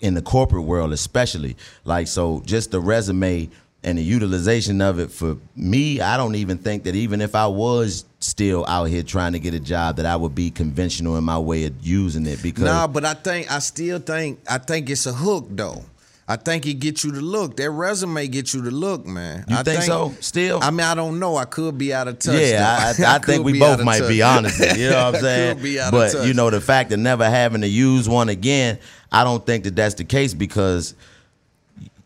[0.00, 1.56] in the corporate world, especially.
[1.84, 3.50] Like, so just the resume
[3.84, 7.46] and the utilization of it for me, I don't even think that even if I
[7.46, 11.24] was still out here trying to get a job, that I would be conventional in
[11.24, 14.88] my way of using it because Nah, but I think I still think I think
[14.88, 15.84] it's a hook though.
[16.32, 17.56] I think it gets you the look.
[17.58, 19.44] That resume gets you the look, man.
[19.48, 20.14] You I think so?
[20.20, 20.60] Still?
[20.62, 21.36] I mean, I don't know.
[21.36, 22.40] I could be out of touch.
[22.40, 23.04] Yeah, though.
[23.04, 24.08] I, I, I think we both might touch.
[24.08, 24.58] be honest.
[24.78, 25.54] You know what I'm saying?
[25.56, 28.28] could be out of but you know, the fact of never having to use one
[28.30, 28.78] again,
[29.10, 30.94] I don't think that that's the case because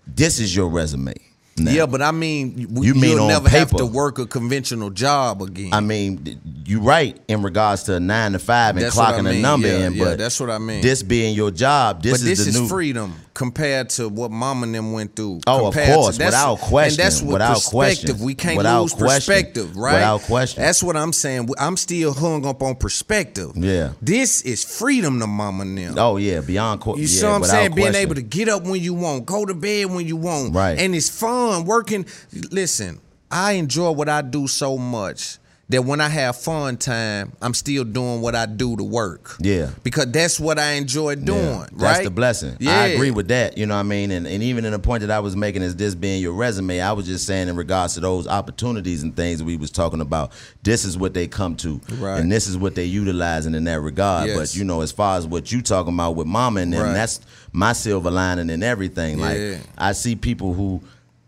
[0.06, 1.14] this is your resume.
[1.56, 1.70] now.
[1.70, 3.78] Yeah, but I mean, You mean on never have paper.
[3.78, 5.72] to work a conventional job again.
[5.72, 9.18] I mean, you're right in regards to a nine to five and That's what I
[9.20, 10.82] clocking a number Yeah, in, yeah, but that's what I mean.
[10.82, 14.30] This being your job, this but is this the is new freedom compared to what
[14.30, 15.40] mama and them went through.
[15.46, 17.70] Oh, of compared to- course, that's- without question, And that's what without perspective.
[18.10, 19.92] question, We can't without lose question, perspective, right?
[19.94, 20.62] without question.
[20.62, 21.50] That's what I'm saying.
[21.58, 23.52] I'm still hung up on perspective.
[23.54, 23.90] Yeah.
[24.00, 25.94] This is freedom to mama and them.
[25.98, 27.74] Oh yeah, beyond co- You yeah, see what I'm saying?
[27.74, 30.54] Being able to get up when you want, go to bed when you want.
[30.54, 30.78] Right.
[30.78, 32.06] And it's fun working.
[32.50, 33.00] Listen,
[33.30, 35.38] I enjoy what I do so much
[35.68, 39.34] that when I have fun time, I'm still doing what I do to work.
[39.40, 39.70] Yeah.
[39.82, 41.40] Because that's what I enjoy doing.
[41.40, 41.78] Yeah, right?
[41.78, 42.56] That's the blessing.
[42.60, 42.78] Yeah.
[42.78, 43.58] I agree with that.
[43.58, 44.12] You know what I mean?
[44.12, 46.80] And, and even in the point that I was making is this being your resume,
[46.80, 50.30] I was just saying in regards to those opportunities and things we was talking about,
[50.62, 51.80] this is what they come to.
[51.98, 52.20] Right.
[52.20, 54.28] And this is what they utilizing in that regard.
[54.28, 54.38] Yes.
[54.38, 56.92] But you know, as far as what you talking about with mama and them, Right.
[56.92, 57.20] that's
[57.52, 59.18] my silver lining and everything.
[59.18, 59.24] Yeah.
[59.56, 60.80] Like I see people who,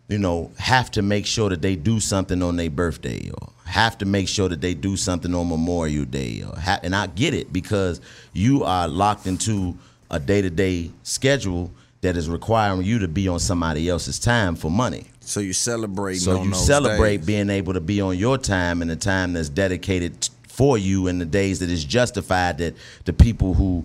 [0.09, 3.99] you know, have to make sure that they do something on their birthday or have
[3.99, 7.35] to make sure that they do something on Memorial Day or ha- and I get
[7.35, 8.01] it because
[8.33, 9.77] you are locked into
[10.11, 11.71] a day-to-day schedule
[12.01, 15.05] that is requiring you to be on somebody else's time for money.
[15.21, 16.17] So you celebrate.
[16.17, 20.21] So you celebrate being able to be on your time and the time that's dedicated
[20.23, 22.75] t- for you and the days that is justified that
[23.05, 23.85] the people who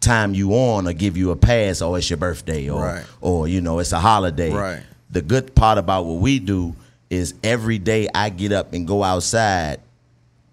[0.00, 3.04] time you on or give you a pass or it's your birthday or Right.
[3.22, 4.50] or you know it's a holiday.
[4.52, 4.82] Right.
[5.12, 6.74] The good part about what we do
[7.10, 9.80] is every day I get up and go outside.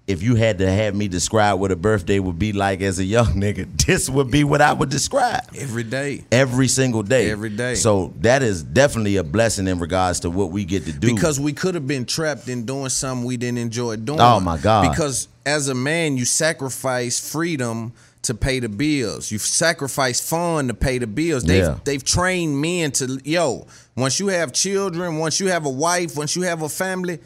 [0.05, 3.03] If you had to have me describe what a birthday would be like as a
[3.03, 6.25] young nigga, this would be what I would describe every day.
[6.31, 7.29] every single day.
[7.29, 7.75] Every day.
[7.75, 11.13] So that is definitely a blessing in regards to what we get to do.
[11.13, 14.19] Because we could have been trapped in doing something we didn't enjoy doing.
[14.19, 14.89] Oh, my God.
[14.89, 19.31] Because as a man, you sacrifice freedom to pay the bills.
[19.31, 21.43] You sacrifice fun to pay the bills.
[21.43, 21.75] They've Yeah.
[21.85, 23.65] they've trained men to yo.
[23.95, 27.19] Once you have children, once you have a wife, once you have a family,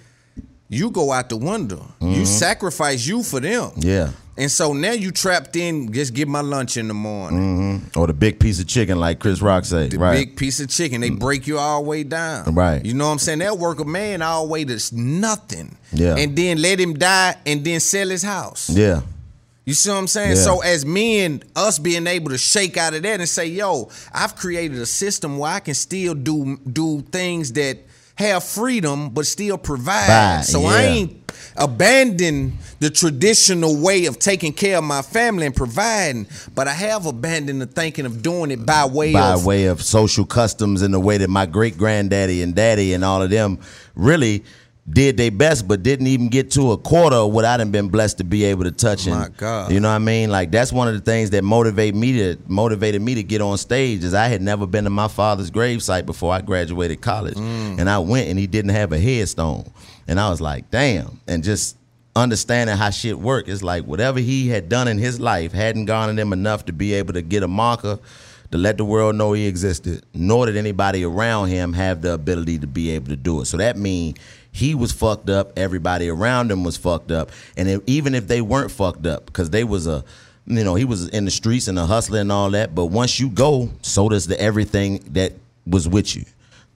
[0.69, 1.85] you go out the window.
[2.01, 2.27] You Mhm.
[2.27, 3.71] sacrifice you for them.
[3.77, 4.09] yeah.
[4.35, 5.93] And so now you trapped in.
[5.93, 7.83] Just get my lunch in the morning.
[7.93, 9.91] hmm Or the big piece of chicken, like Chris Rock said.
[9.91, 10.15] The right.
[10.17, 11.01] big piece of chicken.
[11.01, 12.55] They break you all the way down.
[12.55, 12.83] Right.
[12.83, 13.39] You know what I'm saying?
[13.39, 15.75] They'll work a man all the way to nothing.
[15.91, 16.15] Yeah.
[16.15, 18.71] And then let him die and then sell his house.
[18.71, 19.01] yeah.
[19.65, 20.31] You see what I'm saying?
[20.31, 20.43] Yeah.
[20.43, 24.35] So as men, us being able to shake out of that and say, yo, I've
[24.35, 27.77] created a system where I can still do do things that
[28.15, 30.05] have freedom but still provide.
[30.05, 35.55] Provide, so I ain't abandoned the traditional way of taking care of my family and
[35.55, 39.65] providing, but I have abandoned the thinking of doing it by way By of way
[39.65, 43.29] of social customs and the way that my great granddaddy and daddy and all of
[43.29, 43.59] them
[43.95, 44.43] really
[44.89, 47.87] did their best, but didn't even get to a quarter of what I done been
[47.87, 49.07] blessed to be able to touch.
[49.07, 49.71] And, My God.
[49.71, 50.29] You know what I mean?
[50.29, 53.57] Like that's one of the things that motivate me to motivated me to get on
[53.57, 57.35] stage is I had never been to my father's gravesite before I graduated college.
[57.35, 57.79] Mm.
[57.79, 59.71] And I went and he didn't have a headstone.
[60.07, 61.21] And I was like, damn.
[61.27, 61.77] And just
[62.13, 66.19] understanding how shit work, it's like whatever he had done in his life hadn't garnered
[66.19, 67.99] him enough to be able to get a marker
[68.51, 72.59] to let the world know he existed, nor did anybody around him have the ability
[72.59, 73.45] to be able to do it.
[73.45, 74.19] So that means
[74.53, 75.57] he was fucked up.
[75.59, 79.49] Everybody around him was fucked up, and if, even if they weren't fucked up, because
[79.49, 80.05] they was a
[80.45, 82.75] you know, he was in the streets and a hustler and all that.
[82.75, 85.31] But once you go, so does the everything that
[85.65, 86.25] was with you.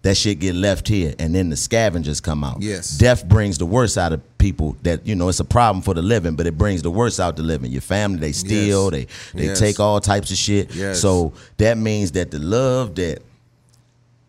[0.04, 2.62] That shit get left here, and then the scavengers come out.
[2.62, 2.98] Yes.
[2.98, 4.78] death brings the worst out of people.
[4.84, 7.36] That you know, it's a problem for the living, but it brings the worst out
[7.36, 7.72] the living.
[7.72, 9.08] Your family, they steal, Yes.
[9.34, 9.60] they they Yes.
[9.60, 10.74] take all types of shit.
[10.74, 11.02] Yes.
[11.02, 13.22] So that means that the love that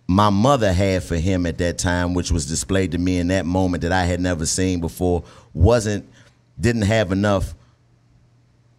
[0.08, 3.44] my mother had for him at that time, which was displayed to me in that
[3.44, 5.22] moment that I had never seen before,
[5.52, 6.08] wasn't
[6.58, 7.54] didn't have enough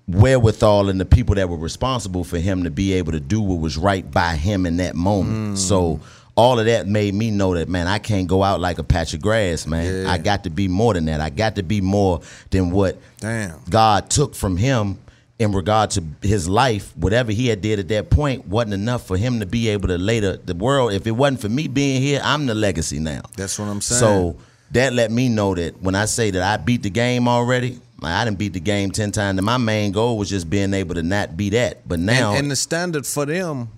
[0.08, 3.60] wherewithal and the people that were responsible for him to be able to do what
[3.60, 5.56] was right by him in that moment.
[5.56, 5.58] Mm.
[5.58, 6.02] So
[6.36, 9.14] all of that made me know that man, I can't go out like a patch
[9.14, 10.06] of grass, man.
[10.06, 10.12] Yeah.
[10.12, 11.22] I got to be more than that.
[11.22, 13.60] I got to be more than what Damn.
[13.70, 14.98] God took from him
[15.40, 19.16] in regard to his life, whatever he had did at that point wasn't enough for
[19.16, 20.92] him to be able to later the world.
[20.92, 23.22] If it wasn't for me being here, I'm the legacy now.
[23.38, 24.00] That's what I'm saying.
[24.00, 24.38] So
[24.72, 28.14] that let me know that when I say that I beat the game already, like,
[28.14, 29.38] I didn't beat the game ten times.
[29.38, 31.88] And my main goal was just being able to not be that.
[31.88, 33.70] But now, and, and the standard for them,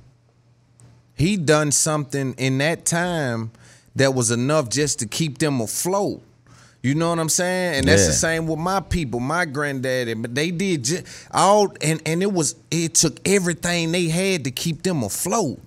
[1.15, 3.51] he done something in that time
[3.95, 6.23] that was enough just to keep them afloat.
[6.81, 7.75] You know what I'm saying?
[7.75, 10.15] And that's the same with my people, my granddaddy.
[10.15, 14.51] But they did just all, and and it was it took everything they had to
[14.51, 15.59] keep them afloat.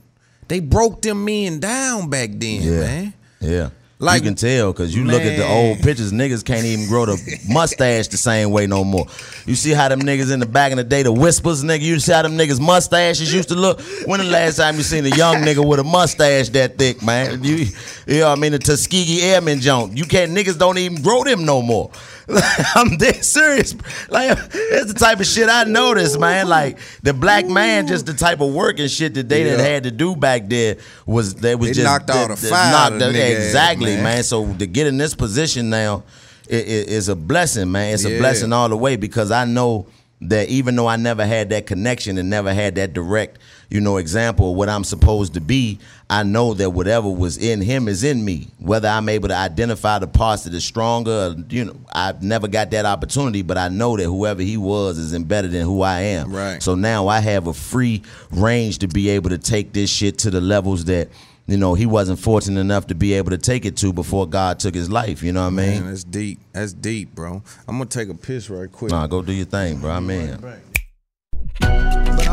[0.48, 3.14] They broke them men down back then, yeah, man.
[3.40, 3.70] yeah.
[4.04, 7.06] Like- you can tell because you look at the old pictures, niggas can't even grow
[7.06, 9.06] the mustache the same way no more.
[9.46, 11.80] You see how them niggas in the back in the day, the whispers, nigga.
[11.80, 13.80] You see how them niggas mustaches used to look.
[14.06, 17.42] When the last time you seen a young nigga with a mustache that thick, man?
[17.42, 17.66] You,
[18.06, 18.52] you know what I mean?
[18.52, 19.96] The Tuskegee Airman junk.
[19.96, 20.32] You can't.
[20.32, 21.90] Niggas don't even grow them no more.
[22.74, 23.74] I'm dead serious.
[24.08, 26.48] Like that's the type of shit I noticed, man.
[26.48, 29.60] Like the black man, just the type of work and shit that they Yeah.
[29.60, 30.76] had to do back there
[31.06, 33.36] was that was It just knocked all that- the fire out of knocked- the nigga
[33.36, 34.02] ass, exactly, man.
[34.04, 34.22] man.
[34.22, 36.02] So to get in this position now
[36.50, 37.94] i- i- is a blessing, man.
[37.94, 39.86] It's a blessing all the way because I know
[40.22, 43.38] that even though I never had that connection and never had that direct,
[43.70, 45.78] you know, example of what I'm supposed to be,
[46.08, 48.48] I know that whatever was in him is in me.
[48.58, 52.70] Whether I'm able to identify the parts that are stronger, you know, I've never got
[52.72, 56.32] that opportunity, but I know that whoever he was is embedded in who I am.
[56.32, 56.62] Right.
[56.62, 60.30] So now I have a free range to be able to take this shit to
[60.30, 61.08] the levels that
[61.46, 64.58] you know he wasn't fortunate enough to be able to take it to before God
[64.58, 65.22] took his life.
[65.22, 65.80] You know what I mean?
[65.80, 66.38] Man, that's deep.
[66.52, 67.42] That's deep, bro.
[67.68, 68.92] I'm gonna take a piss right quick.
[68.92, 69.90] Nah, go do your thing, bro.
[69.90, 70.40] I'm in.
[70.40, 70.58] But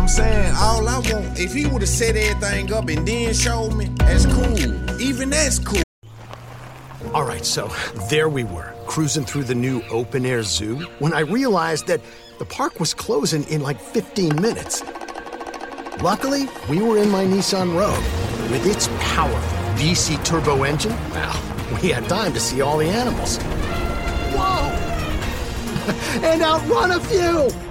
[0.01, 3.75] I'm saying, all I want, if he would have set everything up and then showed
[3.75, 4.99] me, that's cool.
[4.99, 5.83] Even that's cool.
[7.13, 7.71] All right, so
[8.09, 12.01] there we were, cruising through the new open air zoo, when I realized that
[12.39, 14.81] the park was closing in like 15 minutes.
[16.01, 18.03] Luckily, we were in my Nissan Rogue.
[18.49, 19.39] With its powerful
[19.75, 23.37] VC turbo engine, well, we had time to see all the animals.
[24.33, 24.65] Whoa!
[26.27, 27.70] and outrun a few!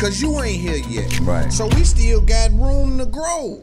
[0.00, 1.20] Cause you ain't here yet.
[1.20, 1.52] Right.
[1.52, 3.60] So we still got room to grow.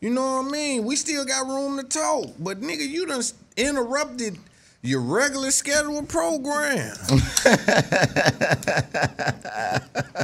[0.00, 0.86] You know what I mean?
[0.86, 2.28] We still got room to talk.
[2.38, 3.20] But nigga, you done
[3.58, 4.38] interrupted
[4.80, 6.96] your regular scheduled program.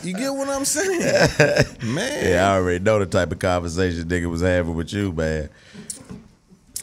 [0.02, 1.66] you get what I'm saying?
[1.94, 2.30] Man.
[2.30, 5.50] Yeah, I already know the type of conversation nigga was having with you, man.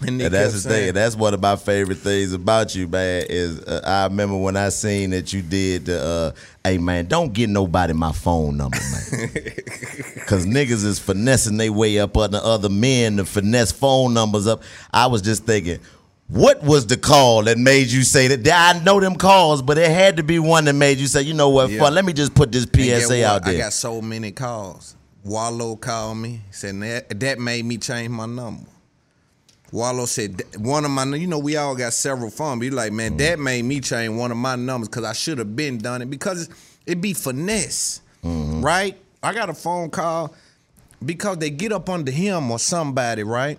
[0.07, 0.87] And, And that's the thing.
[0.89, 3.25] And that's one of my favorite things about you, man.
[3.29, 6.01] Is uh, I remember when I seen that you did the,
[6.35, 8.77] uh, hey man, don't get nobody my phone number,
[9.11, 9.29] man.
[10.27, 14.63] Cause niggas is finessing their way up under other men to finesse phone numbers up.
[14.93, 15.79] I was just thinking,
[16.27, 18.75] what was the call that made you say that?
[18.75, 21.33] I know them calls, but it had to be one that made you say, you
[21.33, 21.89] know what, Yeah.
[21.89, 23.55] let me just put this PSA out there.
[23.55, 24.95] I got so many calls.
[25.23, 28.65] Wallo called me, said that, that made me change my number.
[29.73, 32.59] Wallo said one of my, you know, we all got several phones.
[32.59, 33.43] But he like, man, that mm-hmm.
[33.43, 36.47] made me change one of my numbers because I should have been done it because
[36.85, 38.61] it be finesse, mm-hmm.
[38.61, 38.95] right?
[39.23, 40.35] I got a phone call
[41.03, 43.57] because they get up under him or somebody, right?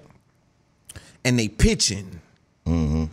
[1.24, 2.20] And they pitching.
[2.64, 3.06] Mm-hmm.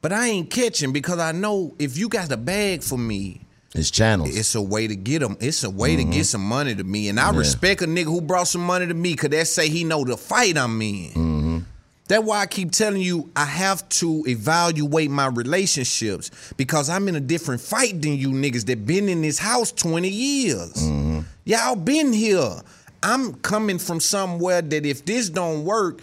[0.00, 3.42] But I ain't catching because I know if you got a bag for me,
[3.72, 4.36] it's channels.
[4.36, 5.36] It's a way to get them.
[5.40, 7.38] It's a way to get some money to me, and I Yeah.
[7.38, 10.16] respect a nigga who brought some money to me because that say he know the
[10.16, 11.66] fight I'm in.
[12.12, 17.16] That's why I keep telling you I have to evaluate my relationships because I'm in
[17.16, 20.74] a different fight than you niggas that been in this house 20 years.
[20.74, 21.20] Mm-hmm.
[21.46, 22.60] Y'all been here.
[23.02, 26.02] I'm coming from somewhere that if this don't work,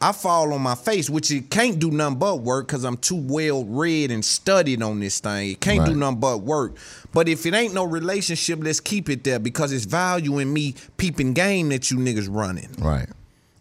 [0.00, 3.22] I fall on my face, which it can't do nothing but work because I'm too
[3.22, 5.52] well read and studied on this thing.
[5.52, 6.76] It can't do nothing but work.
[7.12, 10.74] But if it ain't no relationship, let's keep it there because it's value in me
[10.96, 12.70] peeping game that you niggas running.
[12.80, 13.08] Right.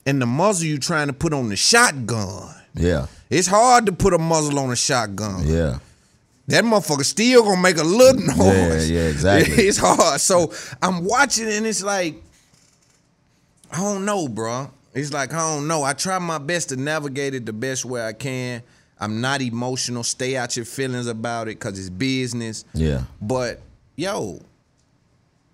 [0.08, 2.56] And the muzzle you trying to put on the shotgun.
[2.74, 3.08] Yeah.
[3.30, 5.46] It's hard to put a muzzle on a shotgun.
[5.46, 5.80] Yeah.
[6.48, 8.90] That motherfucker still gonna make a little noise.
[8.90, 9.54] Yeah, yeah, exactly.
[9.68, 10.22] It's hard.
[10.22, 10.52] So
[10.82, 12.16] I'm watching and it's like,
[13.72, 14.72] I don't know, bro.
[14.94, 15.84] It's like I don't know.
[15.84, 18.64] I try my best to navigate it the best way I can.
[19.00, 20.04] I'm not emotional.
[20.04, 22.64] Stay out your feelings about it because it's business.
[22.74, 23.04] Yeah.
[23.22, 23.60] But
[23.98, 24.40] yo,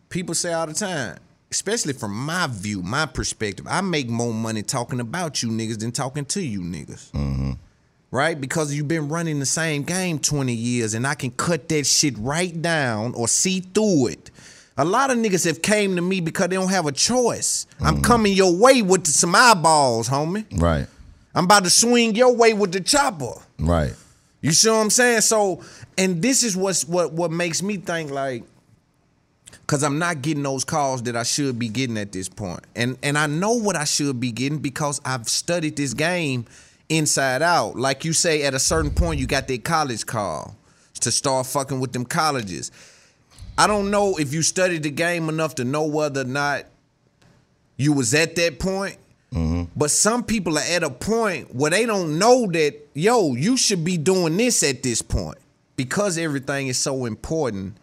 [0.09, 1.17] people say all the time,
[1.53, 5.91] especially from my view, my perspective, I make more money talking about you niggas than
[5.91, 7.11] talking to you niggas.
[7.11, 7.51] Mm-hmm.
[8.09, 8.41] Right?
[8.41, 12.17] Because you've been running the same game 20 years and I can cut that shit
[12.17, 14.31] right down or see through it.
[14.77, 17.67] A lot of niggas have came to me because they don't have a choice.
[17.79, 18.03] I'm mm-hmm.
[18.03, 20.45] coming your way with some eyeballs, homie.
[20.59, 20.87] Right.
[21.35, 23.33] I'm about to swing your way with the chopper.
[23.59, 23.93] Right.
[24.41, 25.21] You see what I'm saying?
[25.21, 25.61] So,
[25.99, 28.43] and this is what's what what makes me think like,
[29.67, 32.97] cause I'm not getting those calls that I should be getting at this point, and
[33.03, 36.45] and I know what I should be getting because I've studied this game
[36.89, 37.75] inside out.
[37.75, 40.55] Like you say, at a certain point, you got that college call
[41.01, 42.71] to start fucking with them colleges.
[43.57, 46.65] I don't know if you studied the game enough to know whether or not
[47.77, 48.97] you was at that point.
[49.33, 49.63] Mm-hmm.
[49.75, 53.83] But some people are at a point where they don't know that, yo, you should
[53.83, 55.37] be doing this at this point.
[55.75, 57.75] Because everything is so important,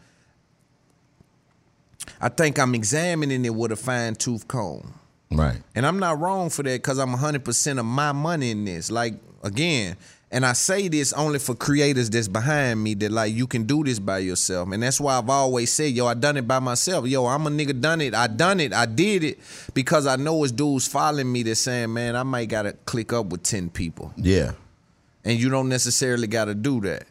[2.21, 4.95] I think I'm examining it with a fine tooth comb.
[5.31, 5.59] Right.
[5.75, 8.91] And I'm not wrong for that because I'm 100% of my money in this.
[8.91, 9.97] Like, again,
[10.33, 13.83] and I say this only for creators that's behind me that, like, you can do
[13.83, 14.71] this by yourself.
[14.71, 17.07] And that's why I've always said, yo, I done it by myself.
[17.07, 18.15] Yo, I'm a nigga done it.
[18.15, 18.73] I done it.
[18.73, 19.39] I did it
[19.73, 23.13] because I know it's dudes following me that's saying, man, I might got to click
[23.13, 24.13] up with 10 people.
[24.17, 24.53] Yeah.
[25.25, 27.07] And you don't necessarily got to do that.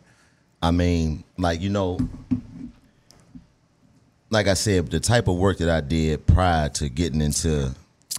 [0.61, 1.99] I mean, like you know,
[4.29, 7.73] like I said, the type of work that I did prior to getting into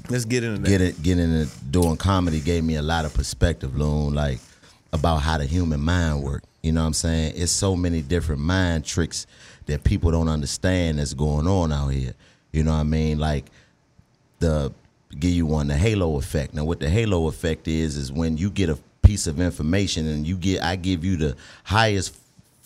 [0.09, 3.77] Let's get into get it getting into doing comedy gave me a lot of perspective,
[3.77, 4.39] Loon, like
[4.93, 6.43] about how the human mind work.
[6.63, 7.35] You know what I'm saying?
[7.37, 9.27] It's so many different mind tricks
[9.67, 12.15] that people don't understand that's going on out here.
[12.53, 13.19] You know what I mean?
[13.19, 13.47] Like
[14.39, 14.73] the
[15.19, 16.55] give you one the halo effect.
[16.55, 20.27] Now what the halo effect is is when you get a piece of information and
[20.27, 22.15] you get I give you the highest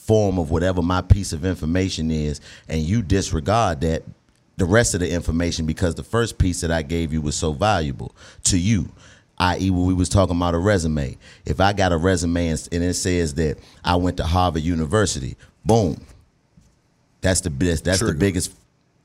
[0.06, 4.02] form of whatever my piece of information is and you disregard that
[4.56, 7.52] the rest of the information because the first piece that I gave you was so
[7.52, 8.14] valuable
[8.44, 8.89] to you.
[9.36, 11.18] I.e., when we was talking about a resume.
[11.44, 15.36] If I got a resume and, and it says that I went to Harvard University,
[15.64, 16.01] boom,
[17.20, 17.85] that's the best.
[17.85, 18.55] That's the biggest,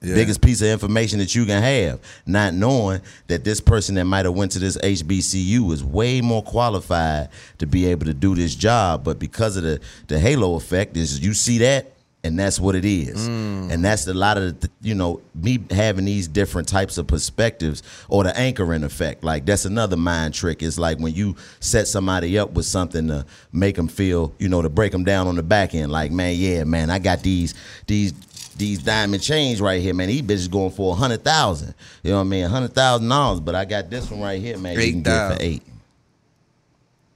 [0.02, 0.16] Yeah.
[0.16, 2.00] biggest piece of information that you can have.
[2.26, 6.42] Not knowing that this person that might have went to this HBCU is way more
[6.42, 10.96] qualified to be able to do this job, but because of the the halo effect,
[10.96, 11.94] is you see that.
[12.22, 13.30] And that's what it is.
[13.30, 13.72] Mm.
[13.72, 17.82] And that's a lot of, the, you know, me having these different types of perspectives
[18.10, 19.24] or the anchoring effect.
[19.24, 20.62] Like, that's another mind trick.
[20.62, 24.62] It's like when you set somebody up with something to make them feel, you know,
[24.62, 25.94] to break them down on the back end.
[25.94, 27.54] Like, man, yeah, man, I got these,
[27.88, 28.12] these,
[28.60, 30.10] these diamond chains right here, man.
[30.10, 31.74] These bitches going for a hundred thousand.
[32.04, 32.44] You know what I mean?
[32.44, 33.40] A hundred thousand dollars.
[33.40, 34.80] But I got this one right here, man.
[34.80, 35.64] You can get it for eight.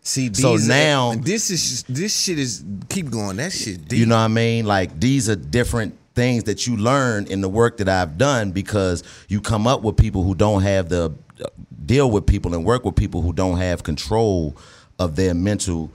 [0.01, 3.37] See, So these are- now- this is this shit is keep going.
[3.37, 3.99] That shit deep.
[3.99, 4.65] You know what I mean?
[4.65, 9.03] Like these are different things that you learn in the work that I've done because
[9.29, 11.11] you come up with people who don't have the
[11.43, 11.47] uh,
[11.85, 14.55] deal with people and work with people who don't have control
[14.99, 15.89] of their mental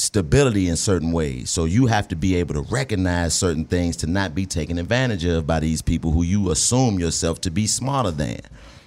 [0.00, 1.50] stability in certain ways.
[1.50, 5.24] So you have to be able to recognize certain things to not be taken advantage
[5.26, 8.40] of by these people who you assume yourself to be smarter than.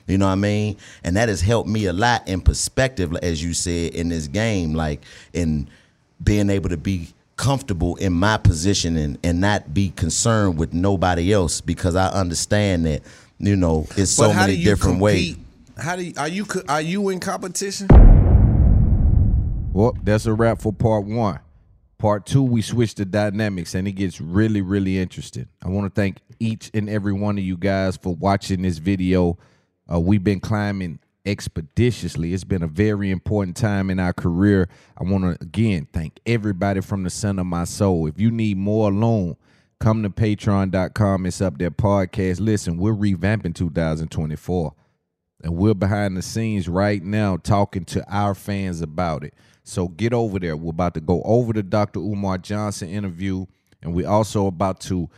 [0.07, 0.77] You know what I mean?
[1.03, 4.73] And that has helped me a lot in perspective, as you said, in this game,
[4.73, 5.02] like
[5.34, 5.69] in
[6.22, 11.31] being able to be comfortable in my position and, and not be concerned with nobody
[11.31, 13.03] else because I understand that,
[13.38, 15.38] you know, it's so many different ways.
[15.77, 17.88] How do you, are you are you in competition?
[19.74, 21.40] Well, that's a wrap for part one.
[21.98, 25.48] Part two, we switch the dynamics and it gets really, really interesting.
[25.64, 29.40] I want to thank each and every one of you guys for watching this video.
[29.91, 32.36] Uh, we've been climbing expeditiously.
[32.36, 34.70] It's been a very important time in our career.
[34.95, 38.06] I want to again thank everybody from the center of my soul.
[38.06, 39.38] If you need more alone,
[39.80, 41.26] come to patreon.com.
[41.26, 42.40] It's up there podcast.
[42.40, 44.76] Listen, we're revamping 2024
[45.44, 49.34] and we're behind the scenes right now talking to our fans about it.
[49.64, 50.57] So get over there.
[50.57, 51.99] We're about to go over the Dr.
[51.99, 53.45] Umar Johnson interview,
[53.81, 55.10] and we're also about to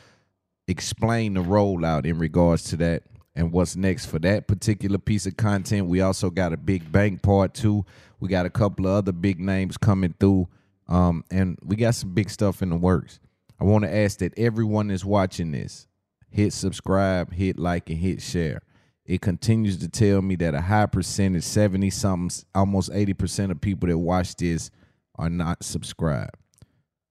[0.67, 3.03] explain the rollout in regards to that
[3.35, 5.87] and what's next for that particular piece of content.
[5.87, 7.85] We also got a big bank part two.
[8.19, 10.47] We got a couple of other big names coming through,
[10.87, 13.19] um, and we got some big stuff in the works.
[13.59, 15.87] I want to ask that everyone that's watching this
[16.29, 18.61] hit subscribe, hit like, and hit share.
[19.05, 23.87] It continues to tell me that a high percentage, 70 something, almost 80% of people
[23.87, 24.71] that watch this
[25.17, 26.35] are not subscribed.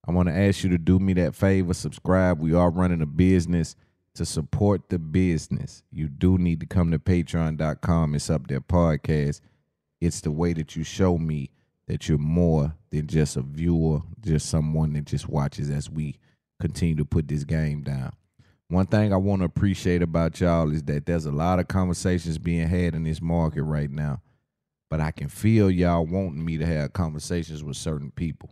[0.07, 2.39] I want to ask you to do me that favor, subscribe.
[2.39, 3.75] We are running a business
[4.15, 5.83] to support the business.
[5.91, 8.15] You do need to come to patreon.com.
[8.15, 9.41] It's up there, podcast.
[10.01, 11.49] It's the way that you show me
[11.87, 16.19] that you're more than just a viewer, just someone that just watches as we
[16.59, 18.13] continue to put this game down.
[18.67, 22.39] One thing I want to appreciate about y'all is that there's a lot of conversations
[22.39, 24.21] being had in this market right now,
[24.89, 28.49] but I can feel y'all wanting me to have conversations with certain people.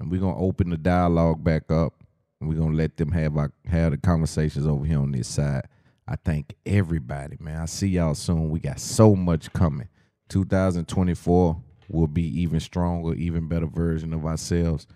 [0.00, 2.02] And we're gonna open the dialogue back up
[2.40, 5.68] and we're gonna let them have our have the conversations over here on this side.
[6.08, 7.60] I thank everybody, man.
[7.60, 8.48] I see y'all soon.
[8.48, 9.88] We got so much coming.
[10.28, 14.86] 2024 will be even stronger, even better version of ourselves.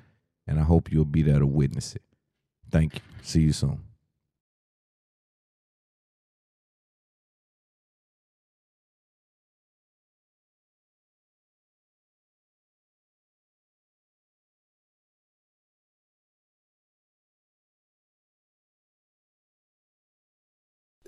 [0.47, 2.03] And I hope you'll be there to witness it.
[2.71, 3.01] Thank you.
[3.23, 3.81] See you soon.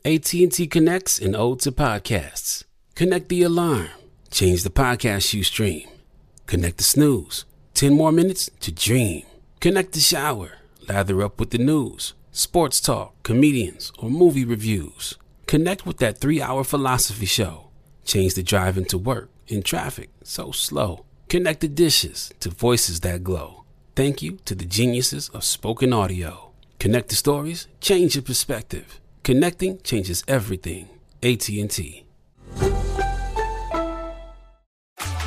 [0.04, 2.64] AT&T connects an ode to podcasts.
[2.96, 3.88] Connect the alarm.
[4.32, 5.88] Change the podcast you stream.
[6.46, 7.44] Connect the snooze.
[7.74, 9.22] 10 more minutes to dream.
[9.60, 10.61] Connect the shower.
[10.88, 15.16] Lather up with the news, sports talk, comedians, or movie reviews.
[15.46, 17.68] Connect with that three hour philosophy show.
[18.04, 21.04] Change the drive into work in traffic so slow.
[21.28, 23.64] Connect the dishes to voices that glow.
[23.94, 26.52] Thank you to the geniuses of spoken audio.
[26.78, 29.00] Connect the stories, change your perspective.
[29.22, 30.88] Connecting changes everything.
[31.22, 32.04] AT&T.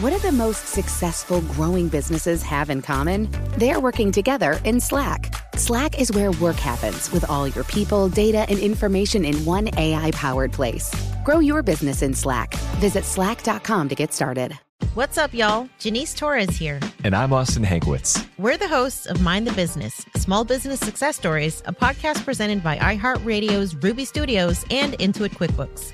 [0.02, 3.30] What do the most successful growing businesses have in common?
[3.58, 5.45] They're working together in Slack.
[5.60, 10.12] Slack is where work happens with all your people, data, and information in one AI
[10.12, 10.94] powered place.
[11.24, 12.54] Grow your business in Slack.
[12.80, 14.58] Visit slack.com to get started.
[14.94, 15.70] What's up, y'all?
[15.80, 16.80] Janice Torres here.
[17.04, 18.28] And I'm Austin Hankwitz.
[18.38, 22.78] We're the hosts of Mind the Business Small Business Success Stories, a podcast presented by
[22.78, 25.94] iHeartRadio's Ruby Studios and Intuit QuickBooks.